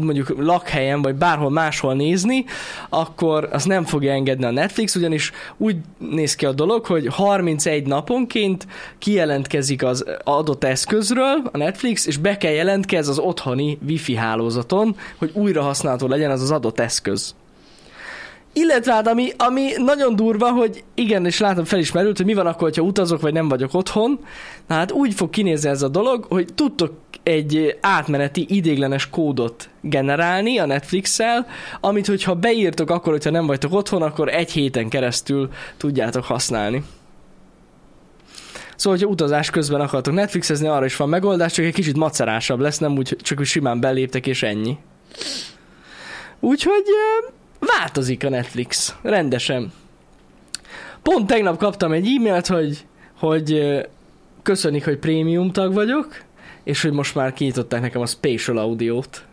mondjuk 0.00 0.34
lakhelyen, 0.38 1.02
vagy 1.02 1.14
bárhol 1.14 1.50
máshol 1.50 1.94
nézni, 1.94 2.44
akkor 2.88 3.48
azt 3.52 3.66
nem 3.66 3.84
fogja 3.84 4.12
engedni 4.12 4.44
a 4.44 4.50
Netflix, 4.50 4.94
ugyanis 4.94 5.32
úgy 5.56 5.76
néz 5.98 6.34
ki 6.34 6.46
a 6.46 6.52
dolog, 6.52 6.86
hogy 6.86 7.06
31 7.06 7.86
naponként 7.86 8.66
kijelentkezik 8.98 9.84
az 9.84 10.04
adott 10.24 10.64
eszközről 10.64 11.42
a 11.52 11.56
Netflix, 11.56 12.06
és 12.06 12.16
be 12.16 12.36
kell 12.36 12.52
jelentkez 12.52 13.08
az 13.08 13.18
otthoni 13.18 13.78
wifi 13.86 14.14
hálózaton, 14.14 14.96
hogy 15.18 15.30
újra 15.34 15.62
használható 15.62 16.06
legyen 16.06 16.30
az 16.30 16.42
az 16.42 16.50
adott 16.50 16.80
eszköz. 16.80 17.34
Illetve 18.60 18.92
hát, 18.92 19.06
ami, 19.06 19.32
ami 19.36 19.70
nagyon 19.76 20.16
durva, 20.16 20.50
hogy 20.50 20.84
igen, 20.94 21.26
és 21.26 21.38
látom 21.38 21.64
felismerült, 21.64 22.16
hogy 22.16 22.26
mi 22.26 22.34
van 22.34 22.46
akkor, 22.46 22.72
ha 22.76 22.82
utazok, 22.82 23.20
vagy 23.20 23.32
nem 23.32 23.48
vagyok 23.48 23.74
otthon. 23.74 24.18
Na 24.66 24.74
hát 24.74 24.92
úgy 24.92 25.14
fog 25.14 25.30
kinézni 25.30 25.68
ez 25.68 25.82
a 25.82 25.88
dolog, 25.88 26.24
hogy 26.28 26.48
tudtok 26.54 26.92
egy 27.22 27.78
átmeneti 27.80 28.46
idéglenes 28.48 29.10
kódot 29.10 29.68
generálni 29.80 30.58
a 30.58 30.66
Netflix-szel, 30.66 31.46
amit 31.80 32.06
hogyha 32.06 32.34
beírtok 32.34 32.90
akkor, 32.90 33.12
hogyha 33.12 33.30
nem 33.30 33.46
vagytok 33.46 33.72
otthon, 33.72 34.02
akkor 34.02 34.28
egy 34.28 34.50
héten 34.50 34.88
keresztül 34.88 35.48
tudjátok 35.76 36.24
használni. 36.24 36.82
Szóval, 38.76 38.98
hogyha 38.98 39.12
utazás 39.12 39.50
közben 39.50 39.80
akartok 39.80 40.14
Netflixezni, 40.14 40.66
arra 40.66 40.84
is 40.84 40.96
van 40.96 41.08
megoldás, 41.08 41.52
csak 41.52 41.64
egy 41.64 41.74
kicsit 41.74 41.96
macerásabb 41.96 42.60
lesz, 42.60 42.78
nem 42.78 42.96
úgy, 42.96 43.16
csak 43.22 43.40
úgy 43.40 43.46
simán 43.46 43.80
beléptek 43.80 44.26
és 44.26 44.42
ennyi. 44.42 44.76
Úgyhogy 46.40 46.84
változik 47.58 48.24
a 48.24 48.28
Netflix, 48.28 48.94
rendesen. 49.02 49.72
Pont 51.02 51.26
tegnap 51.26 51.58
kaptam 51.58 51.92
egy 51.92 52.06
e-mailt, 52.06 52.46
hogy, 52.46 52.86
hogy 53.18 53.60
köszönik, 54.42 54.84
hogy 54.84 54.98
prémium 54.98 55.52
tag 55.52 55.74
vagyok, 55.74 56.22
és 56.64 56.82
hogy 56.82 56.92
most 56.92 57.14
már 57.14 57.32
kinyitották 57.32 57.80
nekem 57.80 58.00
a 58.00 58.06
Spatial 58.06 58.58
Audio-t. 58.58 59.26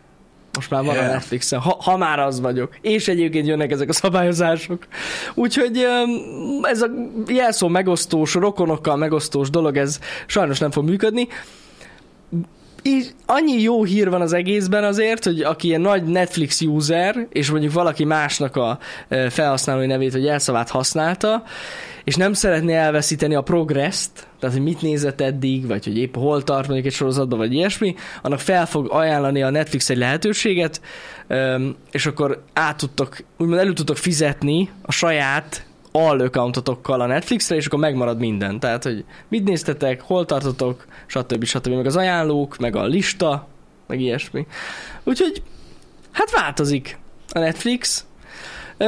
Most 0.53 0.69
már 0.69 0.83
van 0.83 0.95
yeah. 0.95 1.09
a. 1.09 1.11
Netflixen, 1.11 1.59
ha, 1.59 1.77
ha 1.81 1.97
már 1.97 2.19
az 2.19 2.39
vagyok. 2.39 2.77
És 2.81 3.07
egyébként 3.07 3.47
jönnek 3.47 3.71
ezek 3.71 3.89
a 3.89 3.93
szabályozások. 3.93 4.87
Úgyhogy 5.33 5.85
ez 6.61 6.81
a 6.81 6.87
jelszó 7.27 7.67
megosztós, 7.67 8.33
rokonokkal 8.33 8.95
megosztós 8.95 9.49
dolog, 9.49 9.77
ez 9.77 9.99
sajnos 10.25 10.59
nem 10.59 10.71
fog 10.71 10.85
működni. 10.85 11.27
És 12.85 13.05
annyi 13.25 13.61
jó 13.61 13.83
hír 13.83 14.09
van 14.09 14.21
az 14.21 14.33
egészben 14.33 14.83
azért, 14.83 15.23
hogy 15.23 15.41
aki 15.41 15.67
ilyen 15.67 15.81
nagy 15.81 16.03
Netflix 16.03 16.61
user, 16.61 17.27
és 17.29 17.49
mondjuk 17.49 17.73
valaki 17.73 18.03
másnak 18.03 18.55
a 18.55 18.79
felhasználói 19.29 19.85
nevét 19.85 20.11
vagy 20.11 20.23
jelszavát 20.23 20.69
használta, 20.69 21.43
és 22.03 22.15
nem 22.15 22.33
szeretné 22.33 22.73
elveszíteni 22.73 23.35
a 23.35 23.41
progresszt, 23.41 24.27
tehát 24.39 24.55
hogy 24.55 24.65
mit 24.65 24.81
nézett 24.81 25.21
eddig, 25.21 25.67
vagy 25.67 25.85
hogy 25.85 25.97
épp 25.97 26.15
hol 26.15 26.43
tart 26.43 26.65
mondjuk 26.65 26.87
egy 26.87 26.93
sorozatban, 26.93 27.37
vagy 27.37 27.53
ilyesmi, 27.53 27.95
annak 28.21 28.39
fel 28.39 28.65
fog 28.65 28.87
ajánlani 28.91 29.41
a 29.43 29.49
Netflix 29.49 29.89
egy 29.89 29.97
lehetőséget, 29.97 30.81
és 31.91 32.05
akkor 32.05 32.43
át 32.53 32.77
tudtok, 32.77 33.17
úgymond 33.37 33.59
elő 33.59 33.73
tudtok 33.73 33.97
fizetni 33.97 34.69
a 34.81 34.91
saját 34.91 35.65
all 35.95 36.19
accountotokkal 36.19 37.01
a 37.01 37.05
Netflixre, 37.05 37.55
és 37.55 37.65
akkor 37.65 37.79
megmarad 37.79 38.19
minden. 38.19 38.59
Tehát, 38.59 38.83
hogy 38.83 39.05
mit 39.27 39.43
néztetek, 39.43 40.01
hol 40.01 40.25
tartotok, 40.25 40.85
stb. 41.05 41.43
stb. 41.43 41.67
Meg 41.67 41.85
az 41.85 41.95
ajánlók, 41.95 42.57
meg 42.57 42.75
a 42.75 42.85
lista, 42.85 43.47
meg 43.87 44.01
ilyesmi. 44.01 44.45
Úgyhogy, 45.03 45.43
hát 46.11 46.31
változik 46.31 46.97
a 47.29 47.39
Netflix. 47.39 48.05
Ö, 48.77 48.85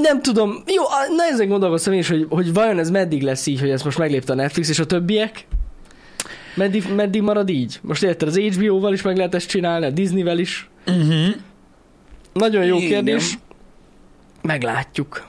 nem 0.00 0.22
tudom, 0.22 0.62
jó, 0.66 0.82
na 1.16 1.24
ezen 1.24 1.48
gondolkoztam 1.48 1.92
én 1.92 1.98
is, 1.98 2.08
hogy, 2.08 2.26
hogy 2.28 2.52
vajon 2.52 2.78
ez 2.78 2.90
meddig 2.90 3.22
lesz 3.22 3.46
így, 3.46 3.60
hogy 3.60 3.70
ezt 3.70 3.84
most 3.84 3.98
meglépte 3.98 4.32
a 4.32 4.36
Netflix 4.36 4.68
és 4.68 4.78
a 4.78 4.86
többiek. 4.86 5.46
Meddig, 6.54 6.94
meddig 6.94 7.22
marad 7.22 7.48
így? 7.48 7.78
Most 7.82 8.02
érted, 8.02 8.28
az 8.28 8.38
HBO-val 8.38 8.92
is 8.92 9.02
meg 9.02 9.16
lehet 9.16 9.34
ezt 9.34 9.48
csinálni, 9.48 9.86
a 9.86 9.90
Disney-vel 9.90 10.38
is. 10.38 10.68
Uh-huh. 10.86 11.34
Nagyon 12.32 12.64
jó 12.64 12.76
Igen. 12.76 12.88
kérdés. 12.88 13.38
Meglátjuk. 14.42 15.26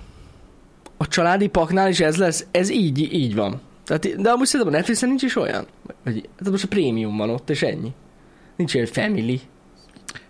A 1.01 1.07
családi 1.07 1.47
paknál 1.47 1.89
is 1.89 1.99
ez 1.99 2.15
lesz? 2.17 2.45
Ez 2.51 2.69
így, 2.69 3.13
így 3.13 3.35
van. 3.35 3.61
Tehát, 3.85 4.21
de 4.21 4.29
amúgy 4.29 4.45
szerintem 4.45 4.73
a 4.73 4.77
Netflixen 4.77 5.09
nincs 5.09 5.23
is 5.23 5.35
olyan. 5.35 5.67
Vagy, 6.03 6.29
hát 6.39 6.49
most 6.49 6.63
a 6.63 6.67
prémium 6.67 7.17
van 7.17 7.29
ott, 7.29 7.49
és 7.49 7.61
ennyi. 7.61 7.91
Nincs 8.55 8.73
ilyen 8.73 8.85
family. 8.85 9.41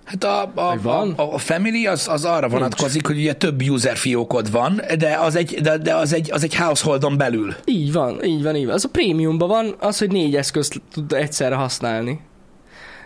Hát 0.03 0.23
a, 0.23 0.51
a, 0.55 0.77
van? 0.81 1.11
a, 1.11 1.33
a 1.33 1.37
family 1.37 1.85
az, 1.87 2.07
az 2.07 2.25
arra 2.25 2.47
vonatkozik, 2.47 3.07
hogy 3.07 3.17
ugye 3.17 3.33
több 3.33 3.61
user 3.61 3.97
fiókod 3.97 4.51
van, 4.51 4.81
de 4.97 5.17
az 5.17 5.35
egy, 5.35 5.61
de, 5.61 5.77
de 5.77 5.95
az 5.95 6.13
egy, 6.13 6.31
az 6.31 6.43
egy 6.43 6.55
householdon 6.55 7.17
belül. 7.17 7.55
Így 7.65 7.91
van, 7.91 8.23
így 8.23 8.43
van, 8.43 8.55
így 8.55 8.65
van. 8.65 8.73
Az 8.73 8.85
a 8.85 8.89
prémiumban 8.89 9.47
van, 9.47 9.75
az, 9.79 9.97
hogy 9.97 10.11
négy 10.11 10.35
eszközt 10.35 10.81
tud 10.93 11.13
egyszerre 11.13 11.55
használni. 11.55 12.19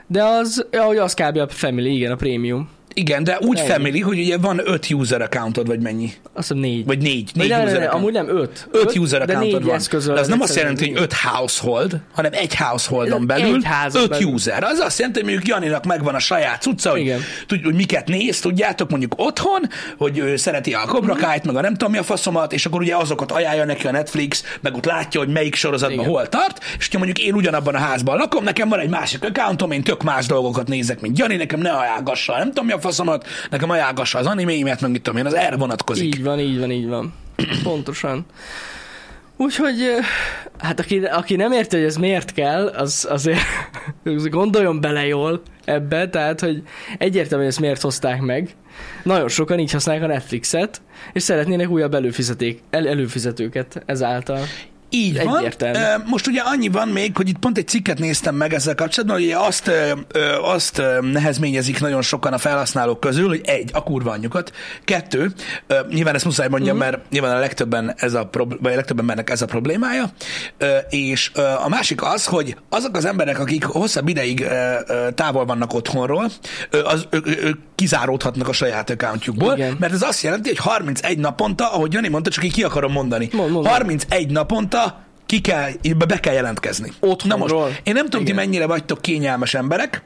De 0.08 0.23
az, 0.23 0.65
ahogy 0.71 0.97
az 0.97 1.13
kb. 1.13 1.38
a 1.38 1.47
family, 1.47 1.95
igen, 1.95 2.12
a 2.12 2.15
prémium. 2.15 2.69
Igen, 2.94 3.24
de 3.24 3.38
úgy 3.42 3.58
Ennyi. 3.58 3.68
family, 3.70 4.00
hogy 4.00 4.20
ugye 4.20 4.38
van 4.38 4.62
öt 4.64 4.88
user 4.92 5.22
accountod, 5.22 5.68
vagy 5.68 5.80
mennyi? 5.80 6.12
Azt 6.34 6.48
hiszem 6.48 6.58
négy. 6.58 6.86
Vagy 6.86 6.98
négy. 7.02 7.32
Négy 7.34 7.50
nem, 7.50 7.62
user 7.62 7.74
nem, 7.74 7.82
account. 7.84 7.94
amúgy 8.02 8.14
nem 8.14 8.38
öt. 8.38 8.68
Öt 8.72 8.96
user 8.98 9.26
de 9.26 9.34
accountod 9.34 9.64
van. 9.66 9.76
eszközöl 9.76 10.14
De 10.14 10.20
az 10.20 10.28
nem 10.28 10.42
azt 10.42 10.56
jelenti, 10.56 10.84
hogy 10.84 10.94
négy. 10.94 11.04
öt 11.04 11.14
household, 11.14 12.00
hanem 12.14 12.32
egy 12.34 12.56
householdon 12.56 13.20
Egy 13.20 13.26
belül 13.26 13.62
házon 13.64 14.02
öt 14.02 14.10
belül. 14.10 14.28
user. 14.28 14.64
Az 14.64 14.80
azt 14.80 14.98
jelenti, 15.00 15.20
hogy 15.22 15.30
mondjuk 15.30 15.56
Janinak 15.56 15.86
megvan 15.86 16.16
a 16.16 16.20
saját 16.20 16.62
cucca, 16.62 16.90
hogy, 16.92 17.14
tud, 17.48 17.64
hogy 17.64 17.74
miket 17.76 18.08
néz, 18.08 18.40
tudjátok, 18.40 18.90
mondjuk 18.90 19.14
otthon, 19.16 19.62
hogy 19.98 20.18
ő 20.18 20.36
szereti 20.36 20.74
a 20.74 20.86
Cobra 20.86 21.16
Kai-t, 21.16 21.44
meg 21.46 21.56
a 21.56 21.62
nem 21.62 21.72
tudom 21.74 21.92
mi 21.92 21.98
a 21.98 22.04
faszomat, 22.04 22.54
és 22.54 22.66
akkor 22.66 22.82
ugye 22.82 22.96
azokat 22.96 23.32
ajánlja 23.32 23.66
neki 23.66 23.88
a 23.88 23.92
Netflix, 23.92 24.44
meg 24.62 24.76
ott 24.76 24.86
látja, 24.86 25.20
hogy 25.20 25.30
melyik 25.30 25.56
sorozatban 25.56 26.00
Igen. 26.00 26.10
hol 26.12 26.30
tart, 26.30 26.64
és 26.80 26.90
ha 26.92 26.98
mondjuk 26.98 27.20
én 27.28 27.34
ugyanabban 27.34 27.76
a 27.76 27.80
házban 27.80 28.18
lakom, 28.18 28.44
nekem 28.44 28.70
van 28.70 28.80
egy 28.80 28.90
másik 28.90 29.24
accountom, 29.24 29.72
én 29.72 29.84
tök 29.84 30.04
más 30.04 30.26
dolgokat 30.26 30.68
nézek, 30.68 31.00
mint 31.02 31.18
Jani, 31.18 31.36
nekem 31.36 31.60
ne 31.60 31.72
ajánlgassa, 31.72 32.38
nem 32.38 32.48
tudom 32.48 32.66
mi 32.66 32.72
a 32.72 32.80
faszomat, 32.84 33.28
nekem 33.50 33.69
ajánlgassa 33.69 34.19
az 34.19 34.26
animéimet, 34.26 34.82
meg 34.82 34.91
mit 34.91 35.02
tudom 35.02 35.19
én, 35.19 35.26
az 35.26 35.34
erre 35.34 35.56
vonatkozik. 35.56 36.06
Így 36.06 36.24
van, 36.24 36.39
így 36.39 36.60
van, 36.60 36.72
így 36.72 36.88
van. 36.88 37.13
Pontosan. 37.63 38.26
Úgyhogy, 39.38 39.82
hát 40.60 40.80
aki, 40.80 41.00
aki 41.00 41.36
nem 41.36 41.52
érti, 41.52 41.76
hogy 41.76 41.86
ez 41.86 41.96
miért 41.96 42.32
kell, 42.32 42.67
az 42.67 43.08
azért 43.10 43.39
az 44.04 44.28
gondoljon 44.39 44.82
bele 44.82 45.06
jól 45.06 45.41
ebbe, 45.65 46.10
tehát, 46.10 46.39
hogy 46.39 46.63
egyértelmű, 46.98 47.43
hogy 47.43 47.52
ezt 47.52 47.62
miért 47.62 47.82
hozták 47.82 48.22
meg. 48.22 48.56
Nagyon 49.04 49.28
sokan 49.28 49.60
így 49.60 49.72
használják 49.72 50.06
a 50.06 50.08
Netflixet, 50.08 50.82
és 51.13 51.24
szeretnének 51.24 51.69
újabb 51.69 51.93
előfizeték, 51.93 52.62
el, 52.69 52.88
előfizetőket 52.88 53.84
ezáltal. 53.86 54.39
Így 54.96 55.24
van. 55.24 55.38
Egyértelmű. 55.38 55.78
Ö, 55.78 55.82
Most 56.06 56.28
ugye 56.28 56.42
annyi 56.42 56.68
van 56.68 56.88
még, 56.88 57.16
hogy 57.16 57.30
itt 57.30 57.38
pont 57.38 57.58
egy 57.58 57.68
cikket 57.68 58.00
néztem 58.00 58.36
meg 58.36 58.54
ezzel 58.54 58.76
kapcsolatban, 58.76 59.20
hogy 59.20 59.32
azt, 59.32 59.72
azt 60.42 60.82
nehezményezik 61.02 61.80
nagyon 61.80 62.02
sokan 62.02 62.34
a 62.34 62.38
felhasználók 62.38 63.00
közül, 63.00 63.28
hogy 63.28 63.42
egy, 63.46 63.70
a 63.74 63.84
kurva 63.84 64.12
anyjukat, 64.12 64.52
kettő, 64.84 65.32
nyilván 65.90 66.16
ezt 66.16 66.26
muszáj 66.26 66.48
mondjam, 66.48 66.78
uh-huh. 66.78 66.92
mert 66.92 67.10
nyilván 67.12 67.36
a 67.36 67.40
legtöbben, 67.40 67.94
ez 67.98 68.14
a 68.14 68.26
prob- 68.26 68.62
vagy 68.62 68.72
a 68.72 68.76
legtöbben 68.76 69.02
embernek 69.04 69.30
ez 69.30 69.42
a 69.42 69.46
problémája, 69.46 70.10
és 70.90 71.32
a 71.64 71.70
másik 71.70 72.04
az, 72.04 72.26
hogy 72.26 72.56
azok 72.70 72.98
az 72.98 73.06
emberek, 73.06 73.40
akik 73.40 73.64
hosszabb 73.64 74.08
ideig 74.08 74.48
távol 75.16 75.46
vannak 75.46 75.74
otthonról, 75.74 76.32
az, 76.84 77.08
ö, 77.10 77.18
ö, 77.24 77.50
kizáródhatnak 77.76 78.48
a 78.48 78.54
saját 78.54 78.90
accountjukból, 78.90 79.54
Igen. 79.54 79.76
mert 79.80 79.94
ez 79.94 80.02
azt 80.02 80.24
jelenti, 80.24 80.50
hogy 80.50 80.58
31 80.58 81.18
naponta, 81.18 81.74
ahogy 81.74 81.94
Jani 81.94 82.08
mondta, 82.08 82.30
csak 82.30 82.44
így 82.44 82.54
ki 82.54 82.64
akarom 82.64 82.92
mondani, 82.92 83.30
Mond, 83.32 83.52
mond. 83.52 83.68
31 83.68 84.32
naponta 84.32 84.83
ki 85.26 85.41
kell, 85.41 85.72
be 85.98 86.19
kell 86.19 86.34
jelentkezni. 86.34 86.91
Otthonról. 87.00 87.48
Na 87.48 87.65
most, 87.65 87.82
én 87.84 87.93
nem 87.93 88.04
tudom, 88.04 88.22
Igen. 88.22 88.36
ti 88.36 88.41
mennyire 88.41 88.65
vagytok 88.65 89.02
kényelmes 89.02 89.54
emberek, 89.54 90.04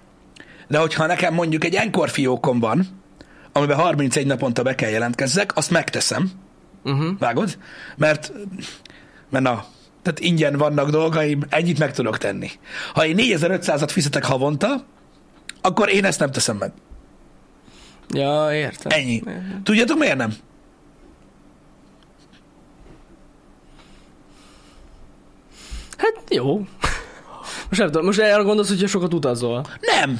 de 0.67 0.77
hogyha 0.77 1.05
nekem 1.05 1.33
mondjuk 1.33 1.63
egy 1.63 1.75
enkor 1.75 2.09
fiókom 2.09 2.59
van, 2.59 2.87
amiben 3.51 3.77
31 3.77 4.25
naponta 4.25 4.63
be 4.63 4.75
kell 4.75 4.89
jelentkezzek, 4.89 5.55
azt 5.55 5.71
megteszem. 5.71 6.31
Uh-huh. 6.83 7.17
Vágod? 7.19 7.57
Mert, 7.97 8.31
mert 9.29 9.43
na, 9.43 9.65
tehát 10.01 10.19
ingyen 10.19 10.57
vannak 10.57 10.89
dolgaim, 10.89 11.41
ennyit 11.49 11.79
meg 11.79 11.91
tudok 11.93 12.17
tenni. 12.17 12.49
Ha 12.93 13.05
én 13.05 13.15
4500-at 13.19 13.89
fizetek 13.91 14.25
havonta, 14.25 14.85
akkor 15.61 15.89
én 15.89 16.05
ezt 16.05 16.19
nem 16.19 16.31
teszem 16.31 16.57
meg. 16.57 16.71
Ja, 18.09 18.53
értem. 18.53 18.91
Ennyi. 18.99 19.23
Tudjátok 19.63 19.97
miért 19.97 20.17
nem? 20.17 20.33
Hát 25.97 26.23
jó. 26.29 26.57
Most 27.69 27.81
nem 27.81 27.87
tudom, 27.91 28.05
most 28.05 28.19
arra 28.19 28.43
gondolsz, 28.43 28.69
hogyha 28.69 28.87
sokat 28.87 29.13
utazol. 29.13 29.65
Nem. 29.81 30.19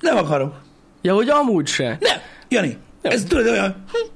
Nem 0.00 0.16
akarok. 0.16 0.54
Ja, 1.02 1.14
hogy 1.14 1.28
amúgy 1.28 1.66
se. 1.66 1.96
Nem. 2.00 2.18
Jani, 2.48 2.76
Jó. 3.02 3.10
ez 3.10 3.24
tudod 3.24 3.46
olyan, 3.46 3.84
hm, 3.92 4.10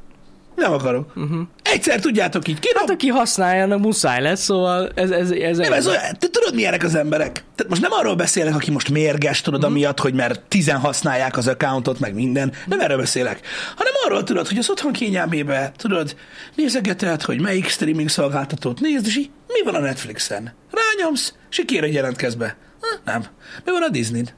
nem 0.54 0.72
akarok. 0.72 1.12
Uh-huh. 1.16 1.40
Egyszer 1.72 2.00
tudjátok 2.00 2.48
így, 2.48 2.58
kirom, 2.58 2.80
Hát 2.80 2.90
aki 2.90 3.08
használja, 3.08 3.62
annak 3.62 3.78
muszáj 3.78 4.22
lesz, 4.22 4.42
szóval 4.42 4.90
ez, 4.94 5.10
ez, 5.10 5.30
ez, 5.30 5.56
Nem, 5.56 5.72
ez 5.72 5.86
olyan, 5.86 6.02
te 6.18 6.28
tudod, 6.28 6.54
milyenek 6.54 6.82
az 6.82 6.94
emberek? 6.94 7.32
Tehát 7.32 7.68
most 7.68 7.80
nem 7.80 7.92
arról 7.92 8.14
beszélek, 8.14 8.54
aki 8.54 8.70
most 8.70 8.90
mérges, 8.90 9.40
tudod, 9.40 9.64
amiatt, 9.64 10.00
hogy 10.00 10.14
mert 10.14 10.40
tizen 10.40 10.78
használják 10.78 11.36
az 11.36 11.48
accountot, 11.48 12.00
meg 12.00 12.14
minden. 12.14 12.52
Nem 12.66 12.80
erről 12.80 12.96
beszélek. 12.96 13.40
Hanem 13.76 13.92
arról 14.04 14.22
tudod, 14.22 14.48
hogy 14.48 14.58
az 14.58 14.70
otthon 14.70 14.92
kényelmébe, 14.92 15.72
tudod, 15.76 16.16
nézegeted, 16.54 17.22
hogy 17.22 17.40
melyik 17.40 17.68
streaming 17.68 18.08
szolgáltatót 18.08 18.80
nézd, 18.80 19.06
és 19.06 19.16
így, 19.16 19.30
mi 19.46 19.62
van 19.64 19.74
a 19.74 19.80
Netflixen? 19.80 20.54
Rányomsz, 20.70 21.34
és 21.50 21.62
kér, 21.66 21.80
hogy 21.80 21.94
jelentkezz 21.94 22.34
be. 22.34 22.56
Ha, 22.80 23.12
nem. 23.12 23.24
Mi 23.64 23.72
van 23.72 23.82
a 23.82 23.88
Disney-n? 23.88 24.28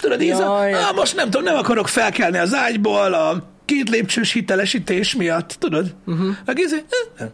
Tudod, 0.00 0.22
Jaj. 0.22 0.72
ah, 0.72 0.94
most 0.94 1.16
nem 1.16 1.24
tudom, 1.24 1.42
nem 1.42 1.56
akarok 1.56 1.88
felkelni 1.88 2.38
az 2.38 2.54
ágyból 2.54 3.14
a 3.14 3.51
két 3.74 3.88
lépcsős 3.88 4.32
hitelesítés 4.32 5.14
miatt, 5.14 5.56
tudod? 5.58 5.94
Uh-huh. 6.06 6.36
Meg 6.44 6.58
izé, 6.58 6.76
eh. 7.16 7.26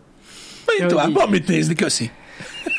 Menjünk 0.67 0.91
Jó, 0.91 0.97
tovább, 0.97 1.15
van 1.15 1.29
mit 1.29 1.49
nézni, 1.49 1.75
köszi. 1.75 2.11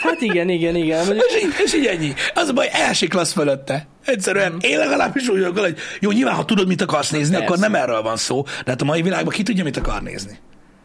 Hát 0.02 0.22
igen, 0.22 0.50
igen, 0.50 0.76
igen. 0.76 1.06
Mondjuk, 1.06 1.26
És 1.36 1.44
így, 1.44 1.54
és 1.66 1.74
így 1.74 1.86
ennyi. 1.86 2.14
Az 2.34 2.48
a 2.48 2.54
baj, 2.54 2.70
elsiklasz 2.72 3.34
fölötte. 3.34 3.88
Egyszerűen 4.06 4.58
én 4.62 4.78
legalábbis 4.78 5.28
úgy 5.28 5.40
vagyok, 5.40 5.60
hogy 5.60 5.78
jó, 6.00 6.12
nyilván, 6.12 6.36
ha 6.36 6.46
tudod, 6.46 6.68
mit 6.68 6.82
akarsz 6.82 7.10
nézni, 7.10 7.32
Persze. 7.32 7.46
akkor 7.48 7.58
nem 7.60 7.76
erről 7.76 8.02
van 8.02 8.18
szó. 8.18 8.44
De 8.44 8.72
hát 8.72 8.82
a 8.82 8.86
mai 8.86 9.02
világban 9.02 9.34
ki 9.34 9.44
tudja, 9.44 9.64
mit 9.64 9.78
akar 9.78 10.02
nézni. 10.02 10.40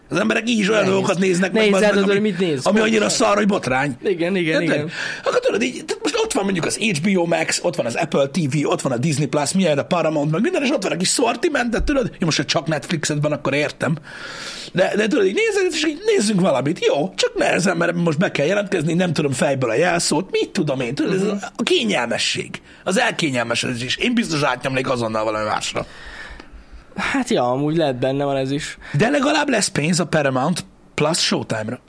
Az 0.09 0.19
emberek 0.19 0.49
így 0.49 0.59
is 0.59 0.69
olyan 0.69 0.85
dolgokat 0.85 1.19
néznek 1.19 1.53
Nehéz 1.53 1.71
meg, 1.71 1.83
eldönteni, 1.83 2.19
ami, 2.19 2.29
mit 2.31 2.39
néz. 2.39 2.67
ami 2.67 2.81
annyira 2.81 3.09
szar, 3.09 3.37
hogy 3.37 3.47
botrány. 3.47 3.97
igen, 4.03 4.37
igen, 4.37 4.63
igen. 4.63 4.91
Akkor 5.25 5.41
tudod, 5.41 5.63
így, 5.63 5.85
most 6.03 6.14
ott 6.25 6.33
van 6.33 6.45
mondjuk 6.45 6.65
az 6.65 6.77
HBO 6.77 7.27
Max, 7.27 7.61
ott 7.63 7.77
van 7.77 7.87
az 7.87 7.95
Apple 7.95 8.27
TV, 8.27 8.67
ott 8.67 8.81
van 8.81 8.93
a 8.93 8.97
Disney 8.97 9.27
Plus, 9.27 9.53
milyen 9.53 9.79
a 9.79 9.83
Paramount, 9.83 10.31
meg 10.31 10.41
minden, 10.41 10.63
és 10.63 10.71
ott 10.71 10.83
van 10.83 10.93
a 10.93 10.97
kis 10.97 11.11
sortimentet, 11.11 11.85
tudod? 11.85 12.11
Jó, 12.19 12.27
most, 12.27 12.37
ha 12.37 12.45
csak 12.45 12.67
Netflixed 12.67 13.23
van, 13.23 13.33
akkor 13.33 13.55
értem. 13.55 13.97
De, 14.73 14.93
de 14.97 15.07
tudod, 15.07 15.27
így 15.27 15.35
nézed, 15.35 15.73
és 15.73 15.85
így 15.87 16.01
nézzünk 16.07 16.41
valamit. 16.41 16.85
Jó, 16.85 17.13
csak 17.15 17.35
nehezen, 17.35 17.77
mert 17.77 17.95
most 17.95 18.19
be 18.19 18.31
kell 18.31 18.47
jelentkezni, 18.47 18.95
nem 18.95 19.13
tudom 19.13 19.33
fejből 19.33 19.71
a 19.71 19.75
jelszót, 19.75 20.31
mit 20.31 20.51
tudom 20.51 20.81
én, 20.81 20.95
tudod, 20.95 21.15
ez 21.15 21.23
a 21.57 21.63
kényelmesség, 21.63 22.61
az 22.85 22.99
elkényelmesedés. 22.99 23.97
Én 23.97 24.15
biztos 24.15 24.43
átnyomnék 24.43 24.91
azonnal 24.91 25.25
valami 25.25 25.45
másra. 25.45 25.87
Hát 26.97 27.31
ja, 27.31 27.51
amúgy 27.51 27.77
lehet 27.77 27.99
benne 27.99 28.25
van 28.25 28.37
ez 28.37 28.51
is. 28.51 28.79
De 28.93 29.09
legalább 29.09 29.49
lesz 29.49 29.69
pénz 29.69 30.01
a 30.01 30.07
Paramount 30.07 30.65
Plus 30.95 31.19
Showtime-ra. 31.19 31.81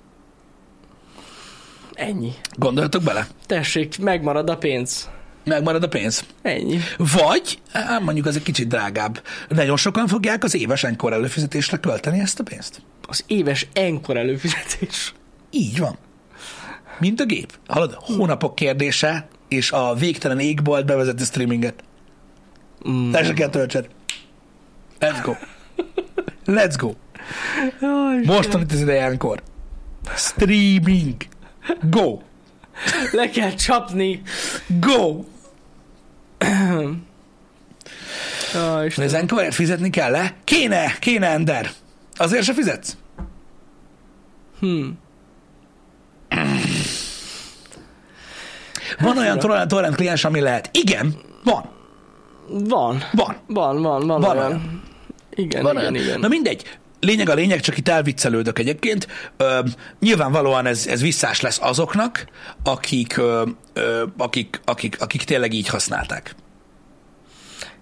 Ennyi. 1.96 2.34
Gondoljatok 2.56 3.04
bele. 3.04 3.28
Tessék, 3.46 4.00
megmarad 4.00 4.50
a 4.50 4.58
pénz. 4.58 5.10
Megmarad 5.44 5.84
a 5.84 5.88
pénz. 5.88 6.26
Ennyi. 6.42 6.80
Vagy, 6.98 7.60
á, 7.72 8.00
mondjuk 8.00 8.26
az 8.26 8.36
egy 8.36 8.44
kicsit 8.44 8.68
drágább, 8.68 9.22
nagyon 9.50 9.78
sokan 9.78 10.08
fogják 10.08 10.44
az 10.44 10.56
éves 10.56 10.84
enkor 10.84 11.14
előfizetésre 11.14 11.78
költeni 11.78 12.20
ezt 12.20 12.40
a 12.40 12.44
pénzt. 12.44 12.82
Az 13.08 13.24
éves 13.28 13.68
enkor 13.74 14.18
előfizetés. 14.18 15.14
Így 15.50 15.80
van. 15.80 15.98
Mint 17.00 17.20
a 17.20 17.26
gép. 17.26 17.54
Hallod, 17.68 17.94
hónapok 17.94 18.56
kérdése, 18.56 19.28
és 19.48 19.72
a 19.72 19.94
végtelen 19.94 20.40
égbolt 20.40 20.86
bevezeti 20.86 21.24
streaminget. 21.24 21.84
Mm. 22.90 23.12
Te 23.12 23.24
se 23.24 23.34
kell 23.34 23.50
töltsed. 23.50 23.88
Let's 25.00 25.20
go. 25.24 25.34
Let's 26.46 26.76
go. 26.78 26.94
Most 28.24 28.52
van 28.52 28.62
itt 28.62 28.72
az 28.72 28.80
ideje 28.80 29.04
enkor. 29.04 29.42
Streaming. 30.16 31.16
Go. 31.90 32.18
Le 33.12 33.30
kell 33.30 33.54
csapni. 33.54 34.22
Go. 34.68 35.24
És 38.86 38.98
az 38.98 39.14
enkorért 39.14 39.54
fizetni 39.54 39.90
kell 39.90 40.12
le? 40.12 40.34
Kéne, 40.44 40.94
kéne, 41.00 41.28
Ender. 41.28 41.72
Azért 42.16 42.44
se 42.44 42.54
fizetsz? 42.54 42.98
Hmm. 44.60 44.98
Van 49.00 49.18
olyan 49.18 49.40
fura. 49.40 49.48
torrent, 49.48 49.70
torrent 49.70 49.96
kliens, 49.96 50.24
ami 50.26 50.40
lehet. 50.40 50.70
Igen, 50.72 51.16
van, 51.44 51.70
Van. 52.48 53.04
van. 53.14 53.36
Van, 53.48 53.82
van, 53.82 54.08
van, 54.08 54.22
Van 54.22 54.38
olyan. 54.38 54.46
olyan. 54.48 54.84
Igen, 55.30 55.64
van 55.64 55.72
igen, 55.72 55.84
olyan. 55.84 55.96
igen. 55.96 56.20
Na 56.20 56.28
mindegy. 56.28 56.78
Lényeg 57.00 57.30
a 57.30 57.34
lényeg, 57.34 57.60
csak 57.60 57.78
itt 57.78 57.88
elviccelődök 57.88 58.60
egyébként. 58.60 59.08
Ö, 59.38 59.60
nyilvánvalóan 60.00 60.66
ez, 60.66 60.88
ez 60.88 61.02
visszás 61.02 61.42
lesz 61.42 61.60
azoknak, 61.62 62.26
akik, 62.64 63.18
ö, 63.18 63.44
ö, 63.74 64.04
akik, 64.18 64.60
akik, 64.66 65.02
akik 65.02 65.24
tényleg 65.24 65.54
így 65.54 65.68
használták. 65.68 66.36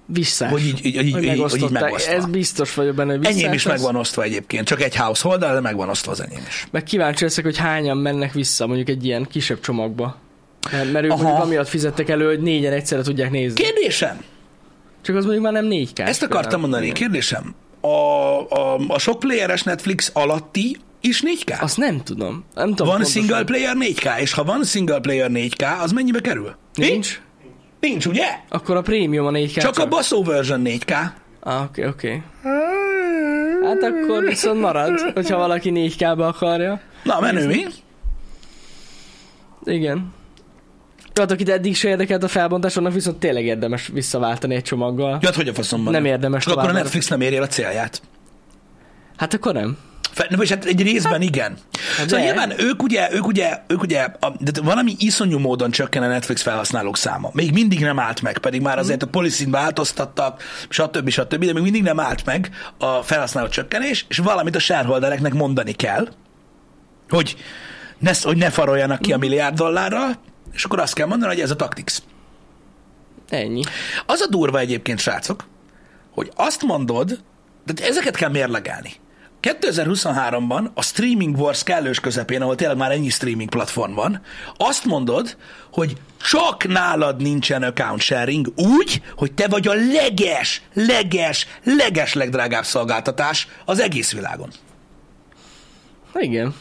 Visszás. 0.06 0.50
Hogy 0.52 0.66
így, 0.66 0.86
így, 0.86 0.96
így, 1.06 1.14
Hogy 1.14 1.24
így, 1.24 1.30
megosztva. 1.70 1.98
Ez 2.10 2.26
biztos 2.26 2.74
vagyok 2.74 2.96
benne, 2.96 3.12
hogy 3.12 3.20
visszás 3.20 3.36
Enyém 3.36 3.54
is 3.54 3.66
lesz. 3.66 3.76
meg 3.82 3.92
van 3.92 3.96
osztva 4.02 4.24
egyébként. 4.24 4.68
Csak 4.68 4.82
egy 4.82 4.96
household, 4.96 5.40
de 5.40 5.60
meg 5.60 5.76
van 5.76 5.90
osztva 5.90 6.12
az 6.12 6.22
enyém 6.22 6.44
is. 6.48 6.68
Meg 6.72 6.84
kíváncsi 6.84 7.24
leszek, 7.24 7.44
hogy 7.44 7.58
hányan 7.58 7.98
mennek 7.98 8.34
vissza 8.34 8.68
mondjuk 8.68 8.90
egy 8.90 9.06
ilyen 9.06 9.28
kisebb 9.32 9.60
csomagba. 9.60 10.18
Mert, 10.72 10.92
mert 10.92 11.06
ők 11.06 11.12
Aha. 11.12 11.22
mondjuk 11.22 11.44
amiatt 11.44 11.68
fizettek 11.68 12.10
elő, 12.10 12.26
hogy 12.26 12.40
négyen 12.42 12.74
egyszerre 12.74 13.02
tudják 13.02 13.32
nézni. 13.32 13.62
Kérdésem, 13.64 14.24
Csak 15.02 15.16
az 15.16 15.24
mondjuk 15.24 15.44
már 15.44 15.54
nem 15.54 15.68
4K. 15.70 16.00
ezt 16.00 16.24
akartam 16.24 16.60
mondani, 16.60 16.92
kérdésem. 16.92 17.56
A, 17.86 17.88
a, 18.50 18.80
a 18.88 19.00
sok 19.00 19.20
playeres 19.20 19.64
Netflix 19.64 20.10
alatti 20.14 20.78
is 21.02 21.24
4K? 21.26 21.62
Azt 21.62 21.78
nem 21.78 22.04
tudom. 22.04 22.44
Nem 22.54 22.70
tudom 22.70 22.88
Van 22.88 22.96
pontosan. 22.96 23.22
single 23.22 23.44
player 23.44 23.76
4K, 23.80 24.20
és 24.20 24.34
ha 24.34 24.44
van 24.44 24.64
single 24.64 25.00
player 25.00 25.30
4K, 25.34 25.82
az 25.82 25.92
mennyibe 25.92 26.22
kerül? 26.22 26.56
Nincs? 26.74 27.22
Nincs, 27.80 28.06
ugye? 28.06 28.26
Akkor 28.50 28.76
a 28.76 28.82
prémium 28.82 29.26
a 29.26 29.32
4K. 29.32 29.62
Csak 29.62 29.78
a 29.78 29.88
baszó 29.88 30.24
version 30.24 30.62
4K. 30.66 30.94
Ah, 31.40 31.62
oké, 31.64 31.86
oké. 31.88 32.22
Hát 33.64 33.84
akkor 33.84 34.24
viszont 34.24 34.60
marad, 34.60 35.00
hogyha 35.14 35.38
valaki 35.38 35.72
4K-ba 35.74 36.28
akarja. 36.28 36.82
Na, 37.04 37.20
menő 37.20 37.48
mi? 37.48 37.66
Igen. 39.64 40.14
Tehát 41.14 41.32
akit 41.32 41.50
eddig 41.50 41.76
se 41.76 41.90
érdekelt 41.90 42.24
a 42.24 42.28
felbontás, 42.28 42.78
annak 42.78 42.94
viszont 42.94 43.18
tényleg 43.18 43.46
érdemes 43.46 43.90
visszaváltani 43.94 44.56
egy 44.56 44.64
csomaggal. 44.64 45.18
Jött, 45.22 45.36
hogy 45.36 45.48
a 45.48 45.54
faszomban. 45.54 45.94
Nem 45.94 46.06
érdemes 46.06 46.44
Csak 46.44 46.58
akkor 46.58 46.70
a 46.70 46.74
Netflix 46.74 47.08
nem 47.08 47.22
éri 47.22 47.36
el 47.36 47.44
a 47.44 47.48
célját. 47.48 48.02
Hát 49.18 49.34
akkor 49.34 49.54
nem. 49.54 49.78
Fe, 50.12 50.28
vagy 50.36 50.50
hát 50.50 50.66
egy 50.66 50.82
részben 50.82 51.22
igen. 51.22 51.58
Hát 51.98 52.10
Szóval 52.10 52.20
de. 52.20 52.26
nyilván 52.26 52.54
ők 52.60 52.84
ugye, 52.84 53.14
ők 53.14 53.28
ugye, 53.28 53.60
ők 53.68 53.82
ugye 53.82 54.08
a, 54.20 54.34
de 54.40 54.62
valami 54.64 54.96
iszonyú 55.00 55.40
módon 55.40 55.72
csökken 55.72 56.04
a 56.04 56.08
Netflix 56.08 56.42
felhasználók 56.42 56.98
száma. 56.98 57.30
Még 57.34 57.52
mindig 57.52 57.80
nem 57.80 58.00
állt 58.00 58.22
meg, 58.22 58.38
pedig 58.38 58.62
már 58.62 58.78
azért 58.78 59.04
a 59.04 59.08
policy 59.08 59.46
változtattak, 59.46 60.44
stb. 60.70 61.10
stb. 61.10 61.46
De 61.46 61.54
még 61.54 61.64
mindig 61.64 61.84
nem 61.84 62.00
állt 62.00 62.26
meg 62.26 62.50
a 62.78 63.02
felhasználó 63.02 63.48
csökkenés, 63.48 64.06
és 64.10 64.18
valamit 64.18 64.56
a 64.56 64.60
shareholdereknek 64.60 65.34
mondani 65.34 65.72
kell, 65.72 66.08
hogy 67.10 67.36
ne, 68.00 68.12
hogy 68.22 68.38
ne 68.38 68.50
faroljanak 68.50 69.00
ki 69.00 69.14
a 69.14 69.18
milliárd 69.18 69.56
dollárra, 69.56 70.10
és 70.54 70.64
akkor 70.64 70.80
azt 70.80 70.94
kell 70.94 71.08
mondani, 71.08 71.34
hogy 71.34 71.42
ez 71.42 71.52
a 71.52 71.56
Tactics. 71.56 71.98
Ennyi. 73.30 73.62
Az 74.06 74.22
a 74.22 74.28
durva 74.28 74.60
egyébként, 74.60 75.00
srácok, 75.00 75.46
hogy 76.12 76.32
azt 76.36 76.64
mondod, 76.64 77.24
de 77.66 77.86
ezeket 77.86 78.16
kell 78.16 78.30
mérlegelni. 78.30 78.94
2023-ban 79.42 80.74
a 80.74 80.82
Streaming 80.82 81.38
Wars 81.38 81.64
kellős 81.64 82.00
közepén, 82.00 82.42
ahol 82.42 82.56
tényleg 82.56 82.78
már 82.78 82.92
ennyi 82.92 83.10
streaming 83.10 83.50
platform 83.50 83.94
van, 83.94 84.22
azt 84.58 84.86
mondod, 84.86 85.38
hogy 85.72 85.94
csak 86.30 86.68
nálad 86.68 87.22
nincsen 87.22 87.64
account 87.64 88.02
sharing 88.02 88.48
úgy, 88.56 89.02
hogy 89.16 89.34
te 89.34 89.48
vagy 89.48 89.68
a 89.68 89.74
leges, 89.74 90.62
leges, 90.74 91.48
leges 91.64 92.14
legdrágább 92.14 92.64
szolgáltatás 92.64 93.48
az 93.66 93.80
egész 93.80 94.12
világon. 94.12 94.50
Igen. 96.16 96.56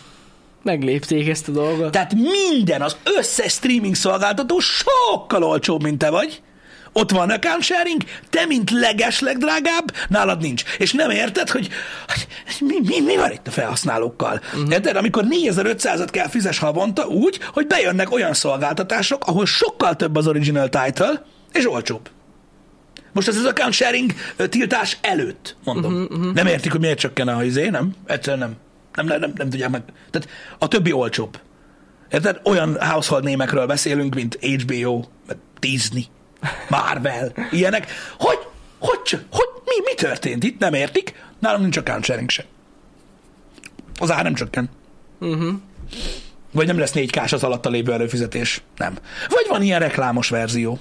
Meglépték 0.63 1.29
ezt 1.29 1.49
a 1.49 1.53
dolgot. 1.53 1.91
Tehát 1.91 2.15
minden, 2.15 2.83
az 2.83 2.97
összes 3.19 3.53
streaming 3.53 3.95
szolgáltató 3.95 4.59
sokkal 4.59 5.43
olcsóbb, 5.43 5.83
mint 5.83 5.99
te 5.99 6.11
vagy. 6.11 6.43
Ott 6.93 7.11
van 7.11 7.31
account 7.31 7.63
sharing, 7.63 8.03
te, 8.31 8.47
mint 8.47 8.71
leges, 8.71 9.21
legdrágább, 9.21 9.95
nálad 10.09 10.41
nincs. 10.41 10.63
És 10.79 10.93
nem 10.93 11.11
érted, 11.11 11.51
hogy 11.51 11.69
mi, 12.61 12.75
mi, 12.87 13.01
mi 13.01 13.17
van 13.17 13.31
itt 13.31 13.47
a 13.47 13.51
felhasználókkal. 13.51 14.41
Uh-huh. 14.55 14.73
Érted? 14.73 14.97
Amikor 14.97 15.25
4500-at 15.45 16.09
kell 16.11 16.29
fizes 16.29 16.59
havonta 16.59 17.07
úgy, 17.07 17.41
hogy 17.53 17.67
bejönnek 17.67 18.13
olyan 18.13 18.35
szolgáltatások, 18.35 19.27
ahol 19.27 19.47
sokkal 19.47 19.97
több 19.97 20.17
az 20.17 20.27
original 20.27 20.69
title, 20.69 21.25
és 21.53 21.71
olcsóbb. 21.71 22.11
Most 23.13 23.29
ez 23.29 23.37
az 23.37 23.45
account 23.45 23.73
sharing 23.73 24.13
tiltás 24.37 24.99
előtt, 25.01 25.57
mondom. 25.65 25.93
Uh-huh, 25.93 26.19
uh-huh. 26.19 26.35
Nem 26.35 26.47
értik, 26.47 26.71
hogy 26.71 26.81
miért 26.81 26.99
csökken 26.99 27.29
a 27.29 27.45
izé, 27.45 27.69
nem? 27.69 27.95
Egyszerűen 28.07 28.39
nem. 28.39 28.57
Nem, 28.95 29.07
nem, 29.07 29.21
nem, 29.21 29.33
nem 29.37 29.51
tudják 29.51 29.71
meg. 29.71 29.83
Tehát 30.11 30.29
a 30.59 30.69
többi 30.69 30.93
olcsóbb. 30.93 31.41
Érted? 32.11 32.41
Olyan 32.45 32.77
household 32.81 33.25
némekről 33.25 33.67
beszélünk, 33.67 34.15
mint 34.15 34.39
HBO, 34.41 35.05
Disney, 35.59 36.05
Marvel, 36.69 37.33
ilyenek. 37.51 37.91
Hogy, 38.19 38.39
hogy, 38.79 39.11
hogy 39.31 39.49
mi, 39.65 39.75
mi 39.85 39.95
történt 39.95 40.45
itt? 40.45 40.59
Nem 40.59 40.75
értik? 40.75 41.15
Nálam 41.39 41.61
nincs 41.61 41.77
account 41.77 42.05
sharing 42.05 42.31
se. 42.31 42.45
Az 43.99 44.11
ár 44.11 44.23
nem 44.23 44.35
csökken. 44.35 44.71
Uh-huh. 45.21 45.55
Vagy 46.53 46.67
nem 46.67 46.79
lesz 46.79 46.93
4 46.93 47.11
k 47.11 47.33
az 47.33 47.45
alatta 47.45 47.69
lévő 47.69 47.93
előfizetés. 47.93 48.63
Nem. 48.77 48.99
Vagy 49.29 49.47
van 49.49 49.63
ilyen 49.63 49.81
reklámos 49.81 50.29
verzió. 50.29 50.79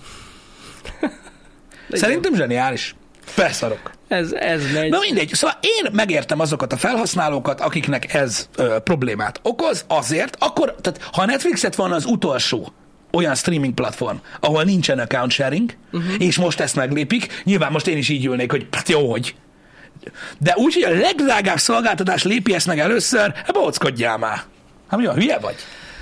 Szerintem 1.89 2.35
zseniális. 2.35 2.95
Felszarok. 3.23 3.91
Ez, 4.11 4.31
ez 4.31 4.61
megy. 4.73 4.89
Na 4.89 4.99
mindegy, 4.99 5.33
szóval 5.33 5.57
én 5.61 5.91
megértem 5.91 6.39
azokat 6.39 6.73
a 6.73 6.77
felhasználókat, 6.77 7.61
akiknek 7.61 8.13
ez 8.13 8.49
ö, 8.55 8.75
problémát 8.83 9.39
okoz, 9.43 9.85
azért, 9.87 10.35
akkor, 10.39 10.75
tehát 10.81 11.09
ha 11.11 11.21
a 11.21 11.25
Netflixet 11.25 11.75
van 11.75 11.91
az 11.91 12.05
utolsó 12.05 12.73
olyan 13.11 13.35
streaming 13.35 13.73
platform, 13.73 14.17
ahol 14.39 14.63
nincsen 14.63 14.99
account 14.99 15.31
sharing, 15.31 15.75
uh-huh. 15.91 16.13
és 16.17 16.37
most 16.37 16.59
ezt 16.59 16.75
meglépik, 16.75 17.41
nyilván 17.43 17.71
most 17.71 17.87
én 17.87 17.97
is 17.97 18.09
így 18.09 18.25
ülnék, 18.25 18.51
hogy 18.51 18.67
hát 18.71 18.89
jó, 18.89 19.11
hogy. 19.11 19.35
De 20.37 20.53
úgy, 20.55 20.73
hogy 20.73 20.83
a 20.83 20.99
legdrágább 20.99 21.57
szolgáltatás 21.57 22.23
lépi 22.23 22.53
ezt 22.53 22.67
meg 22.67 22.79
először, 22.79 23.31
hát 23.35 23.53
bockodjál 23.53 24.17
már. 24.17 24.41
Hát 24.89 24.99
mi 24.99 25.05
a 25.05 25.13
hülye 25.13 25.37
vagy? 25.39 25.55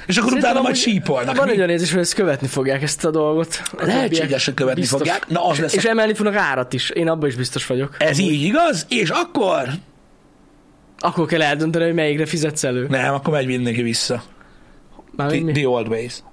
És 0.09 0.17
akkor 0.17 0.29
Szerintem 0.29 0.51
utána 0.51 0.61
majd 0.63 0.75
sípolnak. 0.75 1.35
Van 1.35 1.45
Mi? 1.45 1.51
egy 1.51 1.57
olyan 1.57 1.69
érzés, 1.69 1.91
hogy 1.91 1.99
ezt 1.99 2.13
követni 2.13 2.47
fogják 2.47 2.81
ezt 2.81 3.05
a 3.05 3.11
dolgot. 3.11 3.61
A 3.77 3.85
Lehetséges, 3.85 4.45
hogy 4.45 4.53
követni 4.53 4.79
Biztos. 4.81 4.99
fogják. 4.99 5.27
Na, 5.27 5.45
az 5.45 5.59
lesz 5.59 5.73
És 5.73 5.85
a- 5.85 5.89
emelni 5.89 6.13
fognak 6.13 6.35
árat 6.35 6.73
is. 6.73 6.89
Én 6.89 7.07
abban 7.09 7.29
is 7.29 7.35
biztos 7.35 7.65
vagyok. 7.65 7.95
Ez 7.99 8.17
így 8.17 8.41
igaz? 8.43 8.85
És 8.89 9.09
akkor? 9.09 9.67
Akkor 10.99 11.25
kell 11.25 11.41
eldönteni, 11.41 11.85
hogy 11.85 11.93
melyikre 11.93 12.25
fizetsz 12.25 12.63
elő. 12.63 12.87
Nem, 12.87 13.13
akkor 13.13 13.33
megy 13.33 13.45
mindenki 13.45 13.81
vissza. 13.81 14.23
Már 15.15 15.29
The, 15.29 15.51
the 15.51 15.67
old 15.67 15.87
ways. 15.87 16.23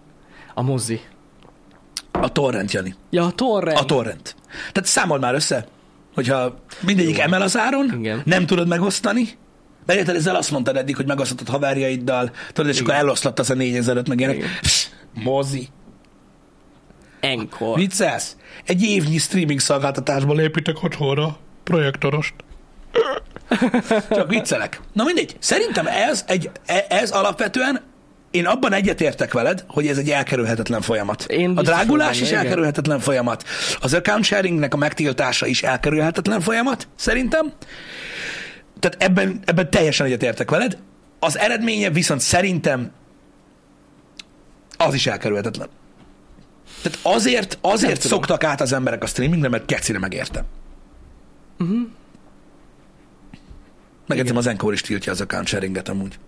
A 0.55 0.63
mozi. 0.63 1.01
A 2.11 2.33
torrent, 2.33 2.73
Jani. 2.73 2.95
Ja, 3.11 3.25
a 3.25 3.31
torrent. 3.31 3.79
A 3.79 3.85
torrent. 3.85 4.35
Tehát 4.73 4.89
számold 4.89 5.21
már 5.21 5.35
össze, 5.35 5.67
hogyha 6.15 6.59
mindegyik 6.81 7.19
emel 7.19 7.43
az 7.43 7.57
áron, 7.59 7.95
Igen. 7.99 8.23
nem 8.25 8.47
tudod 8.47 8.69
megosztani, 8.69 9.29
de 9.87 9.95
érted, 9.95 10.17
ezzel 10.17 10.37
azt 10.37 10.51
mondtad 10.51 10.77
eddig, 10.77 10.97
hogy 10.97 11.07
megosztottad 11.07 11.49
haverjaiddal, 11.49 12.31
tudod, 12.53 12.71
és 12.71 12.81
akkor 12.81 12.95
eloszlattasz 12.95 13.51
a 13.51 13.55
4000 13.55 14.09
meg 14.09 14.19
ilyenek. 14.19 14.37
Igen. 14.37 14.51
Mozi. 15.15 15.69
Encore. 17.21 17.75
Viccelsz? 17.81 18.37
Egy 18.65 18.83
évnyi 18.83 19.19
streaming 19.19 19.61
szolgáltatásból 19.61 20.41
építek 20.41 20.83
otthonra 20.83 21.39
projektorost. 21.65 22.35
Csak 24.11 24.29
viccelek. 24.29 24.81
Na 24.93 25.05
mindegy, 25.05 25.37
szerintem 25.39 25.87
ez, 25.87 26.25
egy, 26.27 26.51
e- 26.67 26.87
ez 26.89 27.11
alapvetően 27.11 27.83
én 28.31 28.47
abban 28.47 28.73
egyetértek 28.73 29.33
veled, 29.33 29.65
hogy 29.69 29.87
ez 29.87 29.99
egy 29.99 30.11
elkerülhetetlen 30.11 30.81
folyamat. 30.81 31.25
Én 31.29 31.57
a 31.57 31.63
drágulás 31.63 32.21
is 32.21 32.29
igen. 32.29 32.41
elkerülhetetlen 32.41 33.01
folyamat. 33.01 33.45
Az 33.81 33.95
account 33.95 34.25
sharingnek 34.25 34.75
a 34.75 34.77
megtiltása 34.77 35.47
is 35.47 35.63
elkerülhetetlen 35.63 36.41
folyamat, 36.41 36.89
szerintem. 36.97 37.53
Tehát 38.81 39.03
ebben, 39.03 39.41
ebben 39.45 39.71
teljesen 39.71 40.07
egyetértek 40.07 40.51
veled. 40.51 40.79
Az 41.19 41.39
eredménye 41.39 41.91
viszont 41.91 42.21
szerintem 42.21 42.93
az 44.77 44.95
is 44.95 45.07
elkerülhetetlen. 45.07 45.69
Tehát 46.83 46.99
azért, 47.03 47.59
azért 47.61 48.01
tudom. 48.01 48.19
szoktak 48.19 48.45
át 48.45 48.61
az 48.61 48.73
emberek 48.73 49.03
a 49.03 49.07
streamingre, 49.07 49.49
mert 49.49 49.65
kecire 49.65 49.99
megérte. 49.99 50.45
Uh-huh. 51.59 51.89
Megértem, 54.07 54.37
az 54.37 54.47
Encore 54.47 54.73
is 54.73 54.81
tiltja 54.81 55.13
az 55.13 55.21
account 55.21 55.47
sharinget 55.47 55.89
amúgy. 55.89 56.19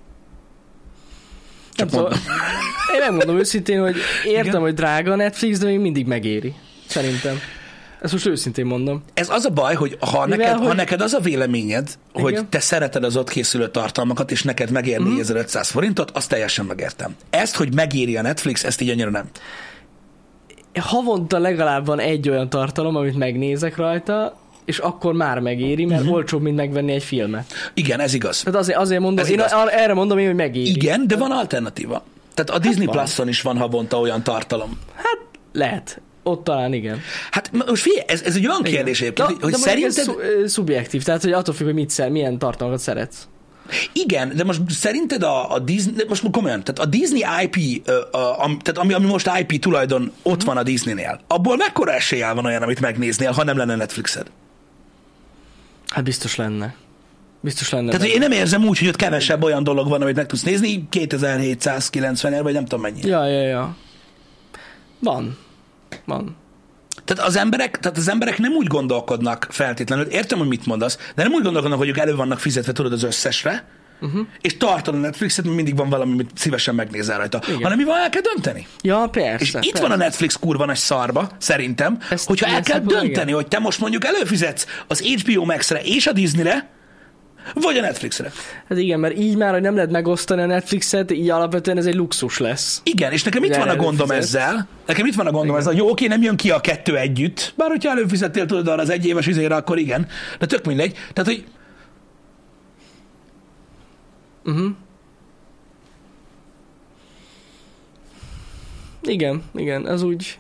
Nem 1.76 1.88
Csak 1.88 1.88
tudom. 1.88 2.02
mondom. 2.02 2.20
Én 2.94 3.00
megmondom 3.00 3.38
őszintén, 3.38 3.80
hogy 3.80 3.96
értem, 4.24 4.46
Igen? 4.46 4.60
hogy 4.60 4.74
drága 4.74 5.12
a 5.12 5.16
Netflix, 5.16 5.58
de 5.58 5.66
még 5.66 5.78
mindig 5.78 6.06
megéri. 6.06 6.54
Szerintem. 6.86 7.40
Ezt 8.00 8.12
most 8.12 8.26
őszintén 8.26 8.66
mondom. 8.66 9.02
Ez 9.14 9.28
az 9.30 9.44
a 9.44 9.50
baj, 9.50 9.74
hogy 9.74 9.96
ha, 10.00 10.24
Mivel, 10.26 10.38
neked, 10.38 10.58
ha 10.58 10.66
hogy- 10.66 10.76
neked 10.76 11.00
az 11.00 11.12
a 11.12 11.20
véleményed, 11.20 11.88
hogy 12.12 12.32
Igen. 12.32 12.50
te 12.50 12.60
szereted 12.60 13.04
az 13.04 13.16
ott 13.16 13.30
készülő 13.30 13.68
tartalmakat, 13.70 14.30
és 14.30 14.42
neked 14.42 14.70
megér. 14.70 15.00
4500 15.00 15.70
forintot, 15.70 16.10
azt 16.10 16.28
teljesen 16.28 16.64
megértem. 16.64 17.16
Ezt, 17.30 17.56
hogy 17.56 17.74
megéri 17.74 18.16
a 18.16 18.22
Netflix, 18.22 18.64
ezt 18.64 18.80
így 18.80 18.88
annyira 18.88 19.10
nem. 19.10 19.24
Havonta 20.80 21.38
legalább 21.38 21.86
van 21.86 21.98
egy 22.00 22.28
olyan 22.28 22.48
tartalom, 22.48 22.96
amit 22.96 23.16
megnézek 23.16 23.76
rajta, 23.76 24.36
és 24.64 24.78
akkor 24.78 25.12
már 25.12 25.38
megéri, 25.38 25.84
mert 25.84 26.00
uh-huh. 26.00 26.16
olcsóbb, 26.16 26.42
mint 26.42 26.56
megvenni 26.56 26.92
egy 26.92 27.02
filmet. 27.02 27.52
Igen, 27.74 28.00
ez 28.00 28.14
igaz. 28.14 28.42
Tehát 28.42 28.60
azért, 28.60 28.78
azért 28.78 29.00
mondom, 29.00 29.24
Ez 29.24 29.30
én 29.30 29.38
igaz. 29.38 29.52
erre 29.70 29.94
mondom 29.94 30.18
én, 30.18 30.26
hogy 30.26 30.34
megéri. 30.34 30.68
Igen, 30.70 31.06
de 31.06 31.16
van 31.16 31.30
alternatíva. 31.30 32.02
Tehát 32.34 32.50
a 32.50 32.68
Disney 32.68 32.86
van. 32.86 32.94
Plus-on 32.96 33.28
is 33.28 33.42
van 33.42 33.56
havonta 33.58 33.98
olyan 34.00 34.22
tartalom. 34.22 34.78
Hát 34.94 35.18
lehet. 35.52 36.00
Ott 36.28 36.44
talán 36.44 36.72
igen. 36.72 37.00
Hát 37.30 37.50
most 37.66 37.82
figyelj, 37.82 38.04
ez, 38.06 38.22
ez 38.22 38.36
egy 38.36 38.46
olyan 38.46 38.60
igen. 38.60 38.72
kérdés 38.72 39.00
egyébként, 39.00 39.28
de, 39.28 39.34
hogy, 39.40 39.52
de 39.52 39.58
szerinted... 39.58 39.98
Ez 39.98 40.04
szu- 40.04 40.48
szubjektív, 40.48 41.02
tehát 41.02 41.22
hogy 41.22 41.32
attól 41.32 41.54
függ, 41.54 41.66
hogy 41.66 41.74
mit 41.74 41.90
szer, 41.90 42.10
milyen 42.10 42.38
tartalmakat 42.38 42.82
szeretsz. 42.82 43.28
Igen, 43.92 44.32
de 44.36 44.44
most 44.44 44.60
szerinted 44.70 45.22
a, 45.22 45.54
a 45.54 45.58
Disney, 45.58 46.04
most 46.08 46.30
komolyan, 46.30 46.64
tehát 46.64 46.78
a 46.78 46.84
Disney 46.84 47.24
IP, 47.42 47.88
a, 48.12 48.16
a, 48.16 48.56
tehát 48.62 48.78
ami, 48.78 48.92
ami 48.92 49.06
most 49.06 49.30
IP 49.38 49.60
tulajdon 49.60 50.12
ott 50.22 50.42
van 50.42 50.56
a 50.56 50.62
Disneynél, 50.62 51.20
abból 51.26 51.56
mekkora 51.56 51.92
eséllyel 51.92 52.34
van 52.34 52.44
olyan, 52.44 52.62
amit 52.62 52.80
megnéznél, 52.80 53.30
ha 53.30 53.44
nem 53.44 53.56
lenne 53.56 53.76
Netflixed? 53.76 54.30
Hát 55.88 56.04
biztos 56.04 56.36
lenne. 56.36 56.74
Biztos 57.40 57.70
lenne. 57.70 57.90
Tehát 57.90 58.06
hogy 58.06 58.14
én 58.14 58.18
nem 58.18 58.32
érzem 58.32 58.64
úgy, 58.64 58.78
hogy 58.78 58.88
ott 58.88 58.96
kevesebb 58.96 59.42
olyan 59.42 59.62
dolog 59.62 59.88
van, 59.88 60.02
amit 60.02 60.16
meg 60.16 60.26
tudsz 60.26 60.42
nézni, 60.42 60.88
2790 60.88 62.32
el, 62.32 62.42
vagy 62.42 62.52
nem 62.52 62.62
tudom 62.62 62.80
mennyi. 62.80 63.00
Ja, 63.02 63.26
ja, 63.26 63.42
ja. 63.42 63.76
Van. 64.98 65.38
Van. 66.04 66.36
Tehát 67.04 67.24
az 67.24 67.36
emberek, 67.36 67.78
tehát 67.78 67.96
az 67.98 68.08
emberek 68.08 68.38
nem 68.38 68.52
úgy 68.52 68.66
gondolkodnak 68.66 69.46
feltétlenül, 69.50 70.04
értem, 70.04 70.38
hogy 70.38 70.48
mit 70.48 70.66
mondasz, 70.66 70.98
de 71.14 71.22
nem 71.22 71.32
úgy 71.32 71.42
gondolkodnak, 71.42 71.78
hogy 71.78 71.88
ők 71.88 71.98
elő 71.98 72.16
vannak 72.16 72.38
fizetve, 72.38 72.72
tudod, 72.72 72.92
az 72.92 73.02
összesre, 73.02 73.64
uh-huh. 74.00 74.26
és 74.40 74.56
tartod 74.56 74.94
a 74.94 74.98
Netflixet, 74.98 75.44
mert 75.44 75.56
mindig 75.56 75.76
van 75.76 75.88
valami, 75.88 76.12
amit 76.12 76.30
szívesen 76.34 76.74
megnézel 76.74 77.18
rajta. 77.18 77.40
Igen. 77.46 77.62
Hanem 77.62 77.78
mi 77.78 77.84
van, 77.84 77.98
el 77.98 78.08
kell 78.08 78.22
dönteni. 78.34 78.66
Ja, 78.80 79.08
persze. 79.12 79.58
És 79.58 79.66
itt 79.66 79.72
persze. 79.72 79.88
van 79.88 79.90
a 79.90 79.96
Netflix 79.96 80.36
kurva 80.36 80.64
nagy 80.64 80.76
szarba, 80.76 81.30
szerintem, 81.38 81.98
Ezt 82.10 82.26
hogyha 82.26 82.46
el 82.46 82.62
kell 82.62 82.78
dönteni, 82.78 83.08
igen. 83.10 83.34
hogy 83.34 83.48
te 83.48 83.58
most 83.58 83.80
mondjuk 83.80 84.04
előfizetsz 84.04 84.66
az 84.86 85.00
HBO 85.00 85.44
Max-re 85.44 85.80
és 85.82 86.06
a 86.06 86.12
Disneyre, 86.12 86.68
vagy 87.54 87.76
a 87.76 87.80
Netflixre. 87.80 88.32
Hát 88.68 88.78
igen, 88.78 89.00
mert 89.00 89.18
így 89.18 89.36
már, 89.36 89.52
hogy 89.52 89.60
nem 89.62 89.74
lehet 89.74 89.90
megosztani 89.90 90.42
a 90.42 90.46
Netflixet, 90.46 91.10
így 91.10 91.30
alapvetően 91.30 91.76
ez 91.76 91.86
egy 91.86 91.94
luxus 91.94 92.38
lesz. 92.38 92.80
Igen, 92.84 93.12
és 93.12 93.22
nekem 93.22 93.42
itt 93.44 93.48
Ugye 93.50 93.58
van 93.58 93.68
a 93.68 93.76
gondom 93.76 94.10
előfizetsz. 94.10 94.44
ezzel, 94.44 94.68
nekem 94.86 95.06
itt 95.06 95.14
van 95.14 95.26
a 95.26 95.30
gondom 95.30 95.48
Igen. 95.48 95.60
ezzel, 95.60 95.74
jó, 95.74 95.90
oké, 95.90 96.06
nem 96.06 96.22
jön 96.22 96.36
ki 96.36 96.50
a 96.50 96.60
kettő 96.60 96.96
együtt, 96.96 97.52
bár 97.56 97.68
hogyha 97.68 97.90
előfizettél 97.90 98.46
tudod 98.46 98.68
arra 98.68 98.82
az 98.82 98.90
egy 98.90 99.06
éves 99.06 99.26
izére, 99.26 99.54
akkor 99.54 99.78
igen, 99.78 100.06
de 100.38 100.46
tök 100.46 100.64
mindegy. 100.64 100.92
Tehát, 101.12 101.30
hogy 101.30 101.44
Uh-huh. 104.44 104.70
Igen, 109.02 109.42
igen, 109.54 109.88
ez 109.88 110.02
úgy 110.02 110.38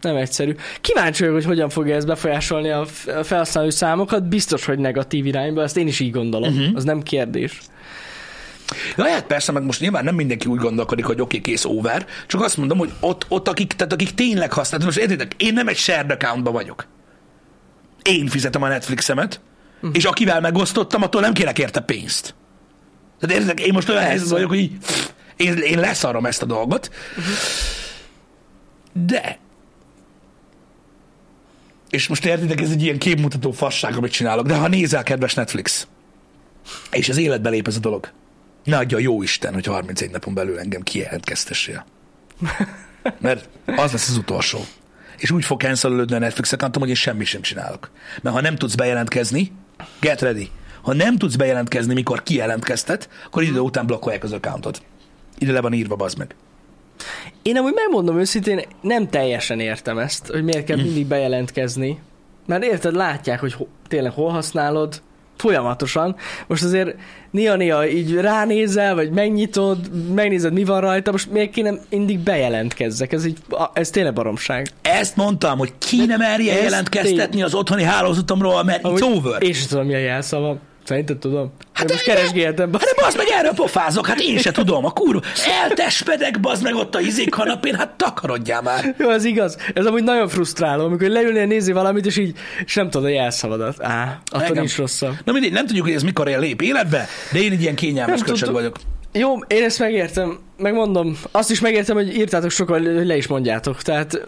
nem 0.00 0.16
egyszerű. 0.16 0.54
Kíváncsi 0.80 1.20
vagyok, 1.20 1.34
hogy 1.36 1.44
hogyan 1.44 1.68
fogja 1.68 1.94
ez 1.94 2.04
befolyásolni 2.04 2.70
a 2.70 2.86
felhasználói 3.22 3.70
számokat. 3.70 4.28
Biztos, 4.28 4.64
hogy 4.64 4.78
negatív 4.78 5.26
irányba, 5.26 5.62
ezt 5.62 5.76
én 5.76 5.86
is 5.86 6.00
így 6.00 6.10
gondolom. 6.10 6.52
Uh-huh. 6.52 6.76
Az 6.76 6.84
nem 6.84 7.02
kérdés. 7.02 7.60
Hát 8.96 9.26
persze, 9.26 9.52
meg 9.52 9.62
most 9.62 9.80
nyilván 9.80 10.04
nem 10.04 10.14
mindenki 10.14 10.46
úgy 10.46 10.58
gondolkodik, 10.58 11.04
hogy 11.04 11.20
oké, 11.20 11.38
okay, 11.38 11.50
kész 11.50 11.64
over, 11.64 12.06
csak 12.26 12.42
azt 12.42 12.56
mondom, 12.56 12.78
hogy 12.78 12.92
ott, 13.00 13.26
ott 13.28 13.48
akik, 13.48 13.72
tehát 13.72 13.92
akik 13.92 14.14
tényleg 14.14 14.52
használnak, 14.52 14.88
most 14.88 14.98
értitek, 14.98 15.34
én 15.36 15.52
nem 15.52 15.68
egy 15.68 15.76
shared 15.76 16.10
accountban 16.10 16.52
vagyok. 16.52 16.86
Én 18.02 18.26
fizetem 18.26 18.62
a 18.62 18.68
Netflixemet, 18.68 19.40
uh-huh. 19.76 19.90
és 19.96 20.04
akivel 20.04 20.40
megosztottam, 20.40 21.02
attól 21.02 21.20
nem 21.20 21.32
kérek 21.32 21.58
érte 21.58 21.80
pénzt. 21.80 22.34
Tehát 23.20 23.36
értitek, 23.36 23.66
én 23.66 23.72
most 23.72 23.88
olyan 23.88 24.02
helyzetben 24.02 24.34
vagyok, 24.34 24.48
hogy 24.48 24.58
így, 24.58 24.72
én, 25.36 25.56
én 25.56 25.78
leszarom 25.78 26.26
ezt 26.26 26.42
a 26.42 26.46
dolgot, 26.46 26.90
uh-huh. 27.16 27.34
de 29.06 29.38
és 31.90 32.08
most 32.08 32.24
értitek, 32.24 32.60
ez 32.60 32.70
egy 32.70 32.82
ilyen 32.82 32.98
képmutató 32.98 33.50
fasság, 33.50 33.96
amit 33.96 34.12
csinálok, 34.12 34.46
de 34.46 34.54
ha 34.56 34.68
nézel, 34.68 35.02
kedves 35.02 35.34
Netflix, 35.34 35.86
és 36.90 37.08
az 37.08 37.16
életbe 37.16 37.48
lép 37.48 37.66
ez 37.66 37.76
a 37.76 37.80
dolog, 37.80 38.10
ne 38.64 38.76
adja 38.76 38.96
a 38.96 39.00
jó 39.00 39.22
Isten, 39.22 39.54
hogy 39.54 39.66
31 39.66 40.10
napon 40.10 40.34
belül 40.34 40.58
engem 40.58 40.82
kijelentkeztessél. 40.82 41.86
Mert 43.20 43.48
az 43.66 43.92
lesz 43.92 44.08
az 44.08 44.16
utolsó. 44.16 44.64
És 45.18 45.30
úgy 45.30 45.44
fog 45.44 45.60
cancelölődni 45.60 46.14
a 46.14 46.18
Netflix 46.18 46.52
accountom, 46.52 46.80
hogy 46.80 46.90
én 46.90 46.96
semmit 46.96 47.26
sem 47.26 47.40
csinálok. 47.40 47.90
Mert 48.22 48.36
ha 48.36 48.42
nem 48.42 48.56
tudsz 48.56 48.74
bejelentkezni, 48.74 49.52
get 50.00 50.20
ready. 50.20 50.50
Ha 50.82 50.94
nem 50.94 51.16
tudsz 51.16 51.36
bejelentkezni, 51.36 51.94
mikor 51.94 52.22
kijelentkeztet, 52.22 53.08
akkor 53.26 53.42
idő 53.42 53.58
után 53.58 53.86
blokkolják 53.86 54.24
az 54.24 54.32
accountot. 54.32 54.82
Ide 55.38 55.52
le 55.52 55.60
van 55.60 55.72
írva, 55.72 55.96
bazd 55.96 56.18
meg. 56.18 56.34
Én 57.42 57.56
amúgy 57.56 57.72
megmondom 57.74 58.18
őszintén, 58.18 58.60
nem 58.80 59.08
teljesen 59.08 59.60
értem 59.60 59.98
ezt, 59.98 60.26
hogy 60.26 60.44
miért 60.44 60.64
kell 60.64 60.76
mindig 60.76 61.06
bejelentkezni. 61.06 61.98
Mert 62.46 62.64
érted, 62.64 62.94
látják, 62.94 63.40
hogy 63.40 63.52
ho- 63.52 63.68
tényleg 63.88 64.12
hol 64.12 64.30
használod, 64.30 65.02
folyamatosan. 65.36 66.16
Most 66.46 66.64
azért 66.64 66.94
néha-néha 67.30 67.88
így 67.88 68.14
ránézel, 68.14 68.94
vagy 68.94 69.10
megnyitod, 69.10 69.78
megnézed, 70.14 70.52
mi 70.52 70.64
van 70.64 70.80
rajta, 70.80 71.10
most 71.10 71.30
miért 71.30 71.50
kéne 71.50 71.72
mindig 71.90 72.18
bejelentkezzek? 72.18 73.12
Ez, 73.12 73.24
így, 73.26 73.38
ez 73.72 73.90
tényleg 73.90 74.12
baromság. 74.12 74.68
Ezt 74.82 75.16
mondtam, 75.16 75.58
hogy 75.58 75.72
ki 75.78 76.04
nem 76.06 76.18
merje 76.18 76.52
ezt 76.52 76.62
jelentkeztetni 76.62 77.42
az 77.42 77.54
otthoni 77.54 77.82
hálózatomról, 77.82 78.64
mert 78.64 78.80
it's 78.82 79.02
over. 79.16 79.42
Sem 79.42 79.68
tudom, 79.68 79.86
mi 79.86 79.94
a 79.94 79.98
jelszavam. 79.98 80.58
Szerinted 80.88 81.18
tudom? 81.18 81.52
Hát 81.72 81.86
de- 81.86 81.92
most 81.92 82.04
keresgéltem. 82.04 82.72
Hát 82.72 82.80
de 82.80 83.02
bazd 83.02 83.16
meg, 83.16 83.26
erről 83.38 83.52
pofázok, 83.52 84.06
hát 84.06 84.20
én 84.20 84.38
se 84.38 84.50
tudom, 84.50 84.84
a 84.84 84.90
kurva. 84.90 85.20
Eltespedek, 85.62 86.40
bazd 86.40 86.62
meg 86.62 86.74
ott 86.74 86.94
a 86.94 87.00
izék 87.00 87.30
kanapén, 87.30 87.74
hát 87.74 87.88
takarodjál 87.88 88.62
már. 88.62 88.94
Jó, 88.98 89.10
ez 89.10 89.24
igaz. 89.24 89.56
Ez 89.74 89.86
amúgy 89.86 90.02
nagyon 90.02 90.28
frusztráló, 90.28 90.84
amikor 90.84 91.08
leülnél 91.08 91.46
nézni 91.46 91.72
valamit, 91.72 92.06
és 92.06 92.16
így, 92.16 92.36
és 92.64 92.74
nem 92.74 92.90
tudod 92.90 93.06
a 93.06 93.10
jelszavadat. 93.10 93.82
Á, 93.82 94.18
attól 94.30 94.56
nincs 94.56 94.76
rosszabb. 94.76 95.14
Na 95.24 95.32
mindegy, 95.32 95.52
nem 95.52 95.66
tudjuk, 95.66 95.84
hogy 95.84 95.94
ez 95.94 96.02
mikor 96.02 96.28
él 96.28 96.38
lép 96.38 96.62
életbe, 96.62 97.08
de 97.32 97.38
én 97.38 97.52
egy 97.52 97.62
ilyen 97.62 97.74
kényelmes 97.74 98.22
köcsög 98.22 98.52
vagyok. 98.52 98.76
Jó, 99.12 99.38
én 99.46 99.62
ezt 99.62 99.78
megértem, 99.78 100.38
megmondom. 100.56 101.18
Azt 101.30 101.50
is 101.50 101.60
megértem, 101.60 101.96
hogy 101.96 102.16
írtátok 102.16 102.50
sokan, 102.50 102.94
hogy 102.94 103.06
le 103.06 103.16
is 103.16 103.26
mondjátok. 103.26 103.82
Tehát 103.82 104.26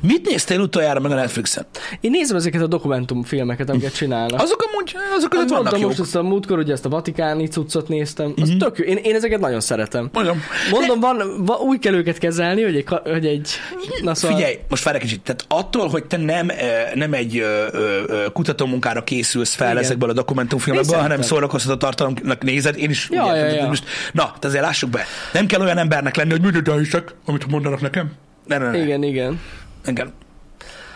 Mit 0.00 0.26
néztél 0.26 0.60
utoljára 0.60 1.00
meg 1.00 1.10
a 1.10 1.14
Netflixen? 1.14 1.66
én 2.00 2.10
nézem 2.10 2.36
ezeket 2.36 2.62
a 2.62 2.66
dokumentumfilmeket, 2.66 3.70
amiket 3.70 3.94
csinálnak. 3.94 4.40
Azok 4.40 4.66
amúgy, 4.70 4.96
azok 5.16 5.30
között 5.30 5.48
vannak 5.48 5.78
jók. 5.78 5.88
most 5.88 6.00
ezt 6.00 6.16
a 6.16 6.22
múltkor, 6.22 6.58
ugye 6.58 6.72
ezt 6.72 6.84
a 6.84 6.88
vatikáni 6.88 7.46
cuccot 7.46 7.88
néztem. 7.88 8.32
Az 8.36 8.42
uh-huh. 8.42 8.58
tök 8.58 8.78
jó. 8.78 8.84
Én, 8.84 8.96
én 8.96 9.14
ezeket 9.14 9.40
nagyon 9.40 9.60
szeretem. 9.60 10.08
Mondom. 10.12 10.42
Mondom, 10.70 11.00
van, 11.00 11.44
van, 11.44 11.58
úgy 11.60 11.78
kell 11.78 11.94
őket 11.94 12.18
kezelni, 12.18 12.62
hogy 12.62 12.76
egy, 12.76 12.86
hogy 13.04 13.26
egy 13.26 13.50
na 14.02 14.14
szóval, 14.14 14.36
Figyelj, 14.36 14.58
most 14.68 14.82
várj 14.82 14.98
kicsit. 14.98 15.20
Tehát 15.20 15.44
attól, 15.48 15.88
hogy 15.88 16.04
te 16.04 16.16
nem, 16.16 16.48
eh, 16.48 16.90
nem 16.94 17.12
egy 17.12 17.44
kutatómunkára 18.32 19.04
készülsz 19.04 19.54
fel 19.54 19.70
Igen. 19.70 19.82
ezekből 19.82 20.10
a 20.10 20.12
dokumentumfilmekből, 20.12 21.00
hanem 21.00 21.22
szórakoztató 21.22 21.76
tartalomnak 21.76 22.42
nézed, 22.42 22.78
én 22.78 22.90
is 22.90 23.08
Ja, 23.10 23.22
úgy 23.24 23.36
ja, 23.36 23.46
ja. 23.46 23.66
most, 23.66 23.84
Na, 24.12 24.34
te 24.38 24.46
azért 24.46 24.62
lássuk 24.62 24.90
be. 24.90 25.04
Nem 25.32 25.46
kell 25.46 25.60
olyan 25.60 25.78
embernek 25.78 26.16
lenni, 26.16 26.30
hogy 26.30 26.40
mindent 26.40 26.68
elhiszek, 26.68 27.14
amit 27.24 27.46
mondanak 27.46 27.80
nekem. 27.80 28.10
Ne, 28.46 28.58
ne, 28.58 28.70
ne. 28.70 28.78
igen, 28.78 29.02
igen. 29.02 29.40
Engem. 29.88 30.12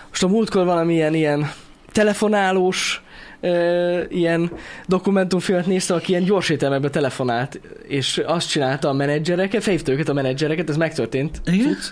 Most 0.09 0.23
a 0.23 0.29
múltkor 0.29 0.65
valami 0.65 0.95
ilyen, 0.95 1.51
telefonálós 1.93 3.03
ö, 3.41 4.01
ilyen 4.09 4.53
dokumentumfilmet 4.87 5.67
néztem, 5.67 5.97
aki 5.97 6.11
ilyen 6.11 6.25
gyors 6.25 6.49
éttermekbe 6.49 6.91
telefonált, 6.91 7.61
és 7.89 8.23
azt 8.27 8.49
csinálta 8.49 8.89
a 8.89 8.93
menedzsereket, 8.93 9.63
felhívta 9.63 9.93
őket 9.93 10.09
a 10.09 10.13
menedzsereket, 10.13 10.69
ez 10.69 10.77
megtörtént, 10.77 11.41
Igen? 11.45 11.67
cucc, 11.67 11.85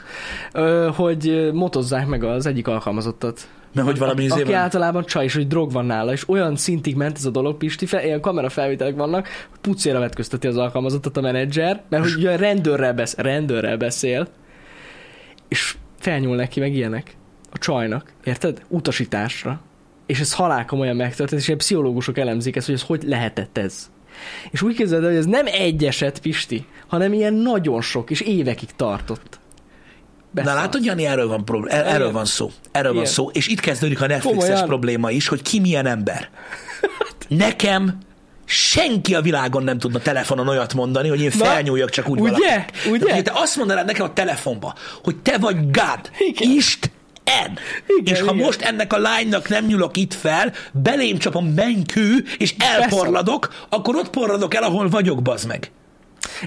ö, 0.53 0.91
hogy 0.95 1.51
motozzák 1.53 2.07
meg 2.07 2.25
az 2.25 2.47
egyik 2.47 2.69
alkalmazottat. 2.69 3.49
Mert 3.75 3.87
hogy 3.87 3.99
valami 3.99 4.23
izé 4.23 4.41
Aki 4.41 4.51
van. 4.51 4.61
általában 4.61 5.05
csaj, 5.05 5.25
és 5.25 5.35
hogy 5.35 5.47
drog 5.47 5.73
van 5.73 5.85
nála, 5.85 6.13
és 6.13 6.29
olyan 6.29 6.57
szintig 6.57 6.97
ment 6.97 7.17
ez 7.17 7.25
a 7.25 7.31
dolog, 7.31 7.57
Pisti, 7.57 7.87
fel, 7.87 8.05
ilyen 8.05 8.21
kamerafelvételek 8.21 8.97
vannak, 8.97 9.29
hogy 9.51 9.59
pucéra 9.61 9.99
vetközteti 9.99 10.47
az 10.47 10.57
alkalmazottat 10.57 11.17
a 11.17 11.21
menedzser, 11.21 11.83
mert 11.89 12.13
hogy 12.13 12.27
olyan 12.27 12.37
rendőrrel, 12.37 12.93
besz- 12.95 13.19
rendőrrel 13.21 13.77
beszél, 13.77 14.29
és 15.49 15.77
felnyúl 16.01 16.37
neki 16.37 16.61
meg 16.61 16.75
ilyenek. 16.75 17.17
A 17.53 17.59
csajnak, 17.59 18.13
érted? 18.25 18.63
Utasításra. 18.69 19.61
És 20.07 20.21
ez 20.21 20.35
halálkomolyan 20.35 20.97
megtörtént, 20.97 21.41
és 21.41 21.47
ilyen 21.47 21.59
pszichológusok 21.59 22.19
elemzik 22.19 22.57
ezt, 22.57 22.67
hogy 22.67 22.75
ez 22.75 22.83
hogy 22.83 23.03
lehetett 23.03 23.59
ez. 23.59 23.91
És 24.51 24.63
úgy 24.63 24.75
képzeld 24.77 25.03
el, 25.03 25.09
hogy 25.09 25.19
ez 25.19 25.27
nem 25.27 25.47
egy 25.47 25.85
eset, 25.85 26.19
Pisti, 26.21 26.67
hanem 26.87 27.13
ilyen 27.13 27.35
nagyon 27.35 27.81
sok, 27.81 28.11
és 28.11 28.21
évekig 28.21 28.69
tartott. 28.77 29.39
Na 30.35 30.43
Beszarsz. 30.43 30.57
látod, 30.61 30.85
Jani, 30.85 31.07
erről 31.07 31.29
van, 31.29 31.45
problém, 31.45 31.77
er- 31.77 31.87
erről 31.87 32.13
van 32.13 32.25
szó. 32.25 32.51
Erről 32.73 32.93
van 32.93 33.01
Igen. 33.01 33.13
szó. 33.13 33.29
És 33.33 33.47
itt 33.47 33.61
kezdődik 33.61 34.01
a 34.01 34.07
Netflixes 34.07 34.45
Komolyan. 34.45 34.67
probléma 34.67 35.11
is, 35.11 35.29
hogy 35.29 35.43
ki 35.43 35.61
milyen 35.61 35.87
ember. 35.87 36.31
Nekem 37.29 37.99
senki 38.51 39.15
a 39.15 39.21
világon 39.21 39.63
nem 39.63 39.79
tudna 39.79 39.99
telefonon 39.99 40.49
olyat 40.49 40.75
mondani, 40.75 41.09
hogy 41.09 41.21
én 41.21 41.31
felnyúljak 41.31 41.91
csak 41.91 42.09
úgy 42.09 42.21
ugye? 42.21 42.31
valakinek. 42.31 42.73
Ugye? 42.91 43.07
Tehát, 43.07 43.25
te 43.25 43.33
azt 43.35 43.57
mondanád 43.57 43.87
nekem 43.87 44.07
a 44.07 44.13
telefonba, 44.13 44.75
hogy 45.03 45.17
te 45.17 45.39
vagy 45.39 45.57
God, 45.57 46.11
Igen. 46.19 46.51
Isten, 46.51 46.91
Igen, 47.87 48.15
és 48.15 48.21
ha 48.21 48.33
igen. 48.33 48.45
most 48.45 48.61
ennek 48.61 48.93
a 48.93 48.99
lánynak 48.99 49.49
nem 49.49 49.65
nyúlok 49.65 49.97
itt 49.97 50.15
fel, 50.15 50.53
belém 50.73 51.19
csap 51.19 51.37
a 51.37 51.41
mennykű, 51.41 52.25
és 52.39 52.55
elporladok, 52.59 53.67
akkor 53.69 53.97
ott 53.97 54.11
porladok 54.11 54.55
el, 54.55 54.63
ahol 54.63 54.89
vagyok, 54.89 55.23
bazd 55.23 55.47
meg. 55.47 55.71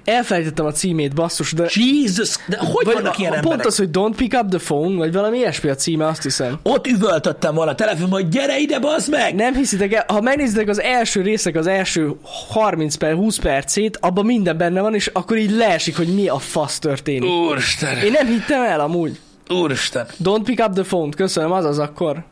Elfelejtettem 0.03 0.65
a 0.65 0.71
címét, 0.71 1.13
basszus, 1.13 1.51
de... 1.51 1.69
Jesus, 1.73 2.35
de 2.47 2.57
hogy 2.57 2.85
Vagy 2.85 2.93
vannak 2.93 3.13
a- 3.13 3.15
ilyen 3.19 3.31
Pont 3.31 3.43
emberek? 3.43 3.65
az, 3.65 3.77
hogy 3.77 3.89
don't 3.91 4.13
pick 4.15 4.41
up 4.41 4.49
the 4.49 4.59
phone, 4.59 4.95
vagy 4.95 5.13
valami 5.13 5.37
ilyesmi 5.37 5.69
a 5.69 5.75
címe, 5.75 6.07
azt 6.07 6.23
hiszem. 6.23 6.59
Ott 6.63 6.87
üvöltöttem 6.87 7.55
volna 7.55 7.71
a 7.71 7.75
telefonban, 7.75 8.21
hogy 8.21 8.29
gyere 8.29 8.57
ide, 8.59 8.79
bazd 8.79 9.09
meg! 9.09 9.35
Nem 9.35 9.53
hiszitek 9.55 9.93
el, 9.93 10.05
ha 10.07 10.21
megnézitek 10.21 10.67
az 10.69 10.81
első 10.81 11.21
részek, 11.21 11.55
az 11.55 11.67
első 11.67 12.11
30 12.49 12.95
per 12.95 13.13
20 13.15 13.37
percét, 13.37 13.97
abban 14.01 14.25
minden 14.25 14.57
benne 14.57 14.81
van, 14.81 14.95
és 14.95 15.07
akkor 15.07 15.37
így 15.37 15.51
leesik, 15.51 15.97
hogy 15.97 16.13
mi 16.13 16.27
a 16.27 16.39
fasz 16.39 16.79
történik. 16.79 17.29
Úristen! 17.29 17.97
Én 17.97 18.11
nem 18.11 18.27
hittem 18.27 18.61
el 18.61 18.79
amúgy. 18.79 19.19
Úristen. 19.49 20.05
Don't 20.23 20.41
pick 20.43 20.65
up 20.67 20.73
the 20.73 20.83
phone 20.83 21.09
köszönöm, 21.15 21.51
az 21.51 21.65
az 21.65 21.79
akkor. 21.79 22.23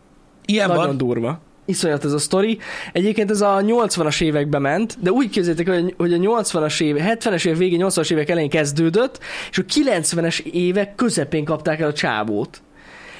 Ilyen 0.46 0.68
Nagyon 0.68 0.86
van. 0.86 0.98
durva. 0.98 1.40
Iszonyat 1.66 2.06
ez 2.06 2.12
a 2.12 2.18
sztori. 2.18 2.58
Egyébként 2.94 3.32
ez 3.32 3.42
a 3.42 3.62
80-as 3.62 4.22
években 4.22 4.62
ment, 4.62 4.98
de 5.00 5.12
úgy 5.12 5.30
képzeljétek, 5.30 5.94
hogy, 5.98 6.14
a 6.14 6.18
80-as 6.18 6.82
éve, 6.82 7.18
70-es 7.20 7.46
évek 7.46 7.58
végén, 7.58 7.80
80-as 7.84 8.12
évek 8.12 8.30
elején 8.30 8.50
kezdődött, 8.50 9.20
és 9.50 9.58
a 9.58 9.64
90-es 9.64 10.40
évek 10.40 10.96
közepén 10.96 11.46
kapták 11.46 11.80
el 11.80 11.88
a 11.88 11.94
csávót. 11.94 12.62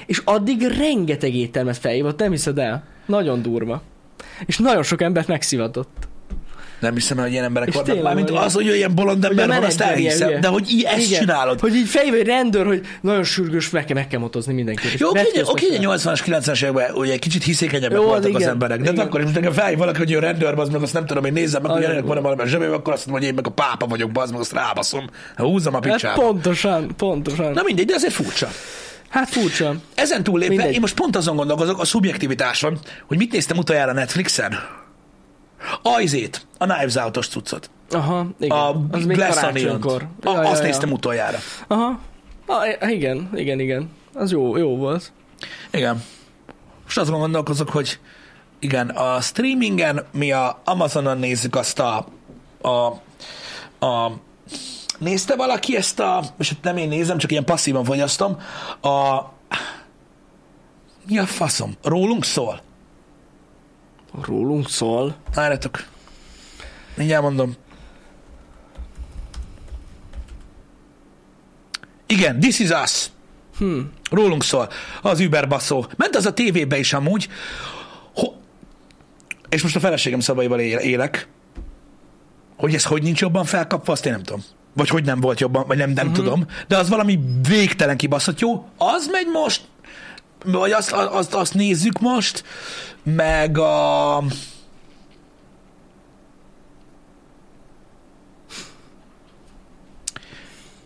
És 0.06 0.22
addig 0.24 0.62
rengeteg 0.62 1.34
éttermet 1.34 1.76
felhívott, 1.76 2.18
nem 2.18 2.30
hiszed 2.30 2.58
el? 2.58 2.84
Nagyon 3.06 3.42
durva. 3.42 3.82
És 4.46 4.58
nagyon 4.58 4.82
sok 4.82 5.02
embert 5.02 5.28
megszivatott. 5.28 6.08
Nem 6.82 6.94
hiszem, 6.94 7.16
hogy 7.18 7.30
ilyen 7.32 7.44
emberek 7.44 7.68
És 7.68 7.74
vannak. 7.74 7.88
tényleg 7.88 8.06
Mármint 8.06 8.30
olyan. 8.30 8.42
az, 8.42 8.54
hogy 8.54 8.66
ilyen 8.66 8.94
bolond 8.94 9.24
ember 9.24 9.46
van, 9.48 9.62
azt 9.64 9.78
ilyen 9.80 9.90
elhiszem. 9.92 10.28
hülye. 10.28 10.40
De 10.40 10.48
hogy 10.48 10.70
így 10.70 10.82
ezt 10.82 11.06
Igen. 11.06 11.20
csinálod. 11.20 11.60
Hogy 11.60 11.74
így 11.74 11.88
fejbe 11.88 12.16
egy 12.16 12.26
rendőr, 12.26 12.66
hogy 12.66 12.80
nagyon 13.00 13.24
sürgős, 13.24 13.70
meg 13.70 13.84
kell, 13.84 13.96
meg 13.96 14.08
kell 14.08 14.20
motozni 14.20 14.52
mindenkit. 14.52 14.98
Jó, 14.98 15.08
oké, 15.08 15.20
oké, 15.44 15.66
kell. 15.66 15.90
a 15.90 15.96
80-as, 15.96 16.20
90-es 16.26 16.62
években 16.62 16.94
ugye 16.94 17.12
egy 17.12 17.18
kicsit 17.18 17.42
hiszékenyebbek 17.44 17.98
Jó, 17.98 18.04
voltak 18.04 18.34
az 18.34 18.40
igen, 18.40 18.48
emberek. 18.52 18.78
De 18.78 18.84
hát 18.84 18.92
igen. 18.94 19.06
akkor 19.06 19.20
is 19.20 19.30
nekem 19.32 19.52
felhív 19.52 19.78
valaki, 19.78 19.98
hogy 19.98 20.10
jön 20.10 20.20
rendőr, 20.20 20.58
az 20.58 20.68
meg 20.68 20.82
azt 20.82 20.92
nem 20.92 21.06
tudom, 21.06 21.22
hogy 21.22 21.32
nézzem 21.32 21.62
meg, 21.62 21.70
hogy 21.70 21.82
ennek 21.84 22.04
van 22.04 22.22
valami 22.22 22.42
zsebében, 22.48 22.74
akkor 22.74 22.92
azt 22.92 23.06
mondom, 23.06 23.22
hogy 23.24 23.36
én 23.36 23.42
meg 23.42 23.46
a 23.46 23.50
pápa 23.50 23.86
vagyok, 23.86 24.10
bazd 24.10 24.32
meg, 24.32 24.40
azt 24.40 24.52
rábaszom. 24.52 25.10
Húzzam 25.36 25.74
a 25.74 25.80
Hát 25.82 25.92
picsába. 25.92 26.22
pontosan, 26.22 26.90
pontosan. 26.96 27.52
Na 27.52 27.62
mindegy, 27.64 27.86
de 27.86 27.94
azért 27.94 28.12
furcsa. 28.12 28.48
Hát 29.08 29.28
furcsa. 29.28 29.74
Ezen 29.94 30.22
túllépve, 30.22 30.54
Mindegy. 30.54 30.74
én 30.74 30.80
most 30.80 30.94
pont 30.94 31.16
azon 31.16 31.36
gondolkozok, 31.36 31.80
a 31.80 31.84
szubjektivitáson, 31.84 32.78
hogy 33.06 33.16
mit 33.16 33.32
néztem 33.32 33.56
utoljára 33.58 33.92
Netflixen. 33.92 34.58
Ajzét, 35.82 36.46
a 36.58 36.64
Knives 36.66 36.94
Out-os 36.94 37.28
cuccot. 37.28 37.70
Aha, 37.90 38.26
igen. 38.40 38.56
A 38.58 38.86
az 38.90 39.04
még 39.04 39.16
karácsonykor. 39.16 40.06
Onion-t. 40.24 40.46
A- 40.46 40.50
Azt 40.50 40.62
néztem 40.62 40.92
utoljára. 40.92 41.38
Aha. 41.66 41.98
Ah, 42.46 42.90
igen, 42.90 43.30
igen, 43.34 43.60
igen. 43.60 43.90
Az 44.14 44.30
jó, 44.30 44.56
jó 44.56 44.76
volt. 44.76 45.12
Igen. 45.70 46.02
Most 46.84 46.98
azon 46.98 47.18
gondolkozok, 47.18 47.68
hogy 47.68 47.98
igen, 48.58 48.88
a 48.88 49.20
streamingen 49.20 50.04
mi 50.12 50.32
a 50.32 50.60
Amazonon 50.64 51.18
nézzük 51.18 51.56
azt 51.56 51.78
a, 51.78 52.06
a, 52.62 52.68
a 53.86 54.12
nézte 54.98 55.36
valaki 55.36 55.76
ezt 55.76 56.00
a, 56.00 56.22
és 56.38 56.48
hát 56.48 56.62
nem 56.62 56.76
én 56.76 56.88
nézem, 56.88 57.18
csak 57.18 57.30
ilyen 57.30 57.44
passzívan 57.44 57.84
fogyasztom, 57.84 58.36
a 58.82 59.20
mi 61.08 61.18
a 61.18 61.26
faszom? 61.26 61.74
Rólunk 61.82 62.24
szól? 62.24 62.60
Rólunk 64.20 64.68
szól. 64.68 65.16
Várjatok. 65.34 65.84
Mindjárt 66.94 67.22
mondom. 67.22 67.54
Igen, 72.06 72.40
This 72.40 72.58
is 72.58 72.70
Us. 72.70 73.06
Hm. 73.58 73.78
Rólunk 74.10 74.42
szól. 74.42 74.68
Az 75.02 75.20
Uber 75.20 75.48
baszó. 75.48 75.86
Ment 75.96 76.16
az 76.16 76.26
a 76.26 76.32
tévébe 76.32 76.78
is 76.78 76.92
amúgy. 76.92 77.28
Ho- 78.14 78.34
és 79.48 79.62
most 79.62 79.76
a 79.76 79.80
feleségem 79.80 80.20
szavaival 80.20 80.60
él- 80.60 80.78
élek. 80.78 81.28
Hogy 82.56 82.74
ez 82.74 82.84
hogy 82.84 83.02
nincs 83.02 83.20
jobban 83.20 83.44
felkapva, 83.44 83.92
azt 83.92 84.06
én 84.06 84.12
nem 84.12 84.22
tudom. 84.22 84.44
Vagy 84.74 84.88
hogy 84.88 85.04
nem 85.04 85.20
volt 85.20 85.40
jobban, 85.40 85.66
vagy 85.66 85.76
nem, 85.76 85.90
nem 85.90 86.06
uh-huh. 86.06 86.24
tudom. 86.24 86.46
De 86.68 86.76
az 86.76 86.88
valami 86.88 87.20
végtelen 87.48 87.96
kibaszott 87.96 88.40
jó. 88.40 88.68
Az 88.76 89.08
megy 89.10 89.26
most, 89.32 89.62
vagy 90.44 90.70
azt, 90.72 90.92
azt, 90.92 91.34
azt 91.34 91.54
nézzük 91.54 91.98
most, 92.00 92.44
meg 93.02 93.58
a... 93.58 94.16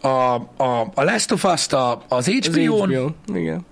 A, 0.00 0.34
a, 0.56 0.80
a 0.94 1.02
Last 1.02 1.32
of 1.32 1.44
Us-t 1.44 1.72
a, 1.72 2.02
az 2.08 2.28
Az 2.28 2.46
HBO-n, 2.46 2.92
HBO. 2.92 3.10
Igen. 3.34 3.66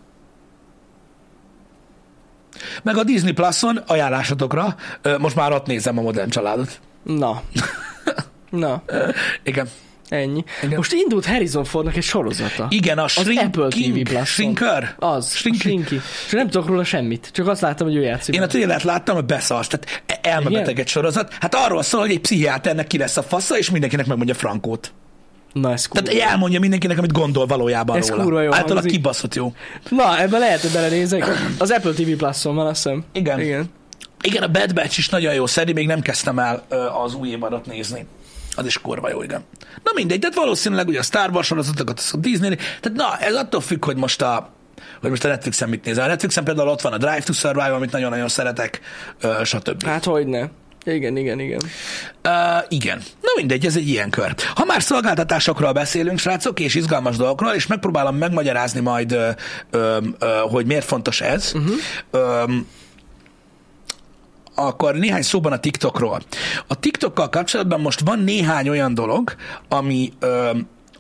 meg 2.82 2.96
a 2.96 3.04
Disney 3.04 3.32
Plus-on 3.32 3.76
ajánlásotokra, 3.76 4.76
ö, 5.02 5.18
most 5.18 5.36
már 5.36 5.52
ott 5.52 5.66
nézem 5.66 5.98
a 5.98 6.02
modern 6.02 6.30
családot. 6.30 6.80
Na. 7.02 7.42
Na, 8.50 8.82
Igen. 9.42 9.68
Ennyi. 10.08 10.44
Igen. 10.62 10.76
Most 10.76 10.92
indult 10.92 11.26
Harrison 11.26 11.64
Fordnak 11.64 11.96
egy 11.96 12.02
sorozata. 12.02 12.66
Igen, 12.70 12.98
a 12.98 13.04
Az 13.04 13.30
Apple 13.36 13.68
TV 13.68 13.72
Shrinking, 13.74 14.06
Plus-on. 14.06 14.24
Shrinker. 14.24 14.94
Az, 14.98 15.34
Shrinky. 15.34 15.58
Shrinky. 15.58 15.94
És 16.26 16.32
nem 16.32 16.48
tudok 16.50 16.68
róla 16.68 16.84
semmit. 16.84 17.30
Csak 17.32 17.48
azt 17.48 17.60
láttam, 17.60 17.86
hogy 17.86 17.96
ő 17.96 18.02
játszik. 18.02 18.34
Én 18.34 18.42
a 18.42 18.46
trélert 18.46 18.82
láttam, 18.82 19.14
hogy 19.14 19.24
beszarsz, 19.24 19.68
tehát 19.68 20.02
elmebeteg 20.22 20.68
Igen? 20.68 20.80
egy 20.80 20.88
sorozat. 20.88 21.32
Hát 21.40 21.54
arról 21.54 21.82
szól, 21.82 22.00
hogy 22.00 22.10
egy 22.10 22.20
pszichiáternek 22.20 22.86
ki 22.86 22.98
lesz 22.98 23.16
a 23.16 23.22
fasza, 23.22 23.58
és 23.58 23.70
mindenkinek 23.70 24.06
megmondja 24.06 24.34
Frankót. 24.34 24.92
Na, 25.52 25.72
ez 25.72 25.86
kurva. 25.86 26.06
Tehát 26.08 26.30
elmondja 26.30 26.60
mindenkinek, 26.60 26.98
amit 26.98 27.12
gondol 27.12 27.46
valójában 27.46 27.96
Ez 27.96 28.08
róla. 28.10 28.22
kurva 28.22 28.40
jó 28.40 28.46
Általában 28.46 28.72
hangzik. 28.74 28.92
kibaszott 28.92 29.34
jó. 29.34 29.52
Na, 29.90 30.20
ebben 30.20 30.40
lehet, 30.40 30.60
hogy 30.60 30.70
belenézek. 30.70 31.28
Az 31.58 31.70
Apple 31.70 31.92
TV 31.92 32.10
Plus-on 32.16 32.54
van, 32.54 32.66
azt 32.66 32.82
hiszem. 32.82 33.04
Igen. 33.12 33.40
Igen. 33.40 33.64
Igen, 34.22 34.42
a 34.42 34.48
Bad 34.48 34.74
Batch 34.74 34.98
is 34.98 35.08
nagyon 35.08 35.34
jó 35.34 35.46
szeri, 35.46 35.72
még 35.72 35.86
nem 35.86 36.00
kezdtem 36.00 36.38
el 36.38 36.66
az 37.04 37.14
új 37.14 37.28
évadot 37.28 37.66
nézni. 37.66 38.06
Az 38.54 38.66
is 38.66 38.78
kurva 38.78 39.10
jó, 39.10 39.22
igen. 39.22 39.44
Na 39.82 39.90
mindegy, 39.94 40.18
tehát 40.18 40.34
valószínűleg 40.34 40.88
ugye 40.88 40.98
a 40.98 41.02
Star 41.02 41.30
Wars 41.30 41.46
sorozatokat, 41.46 42.08
a 42.12 42.16
Disney, 42.16 42.56
tehát 42.56 42.92
na, 42.92 43.16
ez 43.18 43.34
attól 43.34 43.60
függ, 43.60 43.84
hogy 43.84 43.96
most 43.96 44.22
a 44.22 44.52
hogy 45.00 45.10
most 45.10 45.24
a 45.24 45.28
Netflixen 45.28 45.68
mit 45.68 45.84
nézel. 45.84 46.04
A 46.04 46.08
Netflixen 46.08 46.44
például 46.44 46.68
ott 46.68 46.80
van 46.80 46.92
a 46.92 46.98
Drive 46.98 47.20
to 47.20 47.32
Survive, 47.32 47.74
amit 47.74 47.92
nagyon-nagyon 47.92 48.28
szeretek, 48.28 48.80
stb. 49.42 49.84
Hát 49.84 50.04
hogy 50.04 50.26
ne. 50.26 50.48
Igen, 50.84 51.16
igen, 51.16 51.40
igen. 51.40 51.60
Uh, 52.24 52.64
igen. 52.68 52.98
Na 52.98 53.28
mindegy, 53.36 53.66
ez 53.66 53.76
egy 53.76 53.88
ilyen 53.88 54.10
kör. 54.10 54.34
Ha 54.54 54.64
már 54.64 54.82
szolgáltatásokról 54.82 55.72
beszélünk, 55.72 56.18
srácok, 56.18 56.60
és 56.60 56.74
izgalmas 56.74 57.16
dolgokról, 57.16 57.52
és 57.52 57.66
megpróbálom 57.66 58.16
megmagyarázni 58.16 58.80
majd, 58.80 59.12
ö, 59.12 59.30
ö, 59.70 59.98
ö, 60.18 60.26
hogy 60.26 60.66
miért 60.66 60.84
fontos 60.84 61.20
ez, 61.20 61.52
uh-huh. 61.54 61.74
ö, 62.10 62.44
akkor 64.54 64.94
néhány 64.94 65.22
szóban 65.22 65.52
a 65.52 65.58
TikTokról. 65.58 66.22
A 66.66 66.78
TikTokkal 66.78 67.28
kapcsolatban 67.28 67.80
most 67.80 68.00
van 68.00 68.18
néhány 68.18 68.68
olyan 68.68 68.94
dolog, 68.94 69.34
ami, 69.68 70.12
ö, 70.18 70.50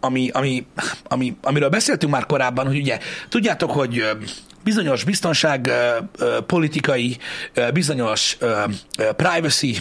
ami, 0.00 0.30
ami, 0.32 0.66
ami, 1.04 1.36
amiről 1.42 1.68
beszéltünk 1.68 2.12
már 2.12 2.26
korábban, 2.26 2.66
hogy 2.66 2.76
ugye 2.76 2.98
tudjátok, 3.28 3.70
hogy 3.70 4.04
bizonyos 4.64 5.04
biztonság 5.04 5.70
politikai, 6.46 7.16
bizonyos 7.72 8.38
privacy 9.16 9.76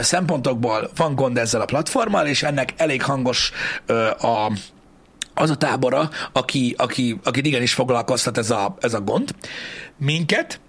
szempontokból 0.00 0.90
van 0.96 1.14
gond 1.14 1.38
ezzel 1.38 1.60
a 1.60 1.64
platformmal, 1.64 2.26
és 2.26 2.42
ennek 2.42 2.74
elég 2.76 3.02
hangos 3.02 3.52
a 4.18 4.52
az 5.34 5.50
a 5.50 5.56
tábora, 5.56 6.10
aki, 6.32 6.74
aki, 6.78 7.20
akit 7.24 7.46
igenis 7.46 7.74
foglalkoztat 7.74 8.38
ez 8.38 8.50
a, 8.50 8.76
ez 8.80 8.94
a 8.94 9.00
gond. 9.00 9.34
Minket 9.96 10.60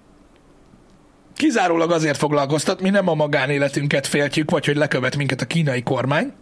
kizárólag 1.39 1.91
azért 1.91 2.17
foglalkoztat, 2.17 2.81
mi 2.81 2.89
nem 2.89 3.07
a 3.07 3.13
magánéletünket 3.13 4.07
féltjük, 4.07 4.51
vagy 4.51 4.65
hogy 4.65 4.75
lekövet 4.75 5.15
minket 5.15 5.41
a 5.41 5.45
kínai 5.45 5.83
kormány. 5.83 6.33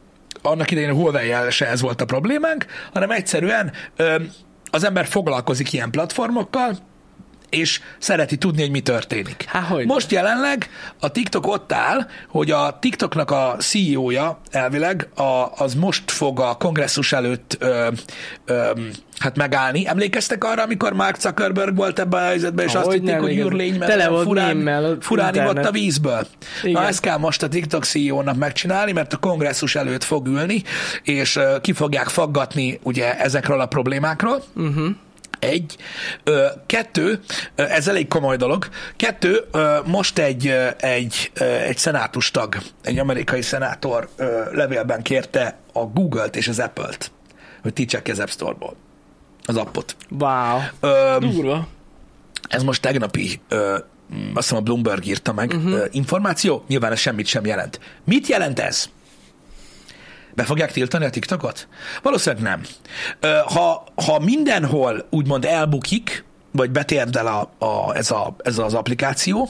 Annak 0.41 0.71
idején 0.71 0.89
a 0.89 0.93
huawei 0.93 1.33
se 1.49 1.67
ez 1.67 1.81
volt 1.81 2.01
a 2.01 2.05
problémánk, 2.05 2.65
hanem 2.93 3.11
egyszerűen 3.11 3.71
az 4.71 4.83
ember 4.83 5.05
foglalkozik 5.05 5.73
ilyen 5.73 5.91
platformokkal, 5.91 6.77
és 7.49 7.81
szereti 7.97 8.37
tudni, 8.37 8.61
hogy 8.61 8.71
mi 8.71 8.79
történik. 8.79 9.45
Há, 9.47 9.59
hogy? 9.59 9.85
Most 9.85 10.11
jelenleg 10.11 10.69
a 10.99 11.11
TikTok 11.11 11.47
ott 11.47 11.71
áll, 11.71 12.07
hogy 12.29 12.51
a 12.51 12.77
TikToknak 12.79 13.31
a 13.31 13.55
CEO-ja 13.59 14.39
elvileg 14.51 15.09
a, 15.15 15.51
az 15.55 15.73
most 15.73 16.11
fog 16.11 16.39
a 16.39 16.55
kongresszus 16.55 17.11
előtt 17.11 17.57
ö, 17.59 17.87
ö, 18.45 18.69
hát 19.19 19.35
megállni. 19.35 19.87
Emlékeztek 19.87 20.43
arra, 20.43 20.63
amikor 20.63 20.93
Mark 20.93 21.19
Zuckerberg 21.19 21.75
volt 21.75 21.99
ebben 21.99 22.21
a 22.21 22.25
helyzetben, 22.25 22.65
és 22.65 22.75
Ahogy 22.75 22.87
azt 22.87 22.97
hitték, 22.97 23.19
hogy 23.19 23.31
igen. 23.31 23.45
űrlény, 23.45 23.77
mert 23.77 24.23
furán, 24.23 24.97
furán 25.01 25.35
ivott 25.35 25.65
a 25.65 25.71
vízből. 25.71 26.27
Igen. 26.63 26.81
Na 26.81 26.87
ezt 26.87 26.99
kell 26.99 27.17
most 27.17 27.43
a 27.43 27.47
TikTok 27.47 27.83
CEO-nak 27.83 28.35
megcsinálni, 28.35 28.91
mert 28.91 29.13
a 29.13 29.17
kongresszus 29.17 29.75
előtt 29.75 30.03
fog 30.03 30.27
ülni, 30.27 30.63
és 31.03 31.39
ki 31.61 31.73
fogják 31.73 32.07
faggatni 32.07 32.79
ugye 32.83 33.19
ezekről 33.19 33.61
a 33.61 33.65
problémákról. 33.65 34.43
Uh-huh. 34.55 34.87
Egy. 35.39 35.77
Ö, 36.23 36.45
kettő, 36.65 37.19
ez 37.55 37.87
elég 37.87 38.07
komoly 38.07 38.37
dolog. 38.37 38.67
Kettő, 38.95 39.45
ö, 39.51 39.77
most 39.85 40.17
egy, 40.17 40.47
egy, 40.77 41.31
egy 41.67 41.77
szenátustag, 41.77 42.57
egy 42.83 42.99
amerikai 42.99 43.41
szenátor 43.41 44.09
ö, 44.15 44.53
levélben 44.53 45.01
kérte 45.01 45.57
a 45.73 45.79
Google-t 45.79 46.35
és 46.35 46.47
az 46.47 46.59
Apple-t, 46.59 47.11
hogy 47.61 47.73
tiltsák 47.73 48.01
ki 48.01 48.11
az 48.11 48.19
App 48.19 48.29
Store-ból 48.29 48.75
az 49.47 49.57
appot. 49.57 49.95
Wow. 50.19 50.59
Ö, 50.79 51.17
Durva. 51.19 51.67
ez 52.49 52.63
most 52.63 52.81
tegnapi, 52.81 53.41
ö, 53.47 53.77
azt 54.33 54.47
hiszem 54.47 54.57
a 54.57 54.61
Bloomberg 54.61 55.05
írta 55.05 55.33
meg 55.33 55.51
uh-huh. 55.55 55.85
információ, 55.91 56.63
nyilván 56.67 56.91
ez 56.91 56.99
semmit 56.99 57.25
sem 57.25 57.45
jelent. 57.45 57.79
Mit 58.03 58.27
jelent 58.27 58.59
ez? 58.59 58.89
Be 60.37 60.43
fogják 60.43 60.71
tiltani 60.71 61.05
a 61.05 61.09
TikTokot? 61.09 61.67
Valószínűleg 62.01 62.43
nem. 62.43 62.61
Ö, 63.19 63.37
Ha, 63.45 63.83
ha 64.05 64.19
mindenhol 64.19 65.07
úgymond 65.09 65.45
elbukik, 65.45 66.25
vagy 66.51 66.71
betérdel 66.71 67.27
a, 67.27 67.65
a, 67.65 67.95
ez, 67.95 68.11
a, 68.11 68.35
ez 68.43 68.57
az 68.57 68.73
applikáció, 68.73 69.49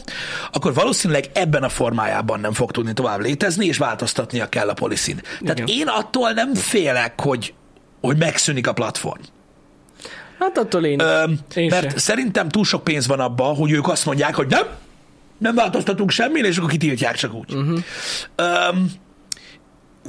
akkor 0.52 0.74
valószínűleg 0.74 1.26
ebben 1.34 1.64
a 1.64 1.70
formájában 1.70 2.40
nem 2.40 2.54
fog 2.54 2.72
tudni 2.72 2.94
tovább 2.94 3.20
létezni, 3.20 3.66
és 3.66 3.78
változtatnia 3.78 4.50
kell 4.50 4.70
a 4.70 4.74
policin. 4.74 5.22
Tehát 5.40 5.60
Igen. 5.60 5.68
én 5.68 5.88
attól 5.88 6.32
nem 6.32 6.54
félek, 6.54 7.22
hogy, 7.22 7.54
hogy 8.02 8.18
megszűnik 8.18 8.68
a 8.68 8.74
platform. 8.74 9.22
Hát 10.40 10.58
attól 10.58 10.86
én, 10.86 11.00
Öm, 11.00 11.40
én 11.56 11.68
mert 11.70 11.92
se. 11.92 11.98
szerintem 12.00 12.50
túl 12.50 12.66
sok 12.66 12.84
pénz 12.84 13.08
van 13.08 13.20
abban, 13.20 13.56
hogy 13.56 13.72
ők 13.72 13.88
azt 13.88 14.06
mondják, 14.06 14.36
hogy 14.36 14.48
nem, 14.48 14.68
nem 15.38 15.56
változtatunk 15.56 16.12
semmi, 16.12 16.40
és 16.40 16.58
akkor 16.58 16.70
kitiltják 16.70 17.16
csak 17.16 17.34
úgy. 17.34 17.56
Uh-huh. 17.56 17.80
Öm, 18.36 18.92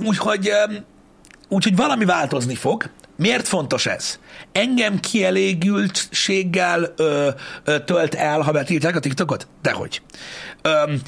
úgyhogy, 0.04 0.52
úgyhogy 1.48 1.76
valami 1.76 2.04
változni 2.04 2.54
fog. 2.54 2.90
Miért 3.16 3.48
fontos 3.48 3.86
ez? 3.86 4.18
Engem 4.52 5.00
kielégültséggel 5.00 6.92
ö, 6.96 7.28
ö, 7.64 7.84
tölt 7.84 8.14
el, 8.14 8.40
ha 8.40 8.52
betiltják 8.52 8.96
a 8.96 9.00
TikTokot? 9.00 9.46
Dehogy. 9.62 10.02
Öm, 10.62 11.00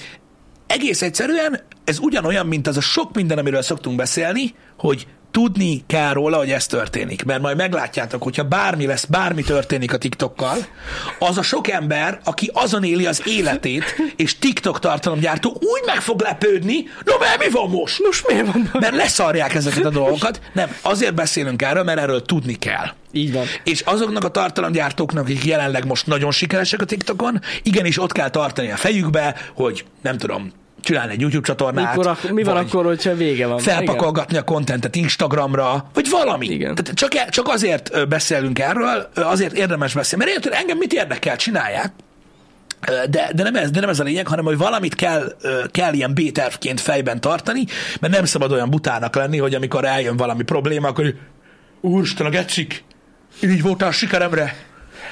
egész 0.67 1.03
egyszerűen 1.03 1.61
ez 1.85 1.99
ugyanolyan, 1.99 2.47
mint 2.47 2.67
az 2.67 2.77
a 2.77 2.81
sok 2.81 3.15
minden, 3.15 3.39
amiről 3.39 3.63
szoktunk 3.63 3.97
beszélni, 3.97 4.55
hogy 4.79 5.07
tudni 5.31 5.85
kell 5.87 6.13
róla, 6.13 6.37
hogy 6.37 6.51
ez 6.51 6.67
történik. 6.67 7.25
Mert 7.25 7.41
majd 7.41 7.57
meglátjátok, 7.57 8.23
hogyha 8.23 8.43
bármi 8.45 8.87
lesz, 8.87 9.05
bármi 9.05 9.43
történik 9.43 9.93
a 9.93 9.99
TikTokkal, 9.99 10.57
az 11.19 11.39
a 11.39 11.43
sok 11.43 11.69
ember, 11.69 12.21
aki 12.25 12.51
azon 12.53 12.85
éli 12.85 13.07
az 13.07 13.23
életét, 13.27 13.85
és 14.17 14.39
TikTok 14.39 14.79
tartalomgyártó 14.79 15.51
úgy 15.51 15.83
meg 15.87 16.01
fog 16.01 16.21
lepődni, 16.21 16.85
no 17.05 17.19
mert 17.19 17.39
mi 17.39 17.51
van 17.51 17.71
most? 17.71 18.03
Most 18.05 18.29
miért 18.29 18.47
van? 18.47 18.71
Mert 18.73 18.97
leszarják 18.97 19.55
ezeket 19.55 19.85
a 19.85 19.91
dolgokat. 19.91 20.41
Nem, 20.53 20.77
azért 20.83 21.15
beszélünk 21.15 21.63
erről, 21.63 21.83
mert 21.83 21.99
erről 21.99 22.23
tudni 22.23 22.55
kell. 22.55 22.87
Így 23.13 23.33
van. 23.33 23.45
És 23.65 23.81
azoknak 23.81 24.25
a 24.25 24.31
tartalomgyártóknak, 24.31 25.25
akik 25.25 25.45
jelenleg 25.45 25.87
most 25.87 26.07
nagyon 26.07 26.31
sikeresek 26.31 26.81
a 26.81 26.85
TikTokon, 26.85 27.41
igenis 27.63 27.99
ott 27.99 28.13
kell 28.13 28.31
tartani 28.31 28.71
a 28.71 28.77
fejükbe, 28.77 29.37
hogy 29.55 29.85
nem 30.03 30.19
tudom, 30.19 30.53
csinálni 30.83 31.13
egy 31.13 31.21
YouTube 31.21 31.47
csatornát. 31.47 31.95
Mikor, 31.97 32.07
ak- 32.07 32.31
mi 32.31 32.43
van 32.43 32.57
akkor, 32.57 32.85
hogyha 32.85 33.15
vége 33.15 33.47
van? 33.47 33.59
felpakolgatni 33.59 34.37
a 34.37 34.43
kontentet 34.43 34.97
Instagramra, 34.97 35.91
vagy 35.95 36.09
valami. 36.11 36.47
Igen. 36.47 36.75
Tehát 36.75 36.95
csak, 36.95 37.15
e- 37.15 37.29
csak 37.29 37.49
azért 37.49 38.09
beszélünk 38.09 38.59
erről, 38.59 39.09
azért 39.15 39.53
érdemes 39.53 39.95
beszélni, 39.95 40.25
mert 40.25 40.37
érted, 40.37 40.53
engem 40.61 40.79
mit 40.79 40.93
érdekel, 40.93 41.37
csinálják, 41.37 41.93
de, 43.11 43.31
de, 43.35 43.43
nem 43.43 43.55
ez, 43.55 43.71
de 43.71 43.81
nem 43.81 43.89
ez 43.89 44.01
a 44.01 44.05
lényeg, 44.05 44.27
hanem 44.27 44.45
hogy 44.45 44.57
valamit 44.57 44.95
kell, 44.95 45.37
kell 45.71 45.93
ilyen 45.93 46.15
B-tervként 46.15 46.81
fejben 46.81 47.21
tartani, 47.21 47.65
mert 48.01 48.13
nem 48.13 48.25
szabad 48.25 48.53
olyan 48.53 48.71
butának 48.71 49.15
lenni, 49.15 49.39
hogy 49.39 49.55
amikor 49.55 49.85
eljön 49.85 50.17
valami 50.17 50.43
probléma, 50.43 50.89
akkor 50.89 51.15
úristen, 51.81 52.27
a 52.27 52.31
gecik, 52.31 52.85
így 53.43 53.63
voltál 53.63 53.91
sikeremre, 53.91 54.57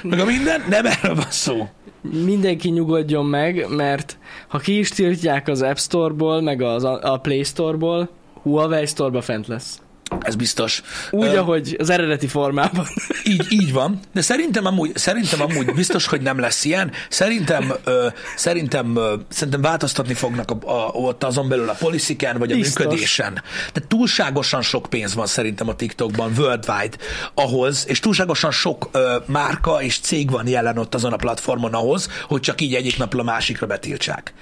meg 0.02 0.18
a 0.18 0.24
minden, 0.24 0.62
nem 0.68 0.86
erről 0.86 1.14
van 1.14 1.30
szó. 1.30 1.68
Mindenki 2.00 2.68
nyugodjon 2.68 3.26
meg, 3.26 3.66
mert 3.68 4.18
ha 4.48 4.58
ki 4.58 4.78
is 4.78 4.88
tiltják 4.88 5.48
az 5.48 5.62
App 5.62 5.76
Store-ból, 5.76 6.40
meg 6.40 6.62
az, 6.62 6.84
a 6.84 7.18
Play 7.22 7.42
Store-ból, 7.42 8.08
Huawei 8.42 8.86
Store-ba 8.86 9.20
fent 9.20 9.46
lesz. 9.46 9.80
Ez 10.20 10.34
biztos. 10.34 10.82
Úgy, 11.10 11.26
Ö, 11.26 11.36
ahogy 11.36 11.76
az 11.78 11.90
eredeti 11.90 12.26
formában. 12.26 12.86
Így, 13.24 13.46
így 13.48 13.72
van, 13.72 14.00
de 14.12 14.20
szerintem 14.20 14.66
amúgy, 14.66 14.96
szerintem 14.96 15.40
amúgy 15.40 15.74
biztos, 15.74 16.06
hogy 16.06 16.20
nem 16.20 16.38
lesz 16.38 16.64
ilyen. 16.64 16.92
Szerintem, 17.08 17.72
ö, 17.84 18.06
szerintem, 18.36 18.96
ö, 18.96 19.14
szerintem 19.28 19.60
változtatni 19.60 20.14
fognak 20.14 20.50
a, 20.50 20.58
a, 20.64 20.90
ott 20.92 21.24
azon 21.24 21.48
belül 21.48 21.68
a 21.68 21.76
policiken, 21.78 22.38
vagy 22.38 22.52
a 22.52 22.54
Biztos. 22.54 22.84
működésen. 22.84 23.42
De 23.72 23.80
túlságosan 23.88 24.62
sok 24.62 24.86
pénz 24.90 25.14
van 25.14 25.26
szerintem 25.26 25.68
a 25.68 25.74
TikTokban, 25.74 26.32
worldwide, 26.38 26.96
ahhoz, 27.34 27.84
és 27.88 28.00
túlságosan 28.00 28.50
sok 28.50 28.88
ö, 28.92 29.16
márka 29.26 29.82
és 29.82 29.98
cég 29.98 30.30
van 30.30 30.46
jelen 30.48 30.78
ott 30.78 30.94
azon 30.94 31.12
a 31.12 31.16
platformon 31.16 31.74
ahhoz, 31.74 32.08
hogy 32.28 32.40
csak 32.40 32.60
így 32.60 32.74
egyik 32.74 32.98
napról 32.98 33.20
a 33.20 33.24
másikra 33.24 33.66
betiltsák. 33.66 34.32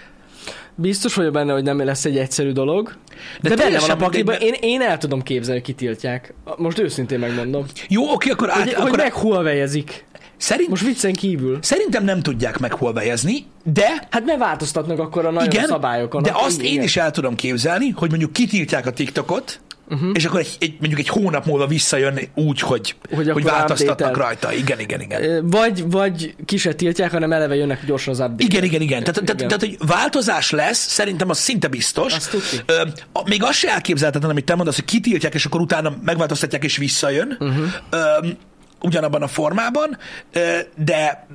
Biztos 0.75 1.15
vagyok 1.15 1.33
benne, 1.33 1.53
hogy 1.53 1.63
nem 1.63 1.85
lesz 1.85 2.05
egy 2.05 2.19
egyszerű 2.19 2.53
dolog. 2.53 2.93
De 3.41 3.49
De, 3.49 3.57
benne 3.57 3.79
van 3.81 3.91
a 3.91 3.97
pakliban. 3.97 4.37
Én, 4.41 4.55
én 4.61 4.81
el 4.81 4.99
tudom 4.99 5.23
képzelni, 5.23 5.61
hogy 5.61 5.69
kitiltják. 5.75 6.35
Most 6.57 6.79
őszintén 6.79 7.19
megmondom. 7.19 7.65
Jó, 7.89 8.13
oké, 8.13 8.31
akkor, 8.31 8.51
át, 8.51 8.57
Hogy, 8.63 8.73
hogy 8.73 8.87
akkor 8.87 8.99
meg 8.99 9.13
Huawei-ezik. 9.13 10.05
szerint, 10.37 10.69
Most 10.69 10.85
viccen 10.85 11.13
kívül. 11.13 11.59
szerintem 11.63 12.05
nem 12.05 12.23
tudják 12.23 12.59
meg 12.59 12.73
hol 12.73 12.93
bejezni, 12.93 13.45
de 13.65 14.07
Hát 14.11 14.25
ne 14.25 14.37
változtatnak 14.37 14.99
akkor 14.99 15.27
a 15.27 15.31
nagyon 15.31 15.51
Igen, 15.51 15.67
szabályokon. 15.67 16.23
de 16.23 16.31
Akkor 16.31 16.47
azt 16.47 16.61
én 16.63 16.71
igen. 16.73 16.85
is 16.85 16.97
el 16.97 17.11
tudom 17.11 17.35
képzelni, 17.35 17.89
hogy 17.91 18.09
mondjuk 18.09 18.33
kitiltják 18.33 18.87
a 18.87 18.91
TikTokot, 18.91 19.61
uh-huh. 19.89 20.11
és 20.15 20.25
akkor 20.25 20.41
egy, 20.41 20.57
egy, 20.61 20.77
mondjuk 20.79 21.01
egy 21.01 21.09
hónap 21.09 21.47
múlva 21.47 21.67
visszajön 21.67 22.19
úgy, 22.35 22.61
hogy, 22.61 22.95
Hogy 23.15 23.31
hogy, 23.31 23.43
változtatnak 23.43 24.01
update-el. 24.01 24.27
rajta. 24.27 24.53
Igen, 24.53 24.81
igen, 24.81 25.01
igen. 25.01 25.51
Vagy, 25.51 25.91
vagy 25.91 26.35
ki 26.45 26.57
se 26.57 26.73
tiltják, 26.73 27.11
hanem 27.11 27.33
eleve 27.33 27.55
jönnek 27.55 27.85
gyorsan 27.87 28.13
az 28.13 28.21
update. 28.21 28.45
Igen, 28.45 28.65
igen, 28.65 28.81
igen. 28.81 29.05
Tehát, 29.05 29.21
Igen. 29.23 29.37
tehát, 29.37 29.61
hogy 29.61 29.77
változás 29.87 30.51
lesz, 30.51 30.89
szerintem 30.89 31.31
az 31.31 31.39
szinte 31.39 31.69
biztos. 31.69 32.15
Azt. 32.15 32.37
Ö, 32.67 32.83
még 33.25 33.43
az 33.43 33.55
se 33.55 33.71
elképzelhetetlen, 33.71 34.31
amit 34.31 34.45
te 34.45 34.55
mondasz, 34.55 34.75
hogy 34.75 34.85
kitiltják, 34.85 35.35
és 35.35 35.45
akkor 35.45 35.61
utána 35.61 35.97
megváltoztatják, 36.05 36.65
és 36.65 36.77
visszajön. 36.77 37.37
Uh-huh. 37.41 37.65
Ö, 37.91 38.27
ugyanabban 38.81 39.23
a 39.23 39.27
formában, 39.29 39.99
de 40.77 41.27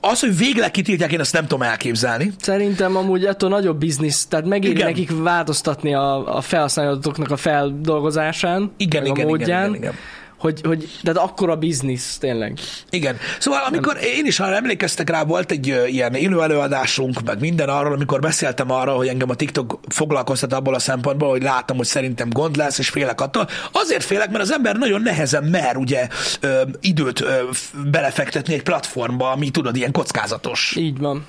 az, 0.00 0.20
hogy 0.20 0.36
végleg 0.36 0.70
kitiltják, 0.70 1.12
én 1.12 1.20
azt 1.20 1.32
nem 1.32 1.42
tudom 1.42 1.62
elképzelni. 1.62 2.32
Szerintem 2.40 2.96
amúgy 2.96 3.24
attól 3.24 3.48
nagyobb 3.48 3.78
biznisz, 3.78 4.26
tehát 4.26 4.46
megéri 4.46 4.72
Igen. 4.72 4.86
nekik 4.86 5.10
változtatni 5.22 5.94
a, 5.94 6.36
a 6.36 6.40
felhasználóknak 6.40 7.30
a 7.30 7.36
feldolgozásán, 7.36 8.72
Igen, 8.76 9.02
igen, 9.02 9.02
a 9.02 9.06
igen, 9.06 9.26
módján, 9.26 9.68
igen, 9.68 9.74
igen. 9.74 9.94
Hogy, 10.38 10.60
hogy, 10.64 10.88
tehát 11.02 11.18
akkora 11.18 11.56
biznisz, 11.56 12.18
tényleg. 12.18 12.58
Igen. 12.90 13.16
Szóval 13.38 13.62
amikor 13.64 13.98
én 14.02 14.26
is, 14.26 14.36
ha 14.36 14.54
emlékeztek 14.54 15.10
rá, 15.10 15.24
volt 15.24 15.50
egy 15.50 15.66
ilyen 15.66 16.14
élő 16.14 16.42
előadásunk, 16.42 17.22
meg 17.24 17.40
minden 17.40 17.68
arról, 17.68 17.92
amikor 17.92 18.20
beszéltem 18.20 18.70
arra, 18.70 18.92
hogy 18.92 19.06
engem 19.08 19.30
a 19.30 19.34
TikTok 19.34 19.80
foglalkoztat 19.88 20.52
abból 20.52 20.74
a 20.74 20.78
szempontból, 20.78 21.28
hogy 21.28 21.42
látom, 21.42 21.76
hogy 21.76 21.86
szerintem 21.86 22.28
gond 22.30 22.56
lesz, 22.56 22.78
és 22.78 22.88
félek 22.88 23.20
attól. 23.20 23.48
Azért 23.72 24.04
félek, 24.04 24.30
mert 24.30 24.42
az 24.42 24.52
ember 24.52 24.76
nagyon 24.76 25.02
nehezen 25.02 25.44
mer 25.44 25.76
ugye 25.76 26.08
ö, 26.40 26.62
időt 26.80 27.20
ö, 27.20 27.42
belefektetni 27.90 28.54
egy 28.54 28.62
platformba, 28.62 29.30
ami 29.30 29.50
tudod, 29.50 29.76
ilyen 29.76 29.92
kockázatos. 29.92 30.74
Így 30.76 30.98
van. 30.98 31.26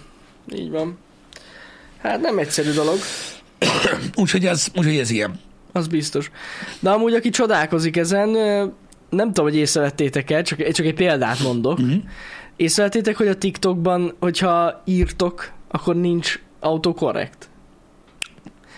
Így 0.56 0.70
van. 0.70 0.98
Hát 2.02 2.20
nem 2.22 2.38
egyszerű 2.38 2.72
dolog, 2.72 2.98
Úgyhogy 4.16 4.46
ez, 4.46 4.68
úgyhogy 4.76 4.98
ez 4.98 5.10
ilyen. 5.10 5.40
az 5.72 5.88
biztos. 5.88 6.32
De 6.80 6.90
amúgy, 6.90 7.14
aki 7.14 7.30
csodálkozik 7.30 7.98
ezen, 7.98 8.30
nem 9.10 9.28
tudom, 9.28 9.46
hogy 9.46 9.56
észrevettétek 9.56 10.32
el, 10.32 10.44
csak, 10.44 10.72
csak 10.72 10.86
egy 10.86 10.94
példát 10.94 11.40
mondok. 11.40 11.80
Mhm. 11.80 11.94
Észrevettétek, 12.56 13.18
hogy 13.18 13.28
a 13.28 13.36
TikTokban, 13.38 14.16
hogyha 14.20 14.82
írtok, 14.86 15.52
akkor 15.72 15.96
nincs 15.96 16.40
autokorrekt? 16.60 17.50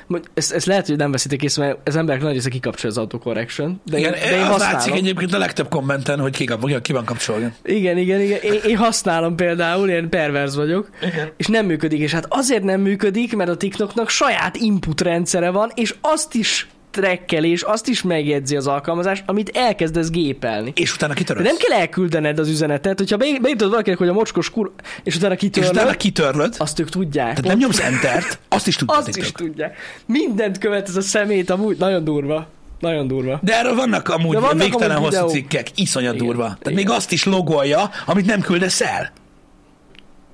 Mondj- 0.07 0.29
Ezt, 0.33 0.51
ezt 0.53 0.65
lehet, 0.65 0.87
hogy 0.87 0.97
nem 0.97 1.11
veszitek 1.11 1.43
észre, 1.43 1.65
mert 1.65 1.77
az 1.83 1.95
emberek 1.95 2.21
nagy 2.21 2.33
része 2.33 2.49
kikapcsolja 2.49 2.95
az 2.95 3.01
autocorrection, 3.01 3.81
de, 3.85 3.97
Igen, 3.97 4.13
én, 4.13 4.19
de 4.29 4.35
én 4.35 4.41
az 4.43 4.59
látszik 4.59 4.93
egyébként 4.93 5.33
a 5.33 5.37
legtöbb 5.37 5.69
kommenten, 5.69 6.19
hogy 6.19 6.35
ki, 6.35 6.47
ki 6.81 6.93
van 6.93 7.05
kapcsolva. 7.05 7.47
Igen, 7.63 7.97
igen, 7.97 8.21
igen. 8.21 8.39
Én, 8.41 8.59
én 8.67 8.77
használom 8.77 9.35
például, 9.35 9.89
ilyen 9.89 10.09
perverz 10.09 10.55
vagyok, 10.55 10.89
Igen. 11.01 11.29
és 11.37 11.47
nem 11.47 11.65
működik. 11.65 11.99
És 11.99 12.11
hát 12.11 12.25
azért 12.29 12.63
nem 12.63 12.81
működik, 12.81 13.35
mert 13.35 13.49
a 13.49 13.57
TikToknak 13.57 14.09
saját 14.09 14.55
input 14.55 15.01
rendszere 15.01 15.49
van, 15.49 15.71
és 15.75 15.95
azt 16.01 16.33
is 16.33 16.67
trekkeli, 16.91 17.49
és 17.49 17.61
azt 17.61 17.87
is 17.87 18.01
megjegyzi 18.01 18.55
az 18.55 18.67
alkalmazás, 18.67 19.23
amit 19.25 19.51
elkezdesz 19.57 20.09
gépelni. 20.09 20.71
És 20.75 20.93
utána 20.93 21.13
kitöröd. 21.13 21.43
nem 21.43 21.55
kell 21.57 21.79
elküldened 21.79 22.39
az 22.39 22.49
üzenetet, 22.49 22.97
hogyha 22.97 23.17
be- 23.17 23.39
beírtad 23.41 23.69
valakinek, 23.69 23.97
hogy 23.97 24.07
a 24.07 24.13
mocskos 24.13 24.49
kur, 24.49 24.71
és 25.03 25.15
utána 25.15 25.33
és 25.33 25.39
kitörlöd, 25.39 25.71
utána 25.73 25.91
kitörlöd. 25.91 26.55
azt 26.57 26.79
ők 26.79 26.89
tudják. 26.89 27.27
Tehát 27.27 27.43
nem 27.47 27.57
nyomsz 27.57 27.79
entert, 27.79 28.39
azt 28.49 28.67
is 28.67 28.75
tudod. 28.75 28.95
azt 28.97 29.17
is 29.17 29.31
tudják. 29.31 29.77
Mindent 30.05 30.57
követ 30.57 30.87
ez 30.87 30.95
a 30.95 31.01
szemét, 31.01 31.49
amúgy 31.49 31.77
nagyon 31.77 32.03
durva. 32.03 32.47
Nagyon 32.79 33.07
durva. 33.07 33.39
De 33.43 33.57
erről 33.57 33.75
vannak 33.75 34.09
amúgy 34.09 34.33
De 34.33 34.39
vannak 34.39 34.57
végtelen 34.57 34.95
amúgy 34.97 35.09
hosszú 35.15 35.25
videók. 35.25 35.31
cikkek, 35.49 35.67
iszonyat 35.79 36.13
Igen. 36.13 36.25
durva. 36.25 36.43
Tehát 36.43 36.59
Igen. 36.61 36.73
még 36.73 36.89
azt 36.89 37.11
is 37.11 37.23
logolja, 37.25 37.89
amit 38.05 38.25
nem 38.25 38.41
küldesz 38.41 38.81
el. 38.81 39.11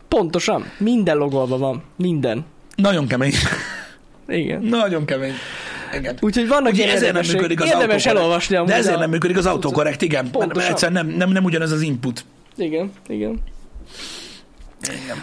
Pontosan. 0.08 0.66
Minden 0.78 1.18
logolva 1.18 1.58
van. 1.58 1.84
Minden. 1.96 2.46
Nagyon 2.76 3.08
kemény. 3.08 3.34
Igen. 4.28 4.62
Nagyon 4.64 5.06
kemény. 5.06 5.34
Igen. 5.94 6.18
Úgyhogy 6.22 6.48
vannak 6.48 6.74
Ugye 6.74 6.92
ezért 6.94 7.14
nem 7.14 7.26
működik 7.26 7.62
az 7.62 7.68
Érdemes 7.68 8.06
elolvasni 8.06 8.56
amúgy 8.56 8.70
De 8.70 8.76
ezért 8.76 9.00
nem 9.00 9.10
működik 9.10 9.38
az 9.38 9.46
autokorrekt, 9.46 10.02
igen. 10.02 10.24
Mert 10.24 10.38
Pontosan. 10.38 10.72
egyszerűen 10.72 11.06
nem, 11.06 11.16
nem, 11.16 11.30
nem 11.30 11.44
ugyanaz 11.44 11.72
az 11.72 11.82
input. 11.82 12.26
Igen, 12.58 12.92
igen. 13.08 13.40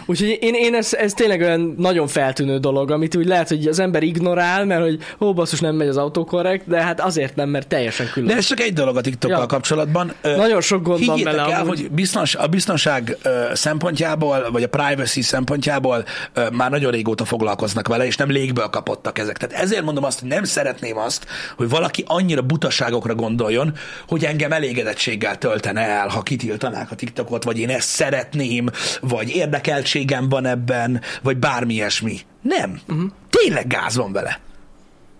Úgyhogy 0.05 0.37
én, 0.41 0.53
én 0.53 0.75
ez, 0.75 0.93
ez 0.93 1.13
tényleg 1.13 1.41
olyan 1.41 1.75
nagyon 1.77 2.07
feltűnő 2.07 2.57
dolog, 2.57 2.91
amit 2.91 3.15
úgy 3.15 3.25
lehet, 3.25 3.47
hogy 3.47 3.67
az 3.67 3.79
ember 3.79 4.03
ignorál, 4.03 4.65
mert 4.65 4.81
hogy 4.81 4.99
hó, 5.17 5.33
basszus, 5.33 5.59
nem 5.59 5.75
megy 5.75 5.87
az 5.87 5.97
autokorrekt, 5.97 6.67
de 6.67 6.81
hát 6.81 7.01
azért 7.01 7.35
nem, 7.35 7.49
mert 7.49 7.67
teljesen 7.67 8.09
külön. 8.13 8.27
De 8.29 8.35
ez 8.35 8.45
csak 8.45 8.59
egy 8.59 8.73
dolog 8.73 8.97
a 8.97 9.01
TikTokkal 9.01 9.39
Ja. 9.39 9.45
kapcsolatban. 9.45 10.13
Nagyon 10.21 10.61
sok 10.61 10.83
gond 10.83 11.05
van 11.05 11.21
vele 11.23 11.41
el, 11.41 11.61
amúgy. 11.61 11.79
hogy 11.79 11.91
biztons, 11.91 12.35
a 12.35 12.47
biztonság 12.47 13.17
szempontjából, 13.53 14.47
vagy 14.51 14.63
a 14.63 14.67
privacy 14.67 15.21
szempontjából 15.21 16.05
már 16.51 16.69
nagyon 16.69 16.91
régóta 16.91 17.25
foglalkoznak 17.25 17.87
vele, 17.87 18.05
és 18.05 18.17
nem 18.17 18.29
légből 18.29 18.67
kapottak 18.67 19.19
ezek. 19.19 19.37
Tehát 19.37 19.63
ezért 19.63 19.83
mondom 19.83 20.03
azt, 20.03 20.19
hogy 20.19 20.29
nem 20.29 20.43
szeretném 20.43 20.97
azt, 20.97 21.25
hogy 21.57 21.69
valaki 21.69 22.03
annyira 22.07 22.41
butaságokra 22.41 23.15
gondoljon, 23.15 23.73
hogy 24.07 24.25
engem 24.25 24.51
elégedettséggel 24.51 25.37
töltene 25.37 25.81
el, 25.81 26.07
ha 26.07 26.21
kitiltanák 26.21 26.91
a 26.91 26.95
TikTokot, 26.95 27.43
vagy 27.43 27.59
én 27.59 27.69
ezt 27.69 27.87
szeretném, 27.89 28.69
vagy 29.01 29.29
érdekeltségem 29.55 30.29
van 30.29 30.45
ebben, 30.45 31.01
vagy 31.21 31.37
bármi 31.37 31.73
ilyesmi. 31.73 32.19
Nem. 32.41 32.79
Uh-huh. 32.87 33.09
Tényleg 33.29 33.67
gáz 33.67 33.95
van 33.95 34.11
vele. 34.11 34.39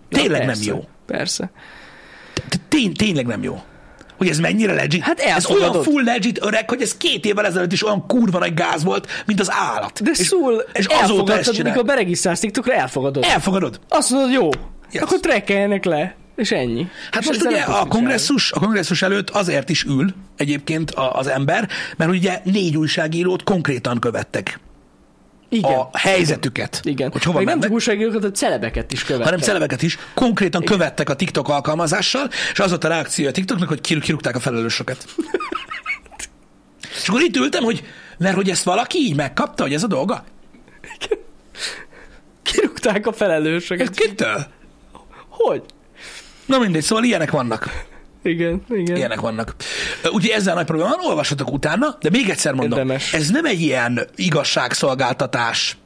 Ja, 0.08 0.18
Tényleg 0.18 0.38
nem 0.38 0.48
persze, 0.48 0.70
jó. 0.70 0.84
Persze. 1.06 1.50
Tény, 2.68 2.92
tényleg 2.94 3.26
nem 3.26 3.42
jó. 3.42 3.62
hogy 4.16 4.28
ez 4.28 4.38
mennyire 4.38 4.74
legit. 4.74 5.02
Hát 5.02 5.20
ez 5.20 5.46
olyan 5.46 5.82
full 5.82 6.04
legit 6.04 6.44
öreg, 6.44 6.68
hogy 6.68 6.82
ez 6.82 6.96
két 6.96 7.24
évvel 7.24 7.46
ezelőtt 7.46 7.72
is 7.72 7.84
olyan 7.84 8.06
kurva 8.06 8.38
nagy 8.38 8.54
gáz 8.54 8.84
volt, 8.84 9.06
mint 9.26 9.40
az 9.40 9.50
állat. 9.52 10.02
De 10.02 10.10
és, 10.10 10.26
szól, 10.26 10.64
és 10.72 10.86
azóta 10.86 11.38
ezt 11.38 11.52
csinál. 11.52 11.72
mikor 11.72 11.84
beregisztrálsz 11.86 12.40
TikTokra, 12.40 12.72
elfogadod. 12.72 13.24
Elfogadod. 13.24 13.80
Azt 13.88 14.10
mondod, 14.10 14.30
jó, 14.30 14.48
yes. 14.90 15.02
akkor 15.02 15.20
trekkeljenek 15.20 15.84
le, 15.84 16.14
és 16.36 16.50
ennyi. 16.52 16.88
Hát 17.10 17.20
és 17.22 17.26
most 17.26 17.42
ugye 17.44 17.58
nem 17.66 17.72
a 17.74 17.86
kongresszus, 17.86 18.52
a 18.52 18.60
kongresszus 18.60 19.02
előtt 19.02 19.30
azért 19.30 19.68
is 19.68 19.84
ül 19.84 20.14
egyébként 20.36 20.90
a- 20.90 21.12
az 21.18 21.26
ember, 21.26 21.68
mert 21.96 22.10
ugye 22.10 22.40
négy 22.44 22.76
újságírót 22.76 23.42
konkrétan 23.42 23.98
követtek. 23.98 24.60
Igen. 25.48 25.72
a 25.72 25.98
helyzetüket. 25.98 26.80
Igen. 26.82 27.10
Hogy 27.10 27.22
hova 27.22 27.36
nem 27.38 27.46
mennek. 27.46 27.62
csak 27.62 27.72
újságírókat, 27.72 28.16
hanem 28.18 28.32
celebeket 28.32 28.92
is 28.92 29.00
követtek. 29.04 29.24
hanem 29.26 29.40
celebeket 29.40 29.82
is 29.82 29.98
konkrétan 30.14 30.62
Igen. 30.62 30.72
követtek 30.76 31.08
a 31.08 31.16
TikTok 31.16 31.48
alkalmazással, 31.48 32.28
és 32.52 32.58
az 32.60 32.68
volt 32.70 32.84
a 32.84 32.88
reakció 32.88 33.28
a 33.28 33.30
TikToknak, 33.30 33.68
hogy 33.68 33.80
kir- 33.80 34.02
kirúgták 34.02 34.36
a 34.36 34.40
felelősöket. 34.40 35.04
és 37.02 37.08
akkor 37.08 37.20
itt 37.20 37.36
ültem, 37.36 37.62
hogy 37.62 37.84
mert 38.18 38.34
hogy 38.34 38.50
ezt 38.50 38.62
valaki 38.64 38.98
így 38.98 39.16
megkapta, 39.16 39.62
hogy 39.62 39.72
ez 39.74 39.82
a 39.82 39.86
dolga? 39.86 40.24
Kirúgták 42.42 43.06
a 43.06 43.10
Ez 43.10 43.16
felelősöket. 43.16 43.90
kitől? 43.90 44.46
Hogy? 45.28 45.62
Na 46.46 46.58
mindegy, 46.58 46.82
szóval 46.82 47.04
ilyenek 47.04 47.30
vannak. 47.30 47.84
Igen, 48.22 48.62
igen. 48.70 48.96
Ilyenek 48.96 49.20
vannak. 49.20 49.54
Ugye 50.10 50.34
ezzel 50.34 50.54
nagy 50.54 50.64
probléma 50.64 50.88
van, 50.88 51.06
olvassatok 51.06 51.52
utána, 51.52 51.96
de 52.00 52.10
még 52.10 52.28
egyszer 52.28 52.52
mondom, 52.52 52.78
Érdemes. 52.78 53.12
ez 53.12 53.30
nem 53.30 53.44
egy 53.44 53.60
ilyen 53.60 54.06
igazságszolgáltatás, 54.16 55.76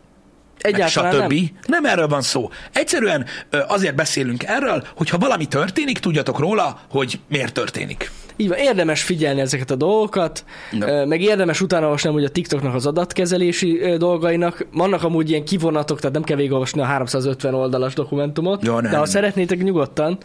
Egyáltalán 0.61 1.13
stb. 1.13 1.33
nem. 1.33 1.51
nem 1.67 1.85
erről 1.85 2.09
van 2.09 2.23
szó. 2.23 2.51
Egyszerűen 2.73 3.27
azért 3.69 3.95
beszélünk 3.95 4.43
erről, 4.43 4.85
hogyha 4.97 5.19
valami 5.19 5.47
történik, 5.47 5.99
tudjatok 5.99 6.39
róla, 6.39 6.81
hogy 6.91 7.21
miért 7.29 7.53
történik. 7.53 8.11
Így 8.41 8.49
van, 8.49 8.59
érdemes 8.59 9.03
figyelni 9.03 9.41
ezeket 9.41 9.71
a 9.71 9.75
dolgokat, 9.77 10.45
ja. 10.73 11.07
meg 11.07 11.21
érdemes 11.21 11.61
utána 11.61 11.85
olvasni 11.85 12.11
hogy 12.11 12.25
a 12.25 12.29
TikToknak 12.29 12.75
az 12.75 12.87
adatkezelési 12.87 13.81
dolgainak. 13.99 14.67
Vannak 14.73 15.03
amúgy 15.03 15.31
ilyen 15.31 15.45
kivonatok, 15.45 15.99
tehát 15.99 16.15
nem 16.15 16.25
kell 16.25 16.37
végigolvasni 16.37 16.81
a 16.81 16.85
350 16.85 17.55
oldalas 17.55 17.95
dokumentumot, 17.95 18.65
Ja, 18.65 18.81
nem. 18.81 18.91
de 18.91 18.97
ha 18.97 19.07
szeretnétek 19.07 19.63
nyugodtan, 19.63 20.19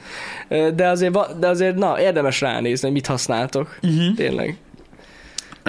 de 0.75 0.87
azért, 0.87 1.39
de 1.39 1.47
azért 1.47 1.75
na, 1.75 2.01
érdemes 2.01 2.41
ránézni, 2.41 2.85
hogy 2.85 2.95
mit 2.95 3.07
használtok. 3.07 3.77
Uh-huh. 3.83 4.15
Tényleg. 4.15 4.57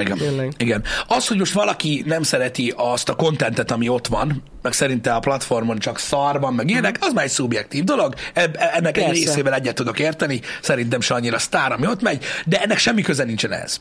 Igen. 0.01 0.17
Tényleg. 0.19 0.53
Igen. 0.59 0.83
Az, 1.07 1.27
hogy 1.29 1.39
most 1.39 1.53
valaki 1.53 2.03
nem 2.07 2.23
szereti 2.23 2.73
azt 2.77 3.09
a 3.09 3.15
kontentet, 3.15 3.71
ami 3.71 3.89
ott 3.89 4.07
van, 4.07 4.43
meg 4.63 4.73
szerinte 4.73 5.15
a 5.15 5.19
platformon 5.21 5.79
csak 5.79 5.99
szar 5.99 6.41
van, 6.41 6.55
meg 6.55 6.71
ilyenek, 6.71 6.97
az 7.01 7.13
már 7.13 7.25
egy 7.25 7.31
szubjektív 7.31 7.85
dolog. 7.85 8.15
Eb- 8.35 8.57
Ennek 8.57 8.97
egy 8.97 9.05
Persze. 9.05 9.25
részével 9.25 9.55
egyet 9.55 9.75
tudok 9.75 9.99
érteni, 9.99 10.41
szerintem 10.63 11.01
se 11.01 11.15
annyira 11.15 11.39
sztár, 11.39 11.73
ami 11.73 11.87
ott 11.87 12.03
megy, 12.03 12.25
de 12.47 12.61
ennek 12.63 12.79
semmi 12.79 13.03
köze 13.03 13.25
nincsen 13.25 13.53
ehhez. 13.53 13.81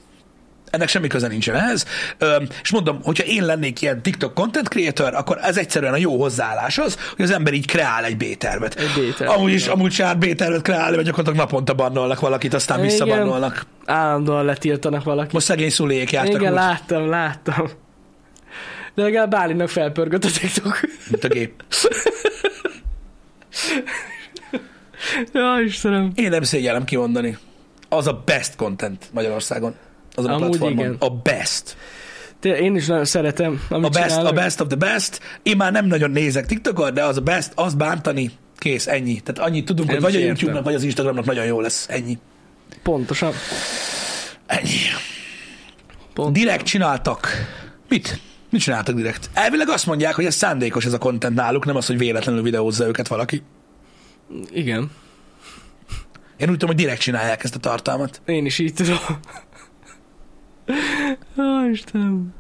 Ennek 0.76 0.88
semmi 0.88 1.08
köze 1.08 1.28
nincsen 1.28 1.56
ehhez. 1.56 1.86
És 2.62 2.72
mondom, 2.72 3.00
hogyha 3.04 3.24
én 3.24 3.46
lennék 3.46 3.82
ilyen 3.82 4.02
TikTok 4.02 4.34
content 4.34 4.68
creator, 4.68 5.14
akkor 5.14 5.38
ez 5.42 5.58
egyszerűen 5.58 5.94
a 5.94 5.98
jó 5.98 6.22
hozzáállás 6.22 6.78
az, 6.78 6.98
hogy 7.16 7.26
az 7.26 7.32
ember 7.32 7.54
így 7.54 7.68
kreál 7.68 8.04
egy 8.04 8.18
B-tervet. 8.18 8.76
Egy 8.76 8.88
B-tervet, 8.88 9.38
Amúgy 9.38 9.52
is, 9.52 9.68
amúgy 9.68 9.92
se 9.92 10.06
árt 10.06 10.18
B-tervet 10.18 10.62
kreálni, 10.62 10.96
vagy 10.96 11.06
gyakorlatilag 11.06 11.48
naponta 11.48 11.74
bannolnak 11.74 12.20
valakit, 12.20 12.54
aztán 12.54 12.78
Igen. 12.78 12.90
visszabannolnak. 12.90 13.66
Állandóan 13.86 14.46
letiltanak 14.46 15.04
valakit. 15.04 15.32
Most 15.32 15.46
szegény 15.46 15.70
szulék 15.70 16.12
jártak 16.12 16.36
Igen, 16.36 16.52
úgy, 16.52 16.58
láttam, 16.58 17.10
láttam. 17.10 17.70
De 18.96 19.04
legalább 19.04 19.30
Bálinnak 19.30 19.70
felpörgött 19.70 20.24
a 20.24 20.30
TikTok. 20.40 20.80
mint 21.10 21.24
a 21.24 21.28
gép. 21.28 21.64
ja, 25.34 25.60
Istenem. 25.66 26.12
Én 26.16 26.30
nem 26.30 26.44
szégyellem 26.44 26.84
kimondani. 26.84 27.38
Az 27.90 28.08
a 28.08 28.22
best 28.26 28.56
content 28.56 29.06
Magyarországon. 29.12 29.76
Azon 30.16 30.32
a 30.32 30.34
Amúgy 30.34 30.48
platformon. 30.48 30.78
igen. 30.80 30.96
A 31.00 31.10
best. 31.10 31.78
Tényleg, 32.40 32.62
én 32.62 32.76
is 32.76 32.86
nagyon 32.88 33.06
szeretem, 33.06 33.62
amit 33.70 33.86
A 33.86 33.90
best, 33.90 34.06
a 34.06 34.08
csinálnak. 34.10 34.34
best 34.36 34.62
of 34.62 34.68
the 34.68 34.76
best. 34.78 35.20
Én 35.44 35.58
már 35.58 35.72
nem 35.72 35.86
nagyon 35.86 36.12
nézek 36.12 36.46
TikTokot, 36.46 36.94
de 36.94 37.04
az 37.04 37.18
a 37.18 37.22
best, 37.22 37.52
az 37.56 37.74
bántani, 37.74 38.32
kész, 38.58 38.88
ennyi. 38.88 39.20
Tehát 39.20 39.50
annyit 39.50 39.66
tudunk, 39.66 39.88
Nem 39.90 40.02
hogy 40.02 40.12
vagy 40.12 40.22
a 40.22 40.26
YouTube-nak, 40.26 40.64
vagy 40.64 40.74
az 40.76 40.84
Instagramnak 40.84 41.26
nagyon 41.26 41.46
jó 41.46 41.60
lesz. 41.62 41.86
Ennyi. 41.90 42.18
Pontosan. 42.84 43.32
Ennyi. 44.46 44.70
Pont. 46.14 46.34
Direkt 46.34 46.66
csináltak. 46.66 47.28
Mit? 47.90 48.20
Mit 48.50 48.62
csináltak 48.62 48.96
direkt? 48.96 49.30
Elvileg 49.34 49.70
azt 49.70 49.86
mondják, 49.86 50.16
hogy 50.16 50.26
ez 50.26 50.36
szándékos 50.36 50.86
ez 50.86 50.94
a 50.94 50.98
content 50.98 51.36
náluk, 51.36 51.66
nem 51.66 51.76
az, 51.76 51.86
hogy 51.86 51.98
véletlenül 51.98 52.42
videózza 52.42 52.86
őket 52.88 53.08
valaki. 53.08 53.42
Igen. 54.52 54.92
Én 56.38 56.48
úgy 56.50 56.58
tudom, 56.58 56.68
hogy 56.76 56.76
direkt 56.84 57.02
csinálják 57.02 57.44
ezt 57.44 57.56
a 57.56 57.60
tartalmat. 57.60 58.22
Én 58.26 58.46
is 58.46 58.60
így 58.60 58.74
tudom. 58.74 58.98
Ó, 61.38 61.70
Istenem. 61.72 62.34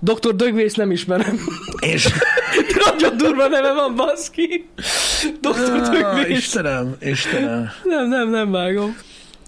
Doktor 0.00 0.36
Dögvész 0.36 0.74
nem 0.74 0.90
ismerem. 0.90 1.38
És... 1.80 2.08
Nagyon 2.84 3.16
durva 3.16 3.48
neve 3.48 3.72
van, 3.72 3.94
baszki. 3.94 4.68
Doktor 5.40 5.80
Dögvész. 5.80 6.38
Istenem, 6.38 6.96
Istenem. 7.00 7.70
Nem, 7.84 8.08
nem, 8.08 8.30
nem 8.30 8.50
vágom. 8.50 8.96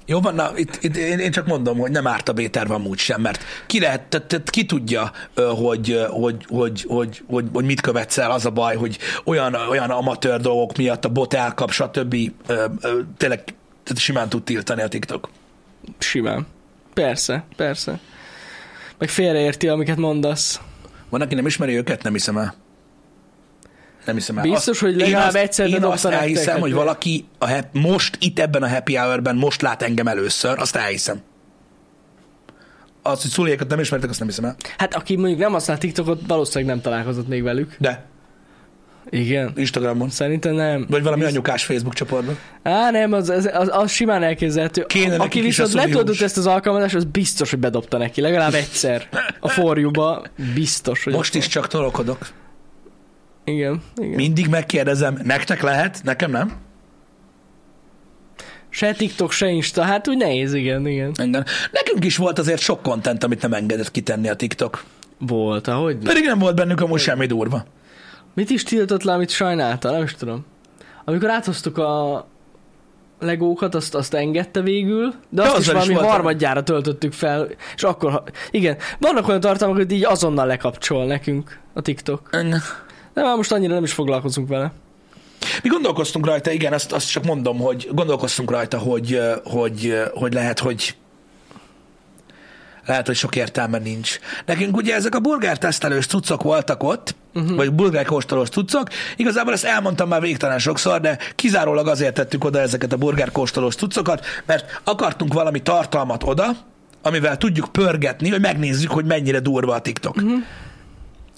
Jó 0.06 0.20
van, 0.20 0.34
na, 0.34 0.50
itt, 0.54 0.78
itt 0.80 0.96
én, 0.96 1.18
én 1.18 1.30
csak 1.30 1.46
mondom, 1.46 1.78
hogy 1.78 1.90
nem 1.90 2.06
árt 2.06 2.28
a 2.28 2.32
B-terv 2.32 2.70
amúgy 2.70 2.98
sem, 2.98 3.20
mert 3.20 3.44
ki, 3.66 3.80
lehet, 3.80 4.02
tehát, 4.02 4.26
tehát 4.26 4.50
ki 4.50 4.64
tudja, 4.64 5.10
hogy, 5.34 6.06
hogy, 6.10 6.44
hogy, 6.48 6.84
hogy, 6.88 7.22
hogy, 7.26 7.46
hogy 7.52 7.64
mit 7.64 7.80
követsz 7.80 8.18
el, 8.18 8.30
az 8.30 8.46
a 8.46 8.50
baj, 8.50 8.76
hogy 8.76 8.98
olyan, 9.24 9.54
olyan 9.54 9.90
amatőr 9.90 10.40
dolgok 10.40 10.76
miatt 10.76 11.04
a 11.04 11.08
bot 11.08 11.34
elkap, 11.34 11.70
stb. 11.70 12.16
Tényleg 13.16 13.42
tehát 13.82 13.98
simán 13.98 14.28
tud 14.28 14.42
tiltani 14.42 14.82
a 14.82 14.88
TikTok. 14.88 15.28
Simán. 15.98 16.46
Persze, 17.00 17.44
persze. 17.56 17.98
Meg 18.98 19.08
félreérti, 19.08 19.68
amiket 19.68 19.96
mondasz. 19.96 20.60
Van, 21.08 21.20
aki 21.20 21.34
nem 21.34 21.46
ismeri 21.46 21.76
őket, 21.76 22.02
nem 22.02 22.12
hiszem 22.12 22.38
el. 22.38 22.54
Nem 24.04 24.14
hiszem 24.14 24.38
el. 24.38 24.42
Biztos, 24.42 24.80
hogy 24.80 24.90
én 24.90 24.96
legalább 24.96 25.26
azt, 25.26 25.36
egyszer 25.36 25.68
Én 25.68 25.84
azt 25.84 26.04
elhiszem, 26.04 26.60
hogy 26.60 26.72
valaki 26.72 27.28
a 27.38 27.48
hap, 27.48 27.66
most 27.72 28.16
itt 28.20 28.38
ebben 28.38 28.62
a 28.62 28.68
happy 28.68 28.94
hour-ben 28.96 29.36
most 29.36 29.62
lát 29.62 29.82
engem 29.82 30.06
először, 30.06 30.58
azt 30.58 30.76
elhiszem. 30.76 31.20
Azt, 33.02 33.22
hogy 33.22 33.30
szuliékat 33.30 33.68
nem 33.68 33.80
ismertek, 33.80 34.10
azt 34.10 34.18
nem 34.18 34.28
hiszem 34.28 34.44
el. 34.44 34.56
Hát 34.78 34.94
aki 34.94 35.16
mondjuk 35.16 35.40
nem 35.40 35.52
használ 35.52 35.78
TikTokot, 35.78 36.20
valószínűleg 36.26 36.74
nem 36.74 36.82
találkozott 36.82 37.28
még 37.28 37.42
velük. 37.42 37.76
De, 37.78 38.04
Igen. 39.08 39.52
Instagramon. 39.56 40.10
Szerintem 40.10 40.54
nem. 40.54 40.86
Vagy 40.88 41.02
valami 41.02 41.24
anyukás 41.24 41.64
Facebook 41.64 41.94
csoportban. 41.94 42.38
Á, 42.62 42.90
nem, 42.90 43.12
az, 43.12 43.28
az, 43.28 43.50
az, 43.52 43.68
az 43.72 43.90
simán 43.90 44.22
elképzelhető. 44.22 44.84
Kéne 44.86 45.16
Aki 45.16 45.40
viszont 45.40 45.72
letöltött 45.72 46.20
ezt 46.20 46.36
az 46.36 46.46
alkalmazást, 46.46 46.94
az 46.94 47.04
biztos, 47.04 47.50
hogy 47.50 47.58
bedobta 47.58 47.98
neki. 47.98 48.20
Legalább 48.20 48.54
egyszer. 48.54 49.08
A 49.40 49.48
forjúba 49.48 50.22
biztos, 50.54 51.04
hogy 51.04 51.12
Most 51.12 51.34
is 51.34 51.46
csak 51.46 51.66
tolokodok. 51.66 52.18
van. 52.18 52.28
Igen, 53.44 53.82
igen. 53.96 54.14
Mindig 54.14 54.48
megkérdezem, 54.48 55.20
nektek 55.24 55.62
lehet, 55.62 56.00
nekem 56.04 56.30
nem? 56.30 56.52
Se 58.68 58.92
TikTok, 58.92 59.32
se 59.32 59.48
Insta, 59.48 59.82
hát 59.82 60.08
úgy 60.08 60.16
nehéz, 60.16 60.54
igen, 60.54 60.86
igen. 60.86 61.12
Igen. 61.22 61.46
Nekünk 61.72 62.04
is 62.04 62.16
volt 62.16 62.38
azért 62.38 62.60
sok 62.60 62.82
content, 62.82 63.24
amit 63.24 63.42
nem 63.42 63.52
engedett 63.52 63.90
kitenni 63.90 64.28
a 64.28 64.34
TikTok. 64.34 64.84
Volt, 65.18 65.68
ahogy. 65.68 65.96
Pedig 65.96 66.24
nem 66.24 66.38
volt 66.38 66.54
bennük 66.54 66.80
amúgy 66.80 67.00
semmi 67.00 67.26
durva. 67.26 67.64
Mit 68.40 68.50
is 68.50 68.62
tiltott 68.62 69.02
le, 69.02 69.12
amit 69.12 69.30
sajnálta? 69.30 69.90
Nem 69.90 70.02
is 70.02 70.14
tudom. 70.14 70.44
Amikor 71.04 71.30
áthoztuk 71.30 71.78
a 71.78 72.26
legókat, 73.18 73.74
azt, 73.74 73.94
azt 73.94 74.14
engedte 74.14 74.60
végül, 74.60 75.14
de 75.28 75.42
azt 75.42 75.56
azzal 75.56 75.60
is 75.60 75.66
is 75.66 75.72
valami 75.72 75.94
volt- 75.94 76.06
harmadjára 76.06 76.62
töltöttük 76.62 77.12
fel, 77.12 77.48
és 77.76 77.82
akkor, 77.82 78.22
igen, 78.50 78.76
vannak 78.98 79.28
olyan 79.28 79.40
tartalmak, 79.40 79.76
hogy 79.76 79.92
így 79.92 80.04
azonnal 80.04 80.46
lekapcsol 80.46 81.06
nekünk 81.06 81.58
a 81.72 81.80
TikTok. 81.80 82.28
Igen. 82.32 82.62
De 83.14 83.22
már 83.22 83.36
most 83.36 83.52
annyira 83.52 83.74
nem 83.74 83.84
is 83.84 83.92
foglalkozunk 83.92 84.48
vele. 84.48 84.72
Mi 85.62 85.68
gondolkoztunk 85.68 86.26
rajta, 86.26 86.50
igen, 86.50 86.72
azt, 86.72 86.92
azt 86.92 87.10
csak 87.10 87.24
mondom, 87.24 87.58
hogy 87.58 87.88
gondolkoztunk 87.92 88.50
rajta, 88.50 88.78
hogy, 88.78 89.20
hogy, 89.44 90.02
hogy 90.14 90.32
lehet, 90.32 90.58
hogy 90.58 90.96
lehet, 92.90 93.06
hogy 93.06 93.16
sok 93.16 93.36
értelme 93.36 93.78
nincs. 93.78 94.18
Nekünk 94.46 94.76
ugye 94.76 94.94
ezek 94.94 95.14
a 95.14 95.20
burgertesztelős 95.20 96.06
cuccok 96.06 96.42
voltak 96.42 96.82
ott, 96.82 97.14
uh-huh. 97.34 97.56
vagy 97.56 97.72
burgerkóstolós 97.72 98.48
cuccok. 98.48 98.88
Igazából 99.16 99.52
ezt 99.52 99.64
elmondtam 99.64 100.08
már 100.08 100.20
végtelen 100.20 100.58
sokszor, 100.58 101.00
de 101.00 101.18
kizárólag 101.34 101.88
azért 101.88 102.14
tettük 102.14 102.44
oda 102.44 102.60
ezeket 102.60 102.92
a 102.92 102.96
burgerkóstolós 102.96 103.74
cuccokat, 103.74 104.26
mert 104.46 104.80
akartunk 104.84 105.32
valami 105.32 105.62
tartalmat 105.62 106.22
oda, 106.24 106.44
amivel 107.02 107.36
tudjuk 107.36 107.72
pörgetni, 107.72 108.30
hogy 108.30 108.40
megnézzük, 108.40 108.90
hogy 108.90 109.04
mennyire 109.04 109.40
durva 109.40 109.74
a 109.74 109.80
TikTok. 109.80 110.16
Uh-huh. 110.16 110.38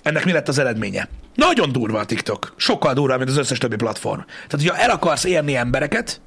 Ennek 0.03 0.24
mi 0.24 0.32
lett 0.32 0.48
az 0.48 0.59
eredménye? 0.59 1.09
Nagyon 1.34 1.72
durva 1.72 1.98
a 1.98 2.05
TikTok. 2.05 2.55
Sokkal 2.57 2.92
durvább, 2.92 3.18
mint 3.18 3.30
az 3.30 3.36
összes 3.36 3.59
többi 3.59 3.76
platform. 3.76 4.20
Tehát, 4.20 4.50
hogyha 4.50 4.76
el 4.76 4.90
akarsz 4.90 5.24
érni 5.24 5.57
embereket, 5.57 6.20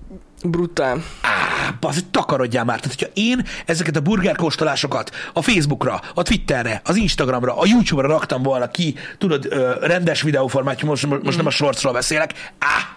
Brutál. 0.44 1.04
Á, 1.22 1.74
az, 1.82 1.94
hogy 1.94 2.06
takarodjál 2.06 2.64
már. 2.66 2.80
Tehát, 2.80 2.96
hogyha 3.00 3.14
én 3.22 3.46
ezeket 3.66 3.96
a 3.96 4.00
burgerkóstolásokat 4.00 5.12
a 5.34 5.42
Facebookra, 5.42 6.02
a 6.14 6.22
Twitterre, 6.22 6.82
az 6.84 6.96
Instagramra, 6.96 7.58
a 7.58 7.66
YouTube-ra 7.66 8.08
raktam 8.08 8.44
volna 8.44 8.68
ki, 8.68 8.96
tudod, 9.18 9.48
rendes 9.82 10.22
videóformátum, 10.22 10.90
most, 10.90 11.24
most 11.24 11.38
nem 11.38 11.46
a 11.46 11.50
shortsról 11.50 11.94
beszélek, 11.94 12.34
á, 12.60 12.96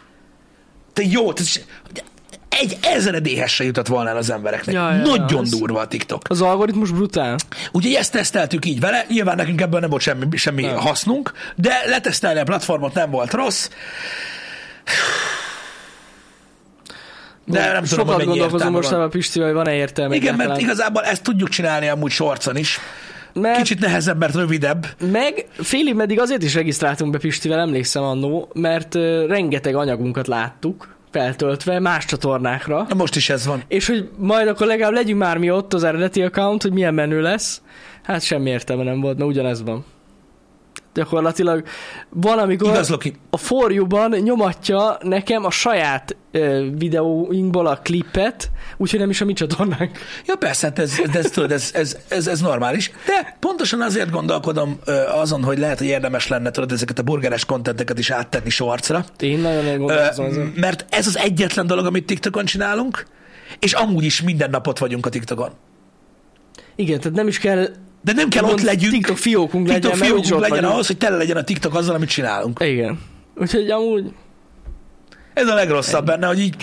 te 0.92 1.02
jó, 1.04 1.32
te, 1.32 1.42
egy 2.48 2.78
ezredéhez 2.82 3.50
se 3.50 3.64
jutott 3.64 3.86
volna 3.86 4.08
el 4.08 4.16
az 4.16 4.30
embereknek. 4.30 4.74
Ja, 4.74 4.90
ja, 4.90 4.96
ja, 4.96 5.02
Nagyon 5.02 5.42
ez- 5.42 5.50
durva 5.50 5.80
a 5.80 5.86
TikTok. 5.88 6.22
Az 6.28 6.40
algoritmus 6.42 6.90
brutál. 6.90 7.36
Úgyhogy 7.72 7.94
ezt 7.94 8.12
teszteltük 8.12 8.64
így 8.64 8.80
vele, 8.80 9.04
nyilván 9.08 9.36
nekünk 9.36 9.60
ebből 9.60 9.80
nem 9.80 9.90
volt 9.90 10.02
semmi, 10.02 10.36
semmi 10.36 10.62
Nem. 10.62 10.76
hasznunk, 10.76 11.32
de 11.56 11.82
letesztelni 11.86 12.40
a 12.40 12.44
platformot 12.44 12.94
nem 12.94 13.10
volt 13.10 13.32
rossz. 13.32 13.68
De 17.48 17.72
nem 17.72 17.84
tudom, 17.84 17.84
Sokat 18.06 18.14
hogy 18.14 18.24
gondolkozom 18.24 18.72
most 18.72 18.92
a 18.92 19.08
Pistivel, 19.08 19.48
hogy 19.48 19.56
van-e 19.56 19.74
értelme. 19.74 20.14
Igen, 20.14 20.34
mert 20.34 20.40
egyáltalán. 20.50 20.70
igazából 20.70 21.02
ezt 21.02 21.22
tudjuk 21.22 21.48
csinálni 21.48 21.88
amúgy 21.88 22.10
sorcon 22.10 22.56
is. 22.56 22.78
mert, 23.32 23.56
Kicsit 23.56 23.80
nehezebb, 23.80 24.18
mert 24.18 24.34
rövidebb. 24.34 24.86
Meg 25.12 25.46
félig 25.52 25.94
meddig 25.94 26.20
azért 26.20 26.42
is 26.42 26.54
regisztráltunk 26.54 27.12
be 27.12 27.18
Pistivel, 27.18 27.58
emlékszem 27.58 28.02
annó, 28.02 28.48
mert 28.54 28.94
rengeteg 29.26 29.74
anyagunkat 29.74 30.26
láttuk 30.26 30.96
feltöltve 31.10 31.78
más 31.78 32.04
csatornákra, 32.04 32.86
Na 32.88 32.94
most 32.94 33.16
is 33.16 33.30
ez 33.30 33.46
van. 33.46 33.62
és 33.68 33.86
hogy 33.86 34.08
majd 34.16 34.48
akkor 34.48 34.66
legalább 34.66 34.92
legyünk 34.92 35.18
már 35.20 35.38
mi 35.38 35.50
ott 35.50 35.74
az 35.74 35.84
eredeti 35.84 36.22
account, 36.22 36.62
hogy 36.62 36.72
milyen 36.72 36.94
menő 36.94 37.20
lesz. 37.20 37.62
Hát 38.02 38.22
semmi 38.22 38.50
értelme 38.50 38.82
nem 38.82 39.00
volt, 39.00 39.18
mert 39.18 39.30
ugyanez 39.30 39.62
van. 39.62 39.84
Gyakorlatilag 40.94 41.62
van, 42.08 42.38
amikor 42.38 42.68
Igaz, 42.68 42.88
Loki. 42.88 43.14
a 43.30 43.36
For 43.36 43.72
You-ban 43.72 44.10
nyomatja 44.10 44.98
nekem 45.02 45.44
a 45.44 45.50
saját 45.50 46.16
ö, 46.30 46.66
videóinkból 46.78 47.66
a 47.66 47.76
klippet, 47.76 48.50
úgyhogy 48.76 48.98
nem 49.00 49.10
is 49.10 49.20
a 49.20 49.24
mi 49.24 49.32
csatornánk. 49.32 49.98
Ja 50.26 50.36
persze, 50.36 50.66
hát 50.66 50.78
ez, 50.78 50.92
ez, 51.04 51.14
ez, 51.16 51.30
tudod, 51.30 51.52
ez, 51.52 51.70
ez, 51.74 51.96
ez, 52.08 52.26
ez 52.26 52.40
normális. 52.40 52.90
De 53.06 53.36
pontosan 53.40 53.80
azért 53.80 54.10
gondolkodom 54.10 54.78
ö, 54.84 54.92
azon, 54.92 55.42
hogy 55.44 55.58
lehet, 55.58 55.78
hogy 55.78 55.86
érdemes 55.86 56.28
lenne 56.28 56.50
tudod, 56.50 56.72
ezeket 56.72 56.98
a 56.98 57.02
burgeres 57.02 57.44
kontenteket 57.44 57.98
is 57.98 58.10
áttenni 58.10 58.50
sorcra. 58.50 59.04
Én 59.18 59.44
Ö, 59.44 59.76
gondolkozom 59.76 60.24
ezen. 60.26 60.52
mert 60.56 60.84
ez 60.90 61.06
az 61.06 61.16
egyetlen 61.16 61.66
dolog, 61.66 61.86
amit 61.86 62.06
TikTokon 62.06 62.44
csinálunk, 62.44 63.06
és 63.58 63.72
amúgy 63.72 64.04
is 64.04 64.22
minden 64.22 64.50
napot 64.50 64.78
vagyunk 64.78 65.06
a 65.06 65.08
TikTokon. 65.08 65.50
Igen, 66.76 67.00
tehát 67.00 67.16
nem 67.16 67.28
is 67.28 67.38
kell 67.38 67.68
De 68.08 68.14
nem 68.14 68.28
kell 68.28 68.44
ott 68.44 68.60
legyünk. 68.60 68.92
TikTok 68.92 69.16
fiókunk 69.16 69.68
TikTok 69.68 69.92
legyen, 69.92 70.12
úgyis 70.12 70.26
fiókunk 70.26 70.40
legyen 70.40 70.50
vagyunk. 70.56 70.72
ahhoz, 70.72 70.86
hogy 70.86 70.98
tele 70.98 71.16
legyen 71.16 71.36
a 71.36 71.42
TikTok 71.44 71.74
azzal, 71.74 71.94
amit 71.94 72.08
csinálunk. 72.08 72.60
Igen. 72.64 73.00
Úgyhogy 73.36 73.70
amúgy, 73.70 74.12
Ez 75.34 75.48
a 75.48 75.54
legrosszabb 75.54 76.06
benne, 76.06 76.26
hogy 76.26 76.40
így 76.40 76.54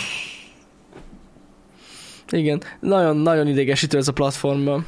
igen, 2.30 2.62
nagyon-nagyon 2.80 3.48
idegesítő 3.48 3.98
ez 3.98 4.08
a 4.08 4.12
platformban. 4.14 4.86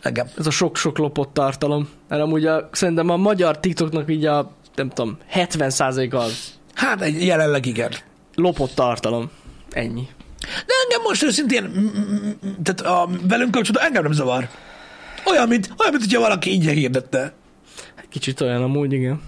engem. 0.00 0.26
Ez 0.38 0.46
a 0.46 0.50
sok-sok 0.50 0.98
lopott 0.98 1.32
tartalom. 1.34 1.88
Mert 2.08 2.22
amúgy 2.22 2.46
a, 2.46 2.68
szerintem 2.72 3.10
a 3.10 3.16
magyar 3.16 3.60
TikToknak 3.60 4.10
így 4.10 4.24
a, 4.26 4.50
nem 4.74 4.88
tudom, 4.88 5.18
70% 5.34 6.14
az 6.14 6.54
Hát 6.74 7.00
egy- 7.00 7.24
jelenleg 7.26 7.66
igen. 7.66 7.90
lopott 8.34 8.74
tartalom. 8.74 9.30
Ennyi. 9.70 10.08
De 10.66 10.72
engem 10.82 11.02
most 11.02 11.22
őszintén, 11.22 11.90
tehát 12.62 12.80
a 12.80 13.08
velünk 13.28 13.50
kapcsolatban 13.50 13.86
engem 13.86 14.02
nem 14.02 14.12
zavar. 14.12 14.48
Olyan, 15.24 15.48
mint, 15.48 15.66
olyan, 15.78 15.92
mint 15.92 16.04
hogyha 16.04 16.20
valaki 16.20 16.52
ingyen 16.52 16.74
hirdette. 16.74 17.32
Kicsit 18.08 18.40
olyan 18.40 18.62
amúgy, 18.62 18.92
igen. 18.92 19.22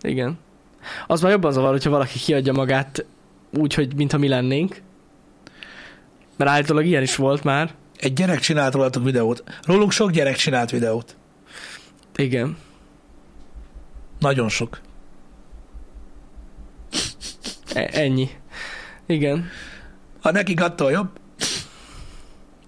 Igen. 0.00 0.38
Az 1.06 1.20
már 1.20 1.30
jobban 1.30 1.52
zavar, 1.52 1.70
hogyha 1.70 1.90
valaki 1.90 2.18
kiadja 2.18 2.52
magát 2.52 3.04
úgy, 3.50 3.74
hogy 3.74 3.94
mintha 3.94 4.18
mi 4.18 4.28
lennénk. 4.28 4.82
Mert 6.36 6.50
állítólag 6.50 6.86
ilyen 6.86 7.02
is 7.02 7.16
volt 7.16 7.44
már. 7.44 7.74
Egy 7.96 8.12
gyerek 8.12 8.40
csinált 8.40 8.74
rólatok 8.74 9.04
videót. 9.04 9.44
Rólunk 9.62 9.92
sok 9.92 10.10
gyerek 10.10 10.36
csinált 10.36 10.70
videót. 10.70 11.16
Igen. 12.16 12.56
Nagyon 14.18 14.48
sok. 14.48 14.80
E- 17.74 17.90
ennyi. 17.92 18.28
Igen. 19.06 19.50
Ha 20.20 20.30
nekik 20.30 20.60
attól 20.60 20.90
jobb. 20.90 21.08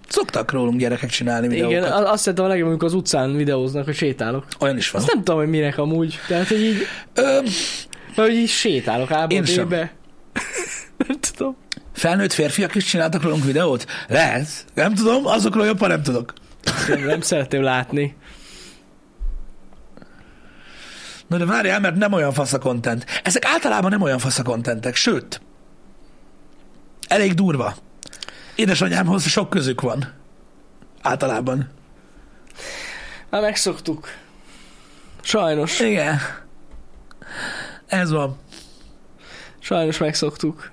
Szoktak 0.09 0.53
rólunk 0.53 0.78
gyerekek 0.78 1.11
csinálni 1.11 1.48
videókat. 1.48 1.70
Igen, 1.70 1.92
azt 1.92 2.22
szeretem 2.22 2.44
a 2.44 2.48
legjobb, 2.48 2.68
amikor 2.68 2.88
az 2.88 2.94
utcán 2.94 3.36
videóznak, 3.36 3.84
hogy 3.84 3.94
sétálok. 3.94 4.46
Olyan 4.61 4.76
is 4.76 4.90
van. 4.90 5.03
Azt 5.03 5.12
nem 5.12 5.24
tudom, 5.24 5.40
hogy 5.40 5.48
minek 5.48 5.78
amúgy. 5.78 6.18
Tehát, 6.28 6.48
hogy 6.48 6.61
így, 6.61 6.86
Ö, 7.14 7.38
hogy 8.14 8.34
így 8.34 8.48
sétálok 8.48 9.32
Én 9.32 9.44
sem. 9.44 9.68
Nem 11.07 11.18
tudom. 11.20 11.57
felnőtt 11.92 12.32
férfiak 12.32 12.74
is 12.74 12.84
csináltak 12.84 13.22
rólunk 13.22 13.44
videót? 13.44 13.86
Lehet. 14.09 14.48
Nem 14.74 14.94
tudom, 14.94 15.26
azokról 15.26 15.66
jobban 15.66 15.88
nem 15.88 16.03
tudok. 16.03 16.32
Nem, 16.88 17.05
nem 17.05 17.20
szeretném 17.20 17.62
látni. 17.62 18.16
Na 21.26 21.36
de 21.36 21.44
várjál, 21.44 21.80
mert 21.80 21.96
nem 21.96 22.12
olyan 22.12 22.32
fasz 22.32 22.53
a 22.53 22.59
content. 22.59 23.07
Ezek 23.22 23.44
általában 23.44 23.90
nem 23.90 24.03
olyan 24.03 24.18
fasz 24.18 24.38
a 24.38 24.42
contentek, 24.42 24.94
sőt, 24.94 25.40
elég 27.12 27.34
durva. 27.34 27.74
Édesanyámhoz 28.54 29.26
sok 29.26 29.50
közük 29.50 29.80
van. 29.80 30.12
Általában. 31.02 31.68
Már 33.30 33.42
megszoktuk. 33.42 34.08
Sajnos. 35.22 35.80
Igen. 35.80 36.18
Ez 37.86 38.10
van. 38.10 38.38
Sajnos 39.58 39.98
megszoktuk. 39.98 40.70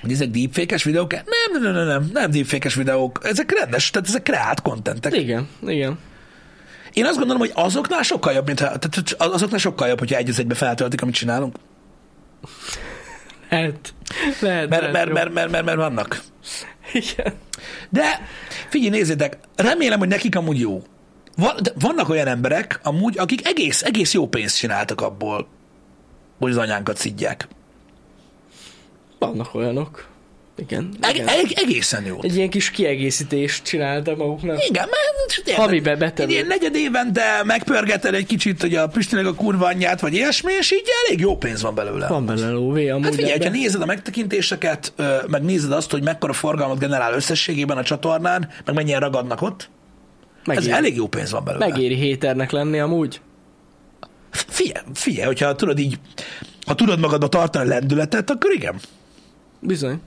Hogy 0.00 0.12
ezek 0.12 0.28
deepfake-es 0.28 0.84
videók? 0.84 1.12
Nem, 1.12 1.62
nem, 1.62 1.72
nem, 1.72 1.86
nem, 1.86 2.10
nem, 2.12 2.30
deepfake-es 2.30 2.74
videók. 2.74 3.20
Ezek 3.22 3.52
rendes, 3.60 3.90
tehát 3.90 4.08
ezek 4.08 4.22
kreált 4.22 4.62
kontentek. 4.62 5.16
Igen, 5.16 5.48
igen. 5.66 5.98
Én 6.92 7.04
azt 7.04 7.16
gondolom, 7.16 7.40
hogy 7.40 7.52
azoknál 7.54 8.02
sokkal 8.02 8.32
jobb, 8.32 8.46
mint 8.46 8.60
ha, 8.60 8.78
tehát 8.78 9.14
azoknál 9.18 9.58
sokkal 9.58 9.88
jobb, 9.88 9.98
hogyha 9.98 10.16
egy 10.16 10.34
egybe 10.38 10.54
feltöltik, 10.54 11.02
amit 11.02 11.14
csinálunk. 11.14 11.56
Lehet. 13.48 13.94
Lehet, 14.40 14.68
Mert, 14.68 14.92
mert, 14.92 15.12
mert, 15.12 15.32
mert, 15.32 15.50
mert, 15.50 15.64
mert 15.64 15.76
vannak. 15.78 16.22
Igen. 16.92 17.32
De 17.90 18.20
figyelj, 18.68 18.90
nézzétek, 18.90 19.38
remélem, 19.56 19.98
hogy 19.98 20.08
nekik 20.08 20.36
amúgy 20.36 20.60
jó. 20.60 20.82
Van, 21.36 21.56
de 21.62 21.72
vannak 21.78 22.08
olyan 22.08 22.26
emberek, 22.26 22.80
amúgy, 22.82 23.18
akik 23.18 23.46
egész, 23.46 23.82
egész 23.82 24.12
jó 24.12 24.28
pénzt 24.28 24.56
csináltak 24.56 25.00
abból, 25.00 25.48
hogy 26.38 26.50
az 26.50 26.56
anyánkat 26.56 26.96
szidják. 26.96 27.48
Vannak 29.18 29.54
olyanok. 29.54 30.08
Igen. 30.56 30.88
Eg- 31.00 31.14
igen. 31.14 31.28
eg- 31.28 31.52
egészen 31.58 32.04
jó. 32.04 32.18
Egy 32.22 32.36
ilyen 32.36 32.50
kis 32.50 32.70
kiegészítést 32.70 33.64
csináltak 33.64 34.16
maguknak. 34.16 34.66
Igen, 34.68 34.88
mert 34.88 35.56
Havibe 35.56 35.96
betelő. 35.96 36.30
Ilyen 36.30 36.46
negyed 36.46 36.74
évente 36.74 37.42
megpörgeted 37.44 38.14
egy 38.14 38.26
kicsit, 38.26 38.60
hogy 38.60 38.74
a 38.74 38.86
Pistinek 38.88 39.26
a 39.26 39.34
kurva 39.34 39.66
anyját, 39.66 40.00
vagy 40.00 40.14
ilyesmi, 40.14 40.52
és 40.52 40.72
így 40.72 40.88
elég 41.06 41.20
jó 41.20 41.36
pénz 41.36 41.62
van 41.62 41.74
belőle. 41.74 42.06
Van 42.08 42.26
bele 42.26 42.50
lóvé 42.50 42.88
amúgy. 42.88 43.04
Hát 43.04 43.14
figyelj, 43.14 43.38
ha 43.42 43.48
nézed 43.48 43.82
a 43.82 43.86
megtekintéseket, 43.86 44.92
meg 45.26 45.42
nézed 45.42 45.72
azt, 45.72 45.90
hogy 45.90 46.02
mekkora 46.02 46.32
forgalmat 46.32 46.78
generál 46.78 47.14
összességében 47.14 47.76
a 47.76 47.82
csatornán, 47.82 48.48
meg 48.64 48.74
mennyien 48.74 49.00
ragadnak 49.00 49.42
ott, 49.42 49.60
ez 49.60 50.46
Megéri, 50.54 50.70
elég 50.72 50.96
jó 50.96 51.06
pénz 51.06 51.30
van 51.30 51.44
belőle. 51.44 51.66
megéri 51.68 51.94
héternek 51.94 52.50
lenni 52.50 52.78
amúgy. 52.78 53.20
Figyelj, 54.30 54.84
figyelj, 54.94 55.26
hogyha 55.26 55.54
tudod 55.54 55.78
így, 55.78 55.98
ha 56.66 56.74
tudod 56.74 56.98
magadba 56.98 57.28
tartani 57.28 57.64
a 57.64 57.68
lendületet, 57.68 58.30
akkor 58.30 58.52
igen. 58.52 58.74
Bizony. 59.60 60.00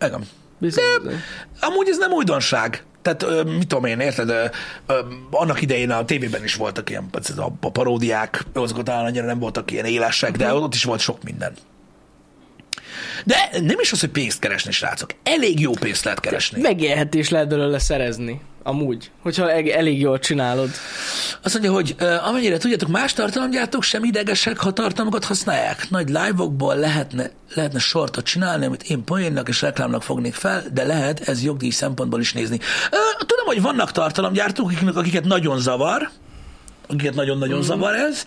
Igen. 0.00 0.26
Bizony. 0.58 0.84
De- 0.84 0.98
bizony. 1.02 1.20
Amúgy 1.60 1.88
ez 1.88 1.98
nem 1.98 2.12
újdonság. 2.12 2.84
Tehát, 3.02 3.44
mit 3.44 3.66
tudom 3.66 3.84
én, 3.84 4.00
érted, 4.00 4.28
ö, 4.28 4.44
ö, 4.86 4.98
annak 5.30 5.62
idején 5.62 5.90
a 5.90 6.04
tévében 6.04 6.44
is 6.44 6.54
voltak 6.54 6.90
ilyen 6.90 7.08
a, 7.36 7.48
a 7.60 7.70
paródiák, 7.70 8.44
azok 8.52 8.82
talán 8.82 9.04
annyira 9.04 9.26
nem 9.26 9.38
voltak 9.38 9.70
ilyen 9.70 9.84
élesek, 9.84 10.36
de 10.36 10.54
ott 10.54 10.74
is 10.74 10.84
volt 10.84 11.00
sok 11.00 11.22
minden. 11.22 11.54
De 13.24 13.48
nem 13.52 13.78
is 13.80 13.92
az, 13.92 14.00
hogy 14.00 14.08
pénzt 14.10 14.38
keresni, 14.38 14.72
srácok. 14.72 15.10
Elég 15.22 15.60
jó 15.60 15.72
pénzt 15.72 16.04
lehet 16.04 16.20
keresni. 16.20 16.60
Megélhetés 16.60 17.28
lehet 17.28 17.48
belőle 17.48 17.78
szerezni. 17.78 18.40
Amúgy. 18.66 19.10
Hogyha 19.22 19.50
eg- 19.50 19.68
elég 19.68 20.00
jól 20.00 20.18
csinálod. 20.18 20.70
Azt 21.42 21.54
mondja, 21.54 21.72
hogy 21.72 21.94
ö, 21.98 22.14
amennyire 22.14 22.56
tudjátok, 22.56 22.88
más 22.88 23.12
tartalomgyártók 23.12 23.82
sem 23.82 24.04
idegesek, 24.04 24.58
ha 24.58 24.72
tartalmakat 24.72 25.24
használják. 25.24 25.86
Nagy 25.90 26.08
live-okból 26.08 26.76
lehetne, 26.76 27.30
lehetne 27.54 27.78
sortot 27.78 28.24
csinálni, 28.24 28.66
amit 28.66 28.82
én 28.82 29.04
poénnak 29.04 29.48
és 29.48 29.62
reklámnak 29.62 30.02
fognék 30.02 30.34
fel, 30.34 30.62
de 30.72 30.84
lehet 30.84 31.28
ez 31.28 31.44
jogdíj 31.44 31.70
szempontból 31.70 32.20
is 32.20 32.32
nézni. 32.32 32.58
Ö, 32.90 32.96
tudom, 33.26 33.46
hogy 33.46 33.62
vannak 33.62 33.92
tartalomgyártók, 33.92 34.66
akiknek, 34.66 34.96
akiket 34.96 35.24
nagyon 35.24 35.58
zavar, 35.58 36.10
akiket 36.88 37.14
nagyon-nagyon 37.14 37.58
mm. 37.58 37.62
zavar 37.62 37.94
ez, 37.94 38.24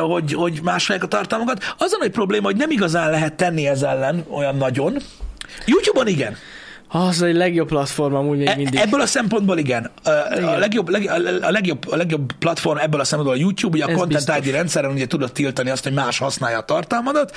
hogy, 0.00 0.32
hogy 0.32 0.60
másolják 0.62 1.04
a 1.04 1.08
tartalmakat. 1.08 1.74
Az 1.78 1.92
a 1.92 1.96
nagy 1.98 2.10
probléma, 2.10 2.46
hogy 2.46 2.56
nem 2.56 2.70
igazán 2.70 3.10
lehet 3.10 3.34
tenni 3.34 3.66
ez 3.66 3.82
ellen 3.82 4.24
olyan 4.30 4.56
nagyon. 4.56 4.96
YouTube-on 5.66 6.06
igen. 6.06 6.36
Az 6.94 7.22
egy 7.22 7.34
legjobb 7.34 7.68
platform 7.68 8.14
amúgy 8.14 8.38
még 8.38 8.46
E- 8.46 8.56
mindig. 8.56 8.80
Ebből 8.80 9.00
a 9.00 9.06
szempontból 9.06 9.58
igen. 9.58 9.90
A, 10.02 10.10
a, 10.10 10.58
legjobb, 10.58 10.88
leg, 10.88 11.10
a, 11.42 11.50
legjobb, 11.50 11.90
a 11.90 11.96
legjobb 11.96 12.32
platform 12.38 12.78
ebből 12.78 13.00
a 13.00 13.04
szempontból 13.04 13.38
a 13.38 13.40
YouTube, 13.40 13.76
ugye 13.76 13.84
a 13.84 13.88
Ez 13.88 13.96
Content 13.96 14.26
biztos. 14.26 14.46
ID 14.46 14.52
rendszeren 14.52 14.90
ugye 14.90 15.06
tudod 15.06 15.32
tiltani 15.32 15.70
azt, 15.70 15.82
hogy 15.82 15.92
más 15.92 16.18
használja 16.18 16.58
a 16.58 16.64
tartalmadat. 16.64 17.36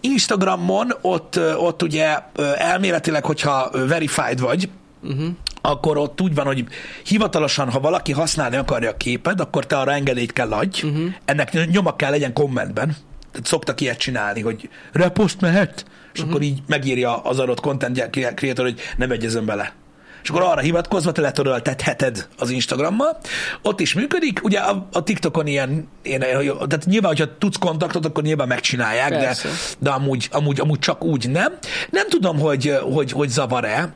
Instagramon 0.00 0.94
ott, 1.00 1.40
ott 1.56 1.82
ugye 1.82 2.18
elméletileg, 2.56 3.24
hogyha 3.24 3.70
verified 3.86 4.40
vagy, 4.40 4.68
uh-huh. 5.02 5.26
akkor 5.60 5.96
ott 5.96 6.20
úgy 6.20 6.34
van, 6.34 6.46
hogy 6.46 6.64
hivatalosan, 7.04 7.70
ha 7.70 7.80
valaki 7.80 8.12
használni 8.12 8.56
akarja 8.56 8.90
a 8.90 8.96
képed, 8.96 9.40
akkor 9.40 9.66
te 9.66 9.78
arra 9.78 9.92
engedélyt 9.92 10.32
kell 10.32 10.52
adj. 10.52 10.86
Uh-huh. 10.86 11.04
Ennek 11.24 11.70
nyoma 11.70 11.96
kell 11.96 12.10
legyen 12.10 12.32
kommentben 12.32 12.96
szoktak 13.42 13.80
ilyet 13.80 13.98
csinálni, 13.98 14.40
hogy 14.40 14.68
repost 14.92 15.40
mehet, 15.40 15.84
és 16.12 16.18
uh-huh. 16.18 16.28
akkor 16.28 16.42
így 16.42 16.62
megírja 16.66 17.22
az 17.22 17.38
adott 17.38 17.60
content 17.60 18.10
creator, 18.34 18.64
hogy 18.64 18.80
nem 18.96 19.10
egyezem 19.10 19.44
bele. 19.44 19.72
És 20.22 20.28
akkor 20.28 20.42
arra 20.42 20.60
hivatkozva 20.60 21.12
te 21.12 21.20
letöröltetheted 21.20 22.28
az 22.38 22.50
Instagrammal. 22.50 23.18
Ott 23.62 23.80
is 23.80 23.94
működik. 23.94 24.44
Ugye 24.44 24.58
a, 24.58 24.88
a 24.92 25.02
TikTokon 25.02 25.46
ilyen, 25.46 25.88
ilyen, 26.02 26.20
tehát 26.20 26.84
nyilván, 26.84 27.10
hogyha 27.16 27.38
tudsz 27.38 27.58
kontaktot, 27.58 28.04
akkor 28.04 28.22
nyilván 28.22 28.48
megcsinálják, 28.48 29.10
de, 29.10 29.36
de 29.78 29.90
amúgy, 29.90 30.28
amúgy, 30.32 30.60
amúgy 30.60 30.78
csak 30.78 31.04
úgy 31.04 31.30
nem. 31.30 31.58
Nem 31.90 32.08
tudom, 32.08 32.38
hogy, 32.38 32.78
hogy, 32.82 33.12
hogy 33.12 33.28
zavar-e 33.28 33.94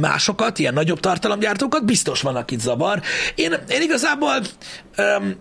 másokat, 0.00 0.58
ilyen 0.58 0.74
nagyobb 0.74 1.00
tartalomgyártókat, 1.00 1.84
biztos 1.84 2.22
van, 2.22 2.36
akit 2.36 2.60
zavar. 2.60 3.00
Én, 3.34 3.54
én 3.68 3.82
igazából 3.82 4.40
um, 4.98 5.34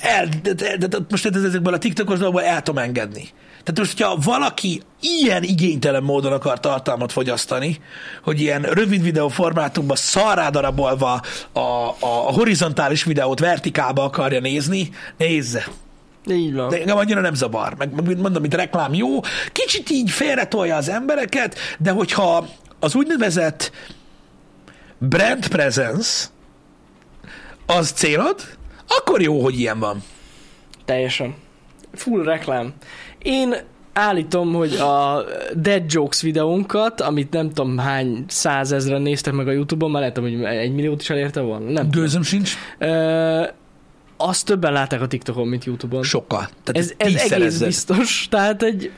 el, 0.00 0.28
de, 0.42 0.52
de, 0.52 0.76
de, 0.76 0.86
de 0.86 0.98
most 1.08 1.26
ezekből 1.26 1.74
a 1.74 1.78
TikTokos 1.78 2.18
dolgokból 2.18 2.48
el 2.48 2.62
tudom 2.62 2.82
engedni. 2.82 3.28
Tehát 3.64 3.78
most, 3.78 3.98
hogyha 3.98 4.16
valaki 4.16 4.82
ilyen 5.00 5.42
igénytelen 5.42 6.02
módon 6.02 6.32
akar 6.32 6.60
tartalmat 6.60 7.12
fogyasztani, 7.12 7.80
hogy 8.22 8.40
ilyen 8.40 8.62
rövid 8.62 9.02
videó 9.02 9.28
formátumban 9.28 9.96
szarrádarabolva 9.96 11.22
a, 11.52 11.60
a, 11.60 11.96
a 12.00 12.06
horizontális 12.06 13.04
videót 13.04 13.38
vertikálba 13.38 14.04
akarja 14.04 14.40
nézni, 14.40 14.90
nézze. 15.16 15.66
Így 16.26 16.54
van. 16.54 16.68
De 16.68 16.78
engem 16.78 16.96
annyira 16.96 17.20
nem 17.20 17.34
zavar. 17.34 17.74
Meg, 17.76 17.94
meg 17.94 18.20
mondom, 18.20 18.42
mint 18.42 18.54
reklám 18.54 18.94
jó. 18.94 19.20
Kicsit 19.52 19.90
így 19.90 20.10
félretolja 20.10 20.76
az 20.76 20.88
embereket, 20.88 21.58
de 21.78 21.90
hogyha 21.90 22.46
az 22.80 22.94
úgynevezett 22.94 23.70
brand 24.98 25.48
presence 25.48 26.26
az 27.66 27.90
célod, 27.90 28.58
akkor 28.98 29.22
jó, 29.22 29.42
hogy 29.42 29.58
ilyen 29.58 29.78
van. 29.78 30.02
Teljesen. 30.84 31.34
Full 31.92 32.24
reklám. 32.24 32.72
Én 33.22 33.54
állítom, 33.92 34.52
hogy 34.52 34.74
a 34.74 35.24
Dead 35.54 35.82
Jokes 35.92 36.22
videónkat, 36.22 37.00
amit 37.00 37.30
nem 37.32 37.48
tudom 37.48 37.78
hány 37.78 38.24
százezren 38.28 39.02
néztek 39.02 39.32
meg 39.32 39.48
a 39.48 39.52
Youtube-on, 39.52 39.90
már 39.90 40.00
lehet, 40.00 40.18
hogy 40.18 40.42
egy 40.42 40.74
milliót 40.74 41.00
is 41.00 41.10
elérte 41.10 41.40
volna. 41.40 41.70
Nem 41.70 41.90
Gőzöm 41.90 42.22
sincs. 42.22 42.54
Ö, 42.78 43.42
azt 44.16 44.46
többen 44.46 44.72
látták 44.72 45.00
a 45.00 45.06
TikTokon, 45.06 45.48
mint 45.48 45.64
Youtube-on. 45.64 46.02
Sokkal. 46.02 46.48
Tehát 46.62 46.90
ez, 46.90 46.92
ez 46.96 47.32
egész 47.32 47.58
biztos. 47.58 48.26
Tehát 48.30 48.62
egy... 48.62 48.90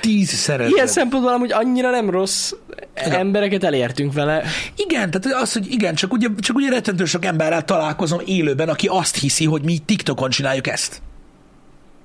Tízszerezed. 0.00 0.72
Ilyen 0.72 0.86
szempontból 0.86 1.32
amúgy 1.32 1.52
annyira 1.52 1.90
nem 1.90 2.10
rossz 2.10 2.52
igen. 2.96 3.18
embereket 3.18 3.64
elértünk 3.64 4.12
vele. 4.12 4.42
Igen, 4.76 5.10
tehát 5.10 5.42
az, 5.42 5.52
hogy 5.52 5.72
igen, 5.72 5.94
csak 5.94 6.12
ugye, 6.12 6.28
csak 6.40 6.56
ugye 6.56 6.70
rettentő 6.70 7.04
sok 7.04 7.24
emberrel 7.24 7.64
találkozom 7.64 8.20
élőben, 8.24 8.68
aki 8.68 8.86
azt 8.86 9.16
hiszi, 9.16 9.44
hogy 9.44 9.62
mi 9.62 9.78
TikTokon 9.78 10.30
csináljuk 10.30 10.66
ezt. 10.66 11.02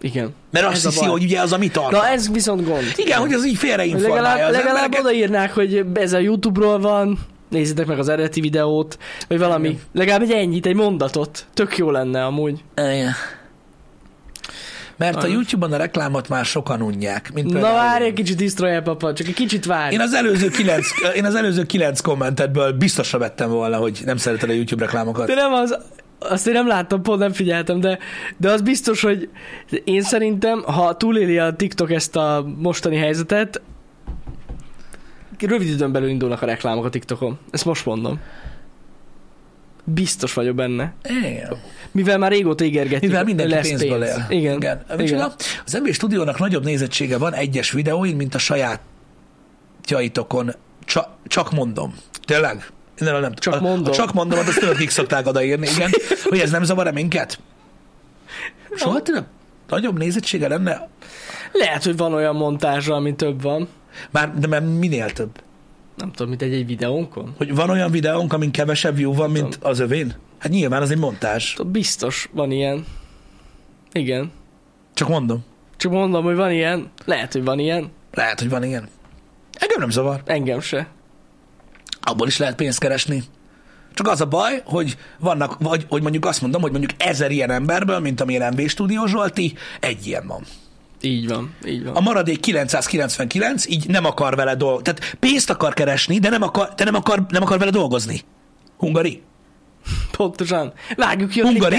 Igen. 0.01 0.33
Mert 0.51 0.65
azt 0.65 0.83
hiszi, 0.83 1.05
hogy 1.05 1.23
ugye 1.23 1.41
az 1.41 1.51
a 1.51 1.57
mi 1.57 1.67
tartalom. 1.67 2.05
Na 2.05 2.11
ez 2.11 2.31
viszont 2.31 2.65
gond. 2.65 2.93
Igen, 2.95 3.19
hogy 3.19 3.33
az 3.33 3.45
így 3.45 3.57
félreinformálja 3.57 4.21
Legalább, 4.21 4.49
az 4.49 4.55
legalább 4.55 4.75
embereket. 4.75 5.05
odaírnák, 5.05 5.53
hogy 5.53 5.85
ez 5.93 6.13
a 6.13 6.17
Youtube-ról 6.17 6.79
van, 6.79 7.19
nézzétek 7.49 7.85
meg 7.85 7.99
az 7.99 8.09
eredeti 8.09 8.41
videót, 8.41 8.97
vagy 9.27 9.37
valami, 9.37 9.67
Igen. 9.67 9.79
legalább 9.93 10.21
egy 10.21 10.31
ennyit, 10.31 10.65
egy 10.65 10.75
mondatot. 10.75 11.45
Tök 11.53 11.77
jó 11.77 11.91
lenne 11.91 12.25
amúgy. 12.25 12.63
Igen. 12.75 13.11
Mert 14.97 15.23
a 15.23 15.27
YouTube-on 15.27 15.73
a 15.73 15.77
reklámot 15.77 16.29
már 16.29 16.45
sokan 16.45 16.81
unják. 16.81 17.33
Mint 17.33 17.53
Na 17.53 17.59
várj 17.59 18.05
egy 18.05 18.13
kicsit, 18.13 18.37
Destroyer 18.37 18.83
papa, 18.83 19.13
csak 19.13 19.27
egy 19.27 19.33
kicsit 19.33 19.65
várj. 19.65 19.93
Én 19.93 20.01
az 20.01 20.13
előző 20.13 20.49
kilenc, 20.49 20.87
én 21.15 21.25
az 21.25 21.35
előző 21.35 21.63
kilenc 21.63 21.99
kommentedből 21.99 22.71
biztosra 22.71 23.17
vettem 23.17 23.49
volna, 23.49 23.77
hogy 23.77 24.01
nem 24.05 24.17
szereted 24.17 24.49
a 24.49 24.53
YouTube 24.53 24.85
reklámokat. 24.85 25.27
De 25.27 25.35
nem 25.35 25.53
az, 25.53 25.77
azt 26.19 26.47
én 26.47 26.53
nem 26.53 26.67
láttam, 26.67 27.01
pont 27.01 27.19
nem 27.19 27.31
figyeltem, 27.31 27.79
de, 27.79 27.99
de 28.37 28.51
az 28.51 28.61
biztos, 28.61 29.01
hogy 29.01 29.29
én 29.83 30.01
szerintem, 30.01 30.63
ha 30.63 30.97
túléli 30.97 31.37
a 31.37 31.53
TikTok 31.55 31.91
ezt 31.91 32.15
a 32.15 32.45
mostani 32.57 32.97
helyzetet, 32.97 33.61
rövid 35.39 35.67
időn 35.67 35.91
belül 35.91 36.09
indulnak 36.09 36.41
a 36.41 36.45
reklámok 36.45 36.85
a 36.85 36.89
TikTokon. 36.89 37.39
Ezt 37.51 37.65
most 37.65 37.85
mondom. 37.85 38.19
Biztos 39.87 40.33
vagyok 40.33 40.55
benne. 40.55 40.93
Igen. 41.03 41.57
Mivel 41.91 42.17
már 42.17 42.31
régóta 42.31 42.63
ígérgetjük, 42.63 43.11
Mivel 43.11 43.23
mindenki 43.23 43.53
lesz 43.53 43.67
pénzből 43.67 43.99
pénz. 43.99 44.15
él. 44.15 44.25
Igen. 44.29 44.55
Igen. 44.55 44.83
Igen. 44.97 45.31
Az 45.65 45.73
MB 45.83 45.91
stúdiónak 45.91 46.39
nagyobb 46.39 46.63
nézettsége 46.63 47.17
van 47.17 47.33
egyes 47.33 47.71
videóin, 47.71 48.15
mint 48.15 48.35
a 48.35 48.37
sajátjaitokon. 48.37 50.53
Csak, 50.85 51.07
csak 51.27 51.51
mondom. 51.51 51.95
Tényleg? 52.25 52.69
Nem, 52.97 53.21
nem. 53.21 53.33
Csak 53.33 53.53
a, 53.53 53.61
mondom. 53.61 53.91
A 53.91 53.95
csak 53.95 54.13
mondom, 54.13 54.39
azt 54.39 54.59
tudod, 54.59 54.77
kik 54.77 54.89
szokták 54.89 55.27
odaírni, 55.27 55.67
igen. 55.75 55.89
Hogy 56.29 56.39
ez 56.39 56.51
nem 56.51 56.63
zavar-e 56.63 56.91
minket? 56.91 57.39
Soha 58.75 59.01
tényleg 59.01 59.23
nagyobb 59.67 59.97
nézettsége 59.97 60.47
lenne? 60.47 60.87
Lehet, 61.51 61.83
hogy 61.83 61.97
van 61.97 62.13
olyan 62.13 62.35
montázsa, 62.35 62.93
ami 62.93 63.15
több 63.15 63.41
van. 63.41 63.67
Már, 64.11 64.39
de 64.39 64.47
már 64.47 64.61
minél 64.61 65.11
több? 65.11 65.41
Nem 65.95 66.11
tudom, 66.11 66.29
mint 66.29 66.41
egy-egy 66.41 66.65
videónkon. 66.65 67.33
Hogy 67.37 67.55
van 67.55 67.69
olyan 67.69 67.91
videónk, 67.91 68.33
amin 68.33 68.51
kevesebb 68.51 68.95
view 68.95 69.13
van, 69.13 69.31
mint 69.31 69.57
az 69.61 69.79
övén? 69.79 70.15
Hát 70.37 70.51
nyilván 70.51 70.81
az 70.81 70.91
egy 70.91 70.97
montázs. 70.97 71.55
Biztos 71.65 72.29
van 72.31 72.51
ilyen. 72.51 72.85
Igen. 73.91 74.31
Csak 74.93 75.07
mondom. 75.07 75.43
Csak 75.77 75.91
mondom, 75.91 76.23
hogy 76.23 76.35
van 76.35 76.51
ilyen. 76.51 76.91
Lehet, 77.05 77.33
hogy 77.33 77.43
van 77.43 77.59
ilyen. 77.59 77.91
Lehet, 78.13 78.39
hogy 78.39 78.49
van 78.49 78.63
ilyen. 78.63 78.89
Engem 79.53 79.79
nem 79.79 79.89
zavar. 79.89 80.21
Engem 80.25 80.59
se. 80.59 80.87
Abból 82.01 82.27
is 82.27 82.37
lehet 82.37 82.55
pénzt 82.55 82.79
keresni. 82.79 83.23
Csak 83.93 84.07
az 84.07 84.21
a 84.21 84.25
baj, 84.25 84.61
hogy 84.65 84.97
vannak, 85.19 85.57
vagy 85.59 85.85
hogy 85.89 86.01
mondjuk 86.01 86.25
azt 86.25 86.41
mondom, 86.41 86.61
hogy 86.61 86.71
mondjuk 86.71 86.91
ezer 86.97 87.31
ilyen 87.31 87.51
emberből, 87.51 87.99
mint 87.99 88.21
amilyen 88.21 88.53
MV 88.53 88.67
Studio 88.67 89.07
Zsolti, 89.07 89.53
egy 89.79 90.07
ilyen 90.07 90.27
van. 90.27 90.43
Így 91.01 91.27
van, 91.27 91.55
így 91.65 91.83
van. 91.83 91.95
A 91.95 91.99
maradék 91.99 92.39
999 92.39 93.65
így 93.67 93.87
nem 93.87 94.05
akar 94.05 94.35
vele 94.35 94.55
dolgozni. 94.55 94.83
Tehát 94.83 95.15
pénzt 95.19 95.49
akar 95.49 95.73
keresni, 95.73 96.19
de 96.19 96.29
nem 96.29 96.41
akar, 96.41 96.73
de 96.75 96.83
nem 96.83 96.95
akar, 96.95 97.25
nem 97.29 97.41
akar 97.41 97.57
vele 97.59 97.71
dolgozni. 97.71 98.21
Hungari? 98.77 99.21
Pontosan. 100.11 100.73
Vágjuk 100.95 101.29
ki 101.29 101.41
a 101.41 101.45
Hungari? 101.45 101.77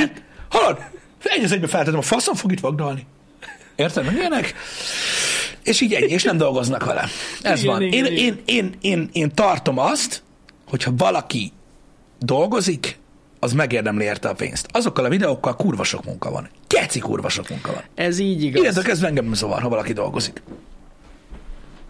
Hallod? 0.49 0.79
Egy 1.23 1.45
az 1.45 1.53
egybe 1.53 1.67
feltettem, 1.67 1.99
a 1.99 2.03
faszom 2.03 2.35
fog 2.35 2.53
itt 2.53 2.61
vagdalni. 2.61 3.07
Érted? 3.77 4.05
Meg 4.05 4.15
ilyenek? 4.17 4.55
És 5.63 5.81
így 5.81 5.93
ennyi, 5.93 6.13
és 6.13 6.23
nem 6.23 6.37
dolgoznak 6.37 6.85
vele. 6.85 7.05
Ez 7.43 7.61
Igen, 7.63 7.73
van. 7.73 7.83
igen, 7.83 8.05
Én, 8.05 8.13
igen. 8.13 8.25
én, 8.25 8.43
én, 8.47 8.75
én, 8.81 9.09
én 9.13 9.31
tartom 9.35 9.79
azt, 9.79 10.23
hogyha 10.69 10.93
valaki 10.97 11.53
dolgozik, 12.19 12.99
az 13.47 13.53
megérdemli 13.53 14.05
érte 14.05 14.29
a 14.29 14.35
pénzt. 14.35 14.69
Azokkal 14.73 15.05
a 15.05 15.09
videókkal 15.09 15.57
kurva 15.57 15.85
sok 15.85 16.05
munka 16.05 16.31
van. 16.31 16.49
Keci 16.67 16.99
kurva 16.99 17.29
sok 17.29 17.49
munka 17.49 17.73
van. 17.73 17.83
Ez 17.95 18.19
így 18.19 18.43
igaz. 18.43 18.63
Illetve 18.63 18.83
kezdve 18.83 19.07
engem 19.07 19.35
zavar, 19.35 19.63
ha 19.63 19.69
valaki 19.69 19.93
dolgozik. 19.93 20.43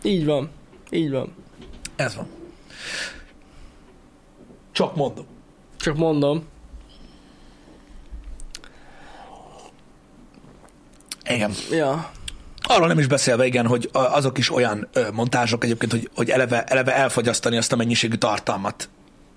Így 0.02 0.24
van. 0.24 0.50
Így 0.90 1.10
van. 1.10 1.34
Ez 1.96 2.14
van. 2.14 2.26
Csak 4.72 4.96
mondom. 4.96 5.26
Csak 5.76 5.96
mondom. 5.96 6.44
Igen. 11.28 11.52
Ja. 11.70 12.10
Arról 12.62 12.86
nem 12.86 12.98
is 12.98 13.06
beszélve, 13.06 13.46
igen, 13.46 13.66
hogy 13.66 13.90
azok 13.92 14.38
is 14.38 14.52
olyan 14.52 14.88
ö, 14.92 15.10
montázsok 15.12 15.64
egyébként, 15.64 15.92
hogy, 15.92 16.10
hogy 16.14 16.30
eleve, 16.30 16.64
eleve 16.64 16.94
elfogyasztani 16.96 17.56
azt 17.56 17.72
a 17.72 17.76
mennyiségű 17.76 18.16
tartalmat, 18.16 18.88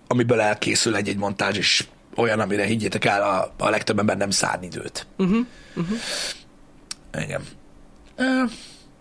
amiből 0.07 0.39
elkészül 0.39 0.95
egy-egy 0.95 1.17
montázs, 1.17 1.57
és 1.57 1.88
olyan, 2.16 2.39
amire 2.39 2.64
higgyétek 2.64 3.05
el, 3.05 3.22
a, 3.24 3.53
a 3.64 3.70
legtöbb 3.70 3.99
ember 3.99 4.18
nem 4.18 4.30
szán 4.30 4.64
időt. 4.64 5.07
Uh-huh. 5.18 5.45
Igen. 7.14 7.41
Ö, 8.16 8.24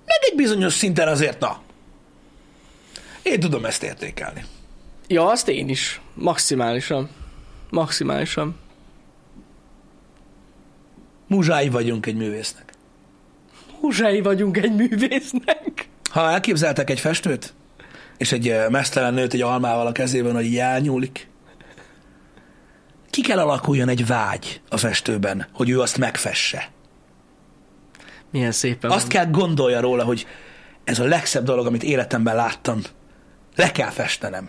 meg 0.05 0.19
egy 0.21 0.37
bizonyos 0.37 0.73
szinten 0.73 1.09
azért, 1.09 1.41
na, 1.41 1.61
én 3.23 3.41
tudom 3.41 3.65
ezt 3.65 3.83
értékelni. 3.83 4.45
Ja, 5.07 5.27
azt 5.27 5.49
én 5.49 5.69
is. 5.69 6.01
Maximálisan. 6.15 7.09
Maximálisan. 7.71 8.59
Muzsái 11.27 11.69
vagyunk 11.69 12.07
egy 12.07 12.17
művésznek. 12.17 12.73
Húzsai 13.81 14.21
vagyunk 14.21 14.57
egy 14.57 14.75
művésznek. 14.75 15.89
Ha 16.11 16.31
elképzeltek 16.31 16.91
egy 16.91 17.01
festőt, 17.01 17.55
és 18.17 18.33
egy 18.33 18.55
mesztelen 18.69 19.15
nőt 19.15 19.35
egy 19.35 19.43
almával 19.43 19.87
a 19.87 19.93
kezében, 19.93 20.35
hogy 20.35 20.45
így 20.45 20.59
elnyúlik, 20.59 21.29
ki 23.19 23.25
kell 23.25 23.39
alakuljon 23.39 23.89
egy 23.89 24.07
vágy 24.07 24.61
a 24.69 24.77
festőben, 24.77 25.47
hogy 25.53 25.71
ő 25.71 25.81
azt 25.81 25.99
megfesse. 25.99 26.71
Milyen 28.31 28.53
szépen 28.53 28.91
Azt 28.91 29.09
kell 29.09 29.27
gondolja 29.27 29.81
róla, 29.81 30.05
hogy 30.05 30.27
ez 30.85 30.99
a 30.99 31.05
legszebb 31.05 31.45
dolog, 31.45 31.67
amit 31.67 31.83
életemben 31.83 32.35
láttam. 32.35 32.81
Le 33.57 33.73
kell 33.73 33.91
festenem. 33.91 34.49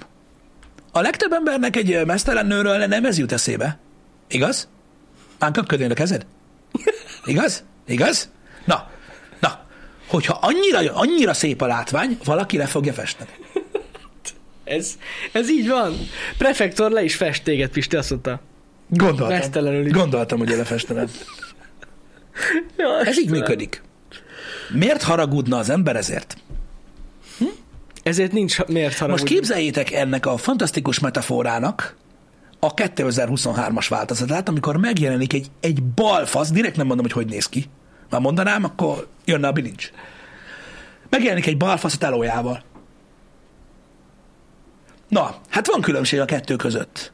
A 0.92 1.02
legtöbb 1.02 1.32
embernek 1.32 1.76
egy 1.76 2.06
mesztelen 2.06 2.46
nőről 2.46 2.86
nem 2.86 3.06
ez 3.06 3.18
jut 3.18 3.32
eszébe. 3.32 3.80
Igaz? 4.28 4.68
Már 5.40 5.52
köpködnél 5.52 5.92
a 5.92 5.94
kezed? 5.94 6.26
Igaz? 7.26 7.64
Igaz? 7.88 8.32
Na, 8.66 8.90
na, 9.40 9.66
hogyha 10.08 10.38
annyira, 10.42 10.94
annyira 10.94 11.34
szép 11.34 11.62
a 11.62 11.66
látvány, 11.66 12.18
valaki 12.24 12.58
le 12.58 12.66
fogja 12.66 12.94
festeni. 12.94 13.32
Ez, 14.64 14.98
ez 15.32 15.50
így 15.50 15.68
van. 15.68 15.94
Prefektor 16.38 16.92
le 16.92 17.04
is 17.04 17.16
fest 17.16 17.44
téged, 17.44 17.70
Pisti, 17.70 17.96
azt 17.96 18.10
mondta. 18.10 18.48
Gondoltam. 18.90 19.88
Gondoltam, 19.92 20.38
hogy 20.40 20.50
lefestenem. 20.50 21.08
Ja, 22.78 23.00
Ez 23.04 23.20
így 23.20 23.30
működik. 23.30 23.82
Miért 24.74 25.02
haragudna 25.02 25.58
az 25.58 25.70
ember 25.70 25.96
ezért? 25.96 26.38
Ezért 28.04 28.32
nincs 28.32 28.66
miért 28.66 28.98
haragudni. 28.98 29.22
Most 29.22 29.34
képzeljétek 29.34 29.92
ennek 29.92 30.26
a 30.26 30.38
fantasztikus 30.38 31.00
metaforának 31.00 31.96
a 32.60 32.74
2023-as 32.74 33.86
változatát, 33.90 34.50
amikor 34.50 34.78
megjelenik 34.78 35.34
egy, 35.34 35.48
egy 35.60 35.84
balfasz, 35.84 36.52
direkt 36.52 36.76
nem 36.76 36.86
mondom, 36.86 37.06
hogy 37.06 37.14
hogy 37.16 37.28
néz 37.28 37.46
ki. 37.46 37.66
Már 38.10 38.22
mondanám, 38.22 38.64
akkor 38.64 39.08
jönne 39.26 39.48
a 39.48 39.52
bilincs. 39.52 39.92
Megjelenik 41.10 41.48
egy 41.48 41.58
balfasz 41.58 41.94
a 41.94 41.98
telójával. 41.98 42.64
Na, 45.08 45.36
hát 45.50 45.68
van 45.68 45.82
különbség 45.82 46.20
a 46.20 46.26
kettő 46.26 46.56
között. 46.56 47.12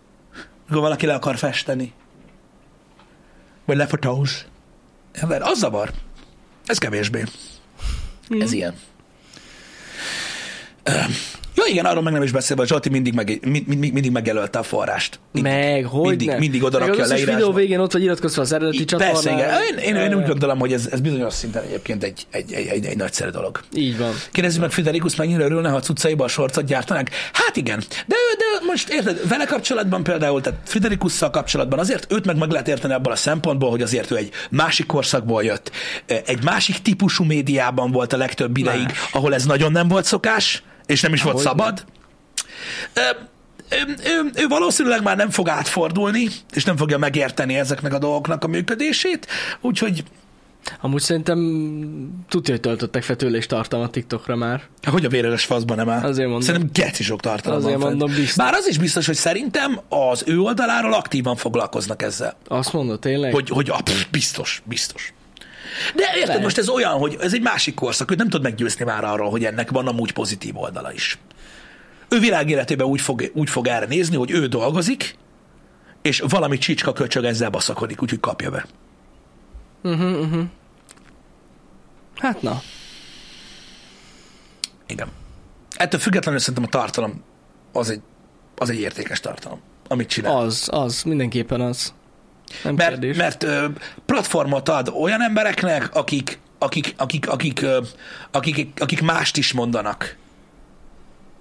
Amikor 0.67 0.83
valaki 0.83 1.05
le 1.05 1.13
akar 1.13 1.37
festeni. 1.37 1.93
Vagy 3.65 3.77
lefotóz. 3.77 4.45
Ember, 5.11 5.41
az 5.41 5.57
zavar. 5.57 5.91
Ez 6.65 6.77
kevésbé. 6.77 7.23
Ez 8.29 8.51
ilyen. 8.51 8.75
Ja 11.55 11.63
igen, 11.67 11.85
arról 11.85 12.03
meg 12.03 12.13
nem 12.13 12.21
is 12.23 12.31
beszélve, 12.31 12.61
hogy 12.61 12.71
Zsolti 12.71 12.89
mindig, 12.89 13.13
meg, 13.13 13.39
mind, 13.41 13.67
mind, 13.67 13.93
mindig 13.93 14.11
megjelölte 14.11 14.59
a 14.59 14.63
forrást. 14.63 15.19
Mindig. 15.31 15.51
Meg, 15.51 15.85
hogy 15.85 16.07
mindig, 16.09 16.27
ne? 16.27 16.37
mindig 16.37 16.63
oda 16.63 16.79
Meg 16.79 16.87
rakja 16.87 17.03
a 17.03 17.07
leírásba. 17.07 17.35
videó 17.37 17.53
végén 17.53 17.79
ott 17.79 17.91
vagy 17.91 18.03
iratkozva 18.03 18.41
az 18.41 18.51
eredeti 18.51 18.77
Így, 18.79 18.85
csatornára. 18.85 19.21
Persze, 19.21 19.31
igen. 19.31 19.49
Én, 19.77 19.95
én, 19.95 20.11
én 20.11 20.17
úgy 20.17 20.25
gondolom, 20.27 20.59
hogy 20.59 20.73
ez, 20.73 20.87
ez 20.91 20.99
bizonyos 20.99 21.33
szinten 21.33 21.63
egyébként 21.63 22.03
egy, 22.03 22.25
egy, 22.31 22.53
egy, 22.53 22.67
egy, 22.67 22.85
egy 22.85 22.97
nagyszerű 22.97 23.29
dolog. 23.29 23.59
Így 23.75 23.97
van. 23.97 24.11
Kérdezzük 24.31 24.61
meg 24.61 24.71
Friderikus, 24.71 25.15
mennyire 25.15 25.43
örülne, 25.43 25.69
ha 25.69 25.75
a 25.75 25.79
cuccaiba 25.79 26.23
a 26.23 26.27
sorcot 26.27 26.65
gyártanák? 26.65 27.09
Hát 27.33 27.55
igen, 27.55 27.79
de, 27.79 28.15
de 28.37 28.65
most 28.67 28.89
érted, 28.89 29.27
vele 29.27 29.45
kapcsolatban 29.45 30.03
például, 30.03 30.41
tehát 30.41 30.59
Friderikusszal 30.63 31.29
kapcsolatban 31.29 31.79
azért 31.79 32.13
őt 32.13 32.25
meg 32.25 32.37
meg 32.37 32.49
lehet 32.49 32.67
érteni 32.67 32.93
abban 32.93 33.11
a 33.11 33.15
szempontból, 33.15 33.69
hogy 33.69 33.81
azért 33.81 34.11
ő 34.11 34.15
egy 34.15 34.29
másik 34.49 34.85
korszakból 34.85 35.43
jött, 35.43 35.71
egy 36.25 36.43
másik 36.43 36.77
típusú 36.81 37.23
médiában 37.23 37.91
volt 37.91 38.13
a 38.13 38.17
legtöbb 38.17 38.57
ideig, 38.57 38.83
Más. 38.83 39.09
ahol 39.11 39.33
ez 39.33 39.45
nagyon 39.45 39.71
nem 39.71 39.87
volt 39.87 40.05
szokás, 40.05 40.63
és 40.87 41.01
nem 41.01 41.13
is 41.13 41.21
volt 41.21 41.35
Ahogy 41.35 41.47
szabad. 41.47 41.85
Ö, 42.93 43.01
ő, 43.69 43.95
ő, 44.05 44.31
ő 44.35 44.47
valószínűleg 44.47 45.03
már 45.03 45.17
nem 45.17 45.29
fog 45.29 45.49
átfordulni, 45.49 46.27
és 46.53 46.63
nem 46.63 46.77
fogja 46.77 46.97
megérteni 46.97 47.55
ezeknek 47.55 47.93
a 47.93 47.99
dolgoknak 47.99 48.43
a 48.43 48.47
működését, 48.47 49.27
úgyhogy 49.61 50.03
Amúgy 50.81 51.01
szerintem 51.01 51.39
tudja, 52.29 52.53
hogy 52.53 52.61
töltöttek 52.61 53.03
fel 53.03 53.15
tőle 53.15 53.37
is 53.37 53.45
tartalmat 53.45 53.91
TikTokra 53.91 54.35
már. 54.35 54.63
Hogy 54.83 55.05
a 55.05 55.09
véreles 55.09 55.45
faszban 55.45 55.77
nem 55.77 55.89
áll? 55.89 56.03
Azért 56.03 56.27
mondom. 56.27 56.41
Szerintem 56.41 56.69
geci 56.73 57.03
sok 57.03 57.19
tartalom 57.19 57.57
Azért 57.57 57.79
van 57.79 57.89
mondom, 57.89 58.09
biztos. 58.09 58.35
Bár 58.35 58.53
az 58.53 58.67
is 58.67 58.77
biztos, 58.77 59.05
hogy 59.05 59.15
szerintem 59.15 59.79
az 59.89 60.23
ő 60.25 60.39
oldaláról 60.39 60.93
aktívan 60.93 61.35
foglalkoznak 61.35 62.01
ezzel. 62.01 62.37
Azt 62.47 62.73
mondod, 62.73 62.99
tényleg? 62.99 63.33
Hogy, 63.33 63.49
hogy 63.49 63.69
ah, 63.69 63.81
pff, 63.81 64.05
biztos, 64.11 64.61
biztos. 64.65 65.13
De 65.95 66.03
érted, 66.13 66.27
Lehet. 66.27 66.41
most 66.41 66.57
ez 66.57 66.69
olyan, 66.69 66.97
hogy 66.97 67.17
ez 67.19 67.33
egy 67.33 67.41
másik 67.41 67.73
korszak, 67.73 68.07
hogy 68.07 68.17
nem 68.17 68.29
tud 68.29 68.41
meggyőzni 68.41 68.85
már 68.85 69.03
arról, 69.03 69.29
hogy 69.29 69.45
ennek 69.45 69.71
van 69.71 69.87
amúgy 69.87 70.11
pozitív 70.11 70.57
oldala 70.57 70.93
is. 70.93 71.19
Ő 72.09 72.19
világéletében 72.19 72.87
úgy 72.87 73.01
fog, 73.01 73.31
úgy 73.33 73.49
fog 73.49 73.67
erre 73.67 73.85
nézni, 73.85 74.15
hogy 74.15 74.31
ő 74.31 74.47
dolgozik, 74.47 75.15
és 76.01 76.23
valami 76.27 76.57
csicska 76.57 76.93
köcsög 76.93 77.23
ezzel 77.23 77.49
baszakodik, 77.49 78.01
úgyhogy 78.01 78.19
kapja 78.19 78.49
be. 78.49 78.65
Hát 82.15 82.41
na. 82.41 82.61
Igen. 84.87 85.07
Ettől 85.75 85.99
függetlenül 85.99 86.39
szerintem 86.39 86.63
a 86.63 86.67
tartalom 86.67 87.23
az 87.71 87.89
egy, 87.89 88.01
az 88.57 88.69
egy 88.69 88.79
értékes 88.79 89.19
tartalom, 89.19 89.59
amit 89.87 90.09
csinál. 90.09 90.37
Az, 90.37 90.67
az, 90.71 91.03
mindenképpen 91.03 91.61
az. 91.61 91.93
Nem 92.63 92.75
Mert, 92.75 92.89
kérdés. 92.89 93.17
mert 93.17 93.43
ö, 93.43 93.65
platformot 94.05 94.69
ad 94.69 94.93
olyan 95.01 95.21
embereknek, 95.21 95.95
akik, 95.95 96.39
akik, 96.59 96.93
akik, 96.97 97.29
akik, 97.29 97.61
ö, 97.61 97.79
akik, 98.31 98.79
akik 98.81 99.01
mást 99.01 99.37
is 99.37 99.53
mondanak, 99.53 100.17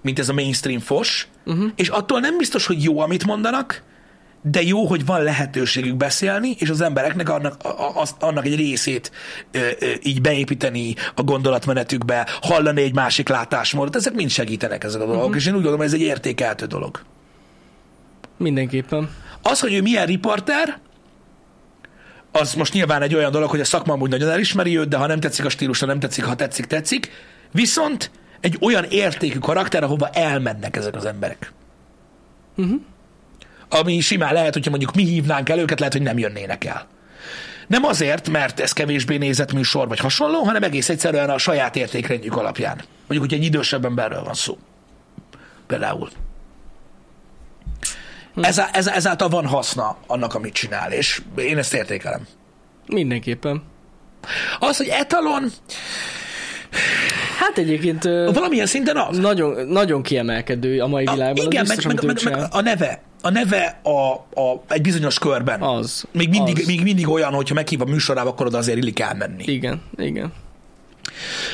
mint 0.01 0.19
ez 0.19 0.29
a 0.29 0.33
mainstream 0.33 0.79
fos, 0.79 1.27
uh-huh. 1.45 1.71
és 1.75 1.87
attól 1.87 2.19
nem 2.19 2.37
biztos, 2.37 2.65
hogy 2.65 2.83
jó, 2.83 2.99
amit 2.99 3.25
mondanak, 3.25 3.83
de 4.51 4.61
jó, 4.61 4.85
hogy 4.85 5.05
van 5.05 5.23
lehetőségük 5.23 5.95
beszélni, 5.95 6.55
és 6.59 6.69
az 6.69 6.81
embereknek 6.81 7.29
annak, 7.29 7.63
a- 7.63 7.67
a- 7.67 8.01
azt- 8.01 8.23
annak 8.23 8.45
egy 8.45 8.55
részét 8.55 9.11
ö, 9.51 9.59
ö, 9.79 9.91
így 10.03 10.21
beépíteni 10.21 10.95
a 11.15 11.23
gondolatmenetükbe, 11.23 12.27
hallani 12.41 12.81
egy 12.81 12.93
másik 12.93 13.29
látásmódot, 13.29 13.95
ezek 13.95 14.13
mind 14.13 14.29
segítenek 14.29 14.83
ezek 14.83 15.01
a 15.01 15.05
dolgok, 15.05 15.23
uh-huh. 15.23 15.37
és 15.37 15.45
én 15.45 15.53
úgy 15.53 15.61
gondolom, 15.61 15.77
hogy 15.77 15.87
ez 15.87 15.93
egy 15.93 16.01
értékeltő 16.01 16.65
dolog. 16.65 17.01
Mindenképpen. 18.37 19.09
Az, 19.41 19.59
hogy 19.59 19.73
ő 19.73 19.81
milyen 19.81 20.05
riporter, 20.05 20.79
az 22.35 22.53
most 22.53 22.73
nyilván 22.73 23.01
egy 23.01 23.15
olyan 23.15 23.31
dolog, 23.31 23.49
hogy 23.49 23.59
a 23.59 23.65
szakma 23.65 23.93
amúgy 23.93 24.09
nagyon 24.09 24.29
elismeri 24.29 24.77
őt, 24.77 24.87
de 24.87 24.97
ha 24.97 25.07
nem 25.07 25.19
tetszik 25.19 25.45
a 25.45 25.49
stílusa, 25.49 25.85
nem 25.85 25.99
tetszik, 25.99 26.23
ha 26.23 26.35
tetszik, 26.35 26.65
tetszik. 26.65 27.11
Viszont 27.51 28.11
egy 28.39 28.57
olyan 28.61 28.83
értékű 28.83 29.39
karakter, 29.39 29.83
ahova 29.83 30.09
elmennek 30.09 30.75
ezek 30.75 30.95
az 30.95 31.05
emberek. 31.05 31.51
Uh-huh. 32.55 32.81
Ami 33.69 33.99
simán 33.99 34.33
lehet, 34.33 34.53
hogyha 34.53 34.69
mondjuk 34.69 34.95
mi 34.95 35.03
hívnánk 35.03 35.49
el 35.49 35.59
őket, 35.59 35.79
lehet, 35.79 35.93
hogy 35.93 36.03
nem 36.03 36.17
jönnének 36.17 36.65
el. 36.65 36.87
Nem 37.67 37.83
azért, 37.83 38.29
mert 38.29 38.59
ez 38.59 38.71
kevésbé 38.71 39.17
nézett 39.17 39.53
műsor 39.53 39.87
vagy 39.87 39.99
hasonló, 39.99 40.43
hanem 40.43 40.63
egész 40.63 40.89
egyszerűen 40.89 41.29
a 41.29 41.37
saját 41.37 41.75
értékrendjük 41.75 42.37
alapján. 42.37 42.75
Mondjuk, 43.07 43.29
hogy 43.29 43.39
egy 43.39 43.45
idősebb 43.45 43.85
emberről 43.85 44.23
van 44.23 44.33
szó. 44.33 44.57
Például. 45.67 46.09
Ez, 48.41 48.61
ez, 48.71 48.87
ezáltal 48.87 49.29
van 49.29 49.45
haszna 49.45 49.97
annak, 50.07 50.33
amit 50.33 50.53
csinál, 50.53 50.91
és 50.91 51.21
én 51.37 51.57
ezt 51.57 51.73
értékelem. 51.73 52.27
Mindenképpen. 52.87 53.63
Az, 54.59 54.77
hogy 54.77 54.87
etalon, 54.87 55.51
Hát 57.39 57.57
egyébként 57.57 58.03
valamilyen 58.03 58.65
szinten 58.65 58.97
az. 58.97 59.17
nagyon, 59.17 59.67
nagyon 59.67 60.01
kiemelkedő 60.01 60.79
a 60.81 60.87
mai 60.87 61.05
A, 61.05 61.11
világban. 61.11 61.45
igen, 61.45 61.65
meg, 61.67 61.75
biztos, 61.77 61.93
meg, 62.03 62.23
meg, 62.23 62.39
meg 62.39 62.47
a 62.51 62.61
neve, 62.61 63.01
a 63.21 63.29
neve 63.29 63.79
a, 63.83 64.11
a, 64.41 64.63
egy 64.67 64.81
bizonyos 64.81 65.19
körben. 65.19 65.61
Az. 65.61 66.05
Még 66.11 66.29
mindig, 66.29 66.57
az. 66.59 66.65
még 66.65 66.81
mindig 66.81 67.09
olyan, 67.09 67.33
hogyha 67.33 67.53
meghív 67.53 67.81
a 67.81 67.85
műsorába, 67.85 68.29
akkor 68.29 68.45
oda 68.45 68.57
azért 68.57 68.77
illik 68.77 68.99
elmenni. 68.99 69.43
Igen, 69.45 69.81
igen. 69.97 70.33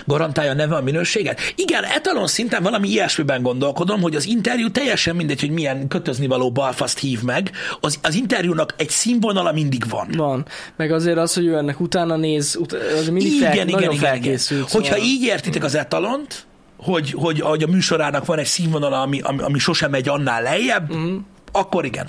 Garantálja 0.05 0.51
a 0.51 0.53
neve 0.53 0.75
a 0.75 0.81
minőséget? 0.81 1.39
Igen, 1.55 1.83
etalon 1.83 2.27
szinten 2.27 2.63
valami 2.63 2.87
ilyesmiben 2.87 3.41
gondolkodom, 3.41 4.01
hogy 4.01 4.15
az 4.15 4.25
interjú 4.25 4.71
teljesen 4.71 5.15
mindegy, 5.15 5.39
hogy 5.39 5.49
milyen 5.51 5.87
kötözni 5.87 6.27
való 6.27 6.51
balfaszt 6.51 6.99
hív 6.99 7.21
meg, 7.21 7.51
az, 7.79 7.99
az 8.01 8.13
interjúnak 8.15 8.73
egy 8.77 8.89
színvonala 8.89 9.51
mindig 9.51 9.89
van. 9.89 10.07
Van. 10.17 10.45
Meg 10.75 10.91
azért 10.91 11.17
az, 11.17 11.33
hogy 11.33 11.45
ő 11.45 11.55
ennek 11.57 11.79
utána 11.79 12.15
néz, 12.15 12.55
ut- 12.55 12.73
az 12.73 13.09
mindig 13.09 13.39
fel, 13.41 13.53
igen, 13.53 13.67
igen, 13.67 13.79
nagyon 13.79 13.93
igen, 13.93 13.93
igen. 13.93 14.21
felkészült. 14.21 14.71
Hogyha 14.71 14.93
szóval- 14.93 15.07
így 15.09 15.23
értitek 15.23 15.63
az 15.63 15.75
etalont, 15.75 16.45
hogy, 16.77 17.11
hogy, 17.11 17.39
hogy 17.41 17.63
a 17.63 17.67
műsorának 17.67 18.25
van 18.25 18.37
egy 18.37 18.45
színvonala, 18.45 19.01
ami, 19.01 19.19
ami, 19.21 19.41
ami 19.41 19.59
sosem 19.59 19.89
megy 19.91 20.07
annál 20.09 20.41
lejjebb, 20.41 20.89
Mhm. 20.93 21.15
akkor 21.51 21.85
igen. 21.85 22.07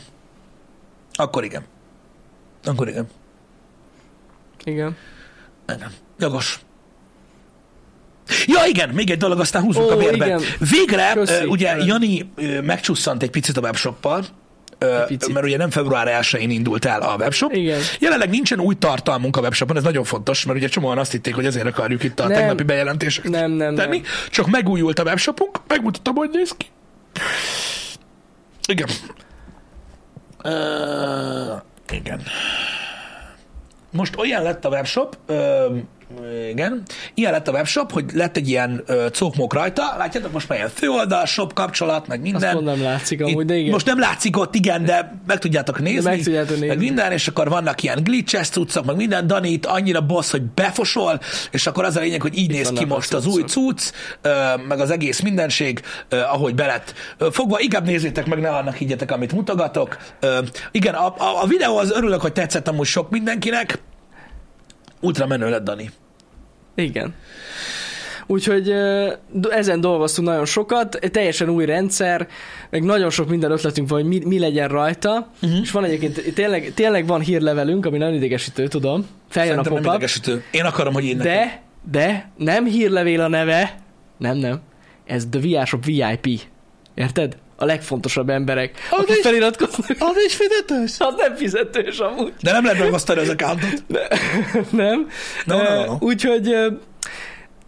Akkor 1.13 1.45
igen. 1.45 1.63
Akkor 2.65 2.89
igen. 2.89 3.07
Igen. 4.65 4.97
Igen. 5.75 5.91
Jogos. 6.19 6.61
Ja, 8.47 8.61
igen, 8.69 8.89
még 8.89 9.11
egy 9.11 9.19
dolog, 9.19 9.41
aztán 9.41 9.63
húzzuk 9.63 9.83
Ó, 9.83 9.91
a 9.91 9.97
vérbe. 9.97 10.25
igen. 10.27 10.41
Végre, 10.71 11.11
Köszi. 11.15 11.45
ugye. 11.45 11.77
Jani 11.85 12.31
megcsusszant 12.63 13.23
egy 13.23 13.31
picit 13.31 13.57
a 13.57 13.61
webshoppal, 13.61 14.25
picit. 15.07 15.33
mert 15.33 15.47
ugye 15.47 15.57
nem 15.57 15.71
február 15.71 16.19
1-én 16.23 16.51
indult 16.51 16.85
el 16.85 17.01
a 17.03 17.17
webshop. 17.17 17.53
Igen. 17.53 17.81
Jelenleg 17.99 18.31
nincsen 18.31 18.61
új 18.61 18.75
tartalmunk 18.79 19.37
a 19.37 19.41
webshopon, 19.41 19.77
ez 19.77 19.83
nagyon 19.83 20.05
fontos, 20.05 20.45
mert 20.45 20.59
ugye 20.59 20.69
csomóan 20.69 20.99
azt 20.99 21.13
hitték, 21.13 21.35
hogy 21.35 21.47
ezért 21.47 21.67
akarjuk 21.67 22.03
itt 22.05 22.21
a 22.21 22.27
Nem. 22.27 22.37
tegnapi 22.37 22.63
bejelentéseket 22.63 23.31
Nem, 23.31 23.51
nem, 23.51 23.75
tenni. 23.75 23.97
nem. 23.97 24.07
Csak 24.31 24.47
megújult 24.51 24.99
a 24.99 25.03
webshopunk, 25.03 25.59
megmutatom, 25.69 26.15
hogy 26.15 26.31
néz 26.33 26.55
ki. 26.57 26.67
Igen. 28.69 28.89
Uh, 30.45 31.61
igen. 31.93 32.23
Most 33.91 34.17
olyan 34.17 34.43
lett 34.43 34.65
a 34.65 34.69
webshop, 34.69 35.17
ö, 35.27 35.67
igen, 36.51 36.83
ilyen 37.15 37.33
lett 37.33 37.49
a 37.49 37.53
webshop, 37.53 37.93
hogy 37.93 38.05
lett 38.15 38.37
egy 38.37 38.49
ilyen 38.49 38.83
ö, 38.87 39.07
cokmok 39.11 39.53
rajta, 39.53 39.95
látjátok, 39.99 40.33
most 40.33 40.49
már 40.49 40.59
ilyen 40.59 40.71
főoldal, 40.71 41.27
shop 41.27 41.53
kapcsolat, 41.53 42.07
meg 42.07 42.21
minden. 42.21 42.43
Azt 42.43 42.65
mondom, 42.65 42.83
látszik 42.83 43.21
amúgy, 43.21 43.41
Itt 43.41 43.47
de 43.47 43.57
igen. 43.57 43.71
Most 43.71 43.87
nem 43.87 43.99
látszik 43.99 44.39
ott, 44.39 44.55
igen, 44.55 44.85
de 44.85 45.21
meg 45.27 45.39
tudjátok 45.39 45.81
nézni. 45.81 46.11
meg 46.11 46.23
tudjátok 46.23 46.51
nézni. 46.51 46.67
Meg 46.67 46.79
minden, 46.79 47.13
és 47.13 47.29
akkor 47.29 47.49
vannak 47.49 47.83
ilyen 47.83 48.03
glitches 48.03 48.49
cuccok, 48.49 48.85
meg 48.85 48.97
minden. 48.97 49.27
Dani 49.27 49.49
itt 49.49 49.67
annyira 49.67 50.01
boss, 50.01 50.31
hogy 50.31 50.43
befosol, 50.43 51.21
és 51.51 51.67
akkor 51.67 51.85
az 51.85 51.97
a 51.97 52.01
lényeg, 52.01 52.23
hogy 52.23 52.39
így 52.39 52.51
néz 52.51 52.71
ki 52.73 52.85
most 52.85 53.13
az 53.15 53.27
új 53.27 53.43
cucc, 53.43 53.91
ö, 54.23 54.57
meg 54.69 54.81
az 54.81 54.91
egész 54.91 55.21
mindenség, 55.21 55.81
ö, 56.09 56.21
ahogy 56.21 56.55
belett 56.55 56.95
ö, 57.19 57.29
fogva. 57.31 57.61
Inkább 57.61 57.87
nézzétek 57.87 58.27
meg, 58.27 58.41
ne 58.41 58.51
annak 58.51 58.77
higgyetek, 58.77 59.11
amit 59.11 59.33
mutogatok. 59.33 59.97
Ö, 60.21 60.39
igen, 60.71 60.95
a, 60.95 61.07
a, 61.07 61.43
a 61.43 61.47
videó 61.47 61.77
az 61.77 61.91
örülök, 61.93 62.21
hogy 62.21 62.33
tetszett 62.33 62.69
amúgy 62.69 62.87
sok 62.87 63.11
mindenkinek. 63.11 63.79
Ultra 65.01 65.27
menő 65.27 65.51
lett, 65.51 65.65
Dani. 65.65 65.91
Igen. 66.75 67.15
Úgyhogy 68.27 68.75
ezen 69.51 69.81
dolgoztunk 69.81 70.29
nagyon 70.29 70.45
sokat, 70.45 70.99
teljesen 71.11 71.49
új 71.49 71.65
rendszer, 71.65 72.29
meg 72.71 72.83
nagyon 72.83 73.11
sok 73.11 73.29
minden 73.29 73.51
ötletünk 73.51 73.89
van, 73.89 74.01
hogy 74.01 74.09
mi, 74.09 74.21
mi 74.25 74.39
legyen 74.39 74.69
rajta, 74.69 75.29
uh-huh. 75.43 75.61
és 75.63 75.71
van 75.71 75.85
egyébként, 75.85 76.35
tényleg, 76.35 76.73
tényleg 76.75 77.07
van 77.07 77.21
hírlevelünk, 77.21 77.87
ami 77.87 77.99
nagyon 77.99 78.15
idegesítő, 78.15 78.69
tudom, 78.69 79.07
feljön 79.29 79.59
a 79.59 79.63
Szerintem 79.63 79.73
nem 79.73 79.83
pop 79.83 79.95
idegesítő. 79.95 80.45
Én 80.51 80.65
akarom, 80.65 80.93
hogy 80.93 81.05
én 81.05 81.17
nekem. 81.17 81.33
de, 81.33 81.63
de 81.91 82.31
nem 82.37 82.65
hírlevél 82.65 83.21
a 83.21 83.29
neve, 83.29 83.79
nem, 84.19 84.37
nem, 84.37 84.61
ez 85.05 85.27
The 85.31 85.41
VR 85.41 85.67
Shop 85.67 85.85
VIP, 85.85 86.41
érted? 86.95 87.37
A 87.63 87.65
legfontosabb 87.65 88.29
emberek, 88.29 88.75
Az 88.91 88.99
akik 88.99 89.17
is- 89.17 89.23
feliratkoznak. 89.23 89.97
Az 89.99 90.17
is 90.27 90.35
fizetős? 90.37 90.93
Az 90.99 91.15
nem 91.17 91.35
fizetős 91.35 91.99
amúgy. 91.99 92.33
De 92.41 92.53
nem 92.53 92.65
lehet 92.65 92.79
megosztani 92.81 93.21
az 93.21 93.29
accountot. 93.29 93.83
nem? 94.71 95.09
No, 95.45 95.57
no, 95.63 95.85
no. 95.85 95.97
Úgyhogy 96.01 96.57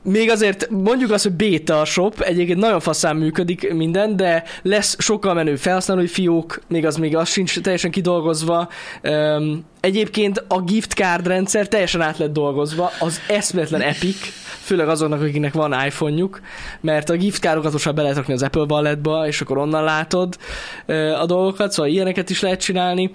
még 0.05 0.31
azért 0.31 0.71
mondjuk 0.71 1.11
azt, 1.11 1.23
hogy 1.23 1.33
beta 1.33 1.81
a 1.81 1.85
shop, 1.85 2.21
egyébként 2.21 2.59
nagyon 2.59 2.81
faszán 2.81 3.17
működik 3.17 3.73
minden, 3.73 4.17
de 4.17 4.45
lesz 4.63 4.97
sokkal 4.99 5.35
menő 5.35 5.57
felhasználói 5.57 6.07
fiók, 6.07 6.61
még 6.69 6.87
az 6.87 6.97
még 6.97 7.17
az 7.17 7.29
sincs 7.29 7.61
teljesen 7.61 7.91
kidolgozva. 7.91 8.69
Üm, 9.03 9.65
egyébként 9.81 10.45
a 10.49 10.61
gift 10.61 10.93
card 10.93 11.27
rendszer 11.27 11.69
teljesen 11.69 12.01
át 12.01 12.19
lett 12.19 12.33
dolgozva, 12.33 12.91
az 13.01 13.21
eszméletlen 13.29 13.81
epic, 13.81 14.17
főleg 14.61 14.89
azoknak, 14.89 15.21
akiknek 15.23 15.53
van 15.53 15.87
iPhone-juk, 15.87 16.41
mert 16.81 17.11
a 17.11 17.17
gift 17.17 17.43
cardokat 17.43 17.73
most 17.73 17.85
már 17.85 17.95
be 17.95 18.03
lehet 18.03 18.17
rakni 18.17 18.33
az 18.33 18.43
Apple 18.43 18.67
Walletba, 18.69 19.27
és 19.27 19.41
akkor 19.41 19.59
onnan 19.59 19.85
látod 19.85 20.39
ö, 20.87 21.13
a 21.13 21.27
dolgokat, 21.27 21.73
szóval 21.73 21.91
ilyeneket 21.91 22.31
is 22.31 22.41
lehet 22.41 22.61
csinálni. 22.61 23.15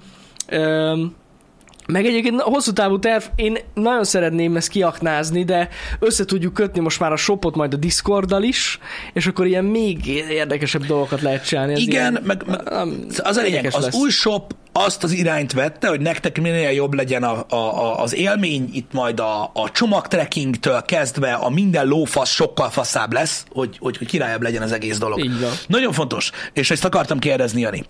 Üm, 0.51 1.15
meg 1.91 2.05
egyébként 2.05 2.41
a 2.41 2.43
hosszú 2.43 2.71
távú 2.71 2.99
terv, 2.99 3.23
én 3.35 3.57
nagyon 3.73 4.03
szeretném 4.03 4.55
ezt 4.55 4.67
kiaknázni, 4.67 5.43
de 5.43 5.69
össze 5.99 6.25
tudjuk 6.25 6.53
kötni 6.53 6.79
most 6.79 6.99
már 6.99 7.11
a 7.11 7.15
shopot 7.15 7.55
majd 7.55 7.73
a 7.73 7.77
Discorddal 7.77 8.43
is, 8.43 8.79
és 9.13 9.27
akkor 9.27 9.45
ilyen 9.45 9.65
még 9.65 10.07
érdekesebb 10.29 10.85
dolgokat 10.85 11.21
lehet 11.21 11.45
csinálni. 11.45 11.73
Ez 11.73 11.79
Igen, 11.79 12.11
ilyen, 12.11 12.23
meg, 12.25 12.43
meg 12.47 12.71
um, 12.71 13.05
az 13.17 13.37
a 13.37 13.41
lényeg, 13.41 13.65
az 13.65 13.83
lesz. 13.83 13.95
új 13.95 14.09
shop 14.09 14.53
azt 14.71 15.03
az 15.03 15.11
irányt 15.11 15.53
vette, 15.53 15.87
hogy 15.87 15.99
nektek 15.99 16.41
minél 16.41 16.69
jobb 16.69 16.93
legyen 16.93 17.23
a, 17.23 17.45
a, 17.49 17.55
a, 17.55 18.01
az 18.01 18.15
élmény, 18.15 18.69
itt 18.73 18.91
majd 18.91 19.19
a, 19.19 19.43
a 19.53 19.71
csomagtrekkingtől 19.71 20.81
kezdve 20.81 21.33
a 21.33 21.49
minden 21.49 21.87
lófasz 21.87 22.29
sokkal 22.29 22.69
faszább 22.69 23.13
lesz, 23.13 23.45
hogy, 23.49 23.77
hogy, 23.79 23.97
hogy 23.97 24.07
királyabb 24.07 24.41
legyen 24.41 24.61
az 24.61 24.71
egész 24.71 24.97
dolog. 24.97 25.19
Így 25.23 25.39
van. 25.39 25.51
Nagyon 25.67 25.91
fontos, 25.91 26.31
és 26.53 26.71
ezt 26.71 26.85
akartam 26.85 27.19
kérdezni, 27.19 27.61
Jani. 27.61 27.83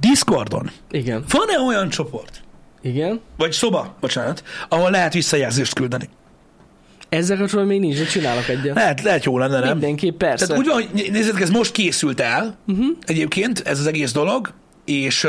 Discordon 0.00 0.70
Igen. 0.90 1.24
van-e 1.28 1.58
olyan 1.66 1.88
csoport, 1.88 2.43
Igen. 2.84 3.20
vagy 3.36 3.52
szoba, 3.52 3.96
bocsánat, 4.00 4.42
ahol 4.68 4.90
lehet 4.90 5.12
visszajelzést 5.12 5.74
küldeni? 5.74 6.08
Ezzel 7.08 7.36
kapcsolatban 7.36 7.74
még 7.76 7.80
nincs, 7.80 7.98
de 7.98 8.04
csinálok 8.04 8.48
egyet. 8.48 8.74
Lehet, 8.74 9.02
lehet 9.02 9.24
jó 9.24 9.38
lenne, 9.38 9.60
nem? 9.60 9.70
Mindenképp, 9.70 10.18
persze. 10.18 10.46
Tehát 10.46 10.62
úgy 10.62 10.68
van, 10.68 10.74
hogy 10.74 11.10
nézzétek, 11.12 11.40
ez 11.40 11.50
most 11.50 11.72
készült 11.72 12.20
el 12.20 12.58
uh-huh. 12.66 12.86
egyébként, 13.06 13.62
ez 13.64 13.78
az 13.78 13.86
egész 13.86 14.12
dolog, 14.12 14.52
és 14.84 15.26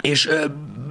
és 0.00 0.28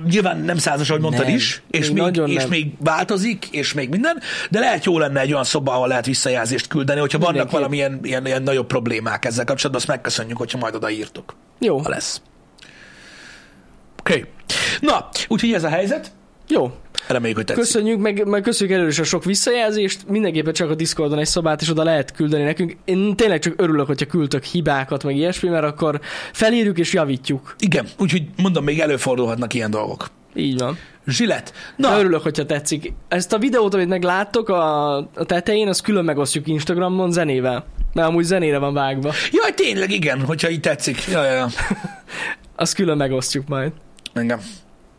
nyilván 0.09 0.39
nem 0.39 0.57
százas, 0.57 0.89
ahogy 0.89 1.01
mondtad 1.01 1.25
Nem, 1.25 1.35
is, 1.35 1.61
és 1.71 1.91
még 1.91 2.03
még, 2.03 2.27
és 2.27 2.41
nem. 2.41 2.49
még 2.49 2.71
változik, 2.79 3.47
és 3.51 3.73
még 3.73 3.89
minden, 3.89 4.21
de 4.49 4.59
lehet 4.59 4.85
jó 4.85 4.99
lenne 4.99 5.19
egy 5.19 5.31
olyan 5.31 5.43
szoba, 5.43 5.73
ahol 5.73 5.87
lehet 5.87 6.05
visszajelzést 6.05 6.67
küldeni, 6.67 6.99
hogyha 6.99 7.17
vannak 7.17 7.33
Mindenképp. 7.33 7.59
valamilyen 7.59 7.99
ilyen, 8.03 8.25
ilyen 8.25 8.43
nagyobb 8.43 8.67
problémák 8.67 9.25
ezzel 9.25 9.45
kapcsolatban, 9.45 9.81
azt 9.81 9.87
megköszönjük, 9.87 10.37
hogyha 10.37 10.57
majd 10.57 10.75
odaírtok, 10.75 11.35
Jó, 11.59 11.77
ha 11.77 11.89
lesz. 11.89 12.21
Oké. 13.99 14.13
Okay. 14.13 14.29
Na, 14.79 15.09
úgyhogy 15.27 15.53
ez 15.53 15.63
a 15.63 15.69
helyzet. 15.69 16.11
jó. 16.47 16.71
Reméljük, 17.07 17.37
hogy 17.37 17.45
tetszik. 17.45 17.63
Köszönjük, 17.63 17.99
meg, 17.99 18.27
meg 18.27 18.41
köszönjük 18.41 18.75
előre 18.75 18.91
is 18.91 18.99
a 18.99 19.03
sok 19.03 19.23
visszajelzést. 19.23 20.07
Mindenképpen 20.07 20.53
csak 20.53 20.69
a 20.69 20.75
Discordon 20.75 21.19
egy 21.19 21.25
szobát, 21.25 21.61
és 21.61 21.69
oda 21.69 21.83
lehet 21.83 22.11
küldeni 22.11 22.43
nekünk. 22.43 22.75
Én 22.85 23.15
tényleg 23.15 23.39
csak 23.39 23.53
örülök, 23.57 23.87
hogyha 23.87 24.05
küldtök 24.05 24.43
hibákat, 24.43 25.03
meg 25.03 25.15
ilyesmi, 25.15 25.49
mert 25.49 25.63
akkor 25.63 25.99
felírjuk 26.33 26.77
és 26.77 26.93
javítjuk. 26.93 27.55
Igen, 27.59 27.87
úgyhogy 27.99 28.23
mondom, 28.37 28.63
még 28.63 28.79
előfordulhatnak 28.79 29.53
ilyen 29.53 29.71
dolgok. 29.71 30.07
Így 30.35 30.59
van. 30.59 30.77
Zsilet. 31.07 31.53
Na. 31.75 31.89
Na, 31.89 31.99
Örülök, 31.99 32.21
hogyha 32.21 32.45
tetszik. 32.45 32.93
Ezt 33.07 33.33
a 33.33 33.37
videót, 33.37 33.73
amit 33.73 33.87
megláttok 33.87 34.49
a, 34.49 34.95
a 34.97 35.25
tetején, 35.25 35.67
azt 35.67 35.81
külön 35.81 36.05
megosztjuk 36.05 36.47
Instagramon 36.47 37.11
zenével. 37.11 37.65
Mert 37.93 38.07
amúgy 38.07 38.23
zenére 38.23 38.57
van 38.57 38.73
vágva. 38.73 39.13
jaj, 39.31 39.53
tényleg, 39.53 39.91
igen, 39.91 40.21
hogyha 40.25 40.49
így 40.49 40.59
tetszik. 40.59 41.05
Jaj, 41.11 41.35
jaj. 41.35 41.47
Azt 42.55 42.73
külön 42.75 42.97
megosztjuk 42.97 43.47
majd. 43.47 43.71
Engem. 44.13 44.39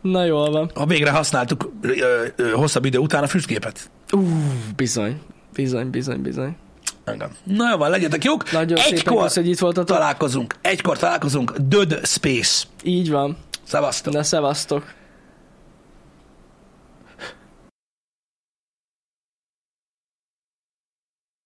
Na 0.01 0.23
jól 0.25 0.51
van. 0.51 0.71
Ha 0.75 0.85
végre 0.85 1.09
használtuk 1.11 1.71
ö, 1.81 2.25
ö, 2.35 2.51
hosszabb 2.51 2.85
idő 2.85 2.97
után 2.97 3.23
a 3.23 3.27
füstgépet. 3.27 3.89
Ú, 4.11 4.27
bizony. 4.75 5.21
Bizony, 5.53 5.89
bizony, 5.89 6.21
bizony. 6.21 6.55
Engem. 7.03 7.29
Na 7.43 7.69
jó 7.71 7.77
van, 7.77 7.89
legyetek 7.89 8.23
jók. 8.23 8.51
Nagyon 8.51 8.77
szépen 8.77 8.97
Egykor 8.97 9.21
köszönjük, 9.23 9.33
hogy 9.35 9.49
itt 9.53 9.59
voltatok. 9.59 9.97
találkozunk. 9.97 10.55
Egykor 10.61 10.97
találkozunk. 10.97 11.51
Död 11.57 11.99
Space. 12.05 12.65
Így 12.83 13.09
van. 13.11 13.37
Szevasztok. 13.63 14.13
De 14.13 14.23
szevasztok. 14.23 14.93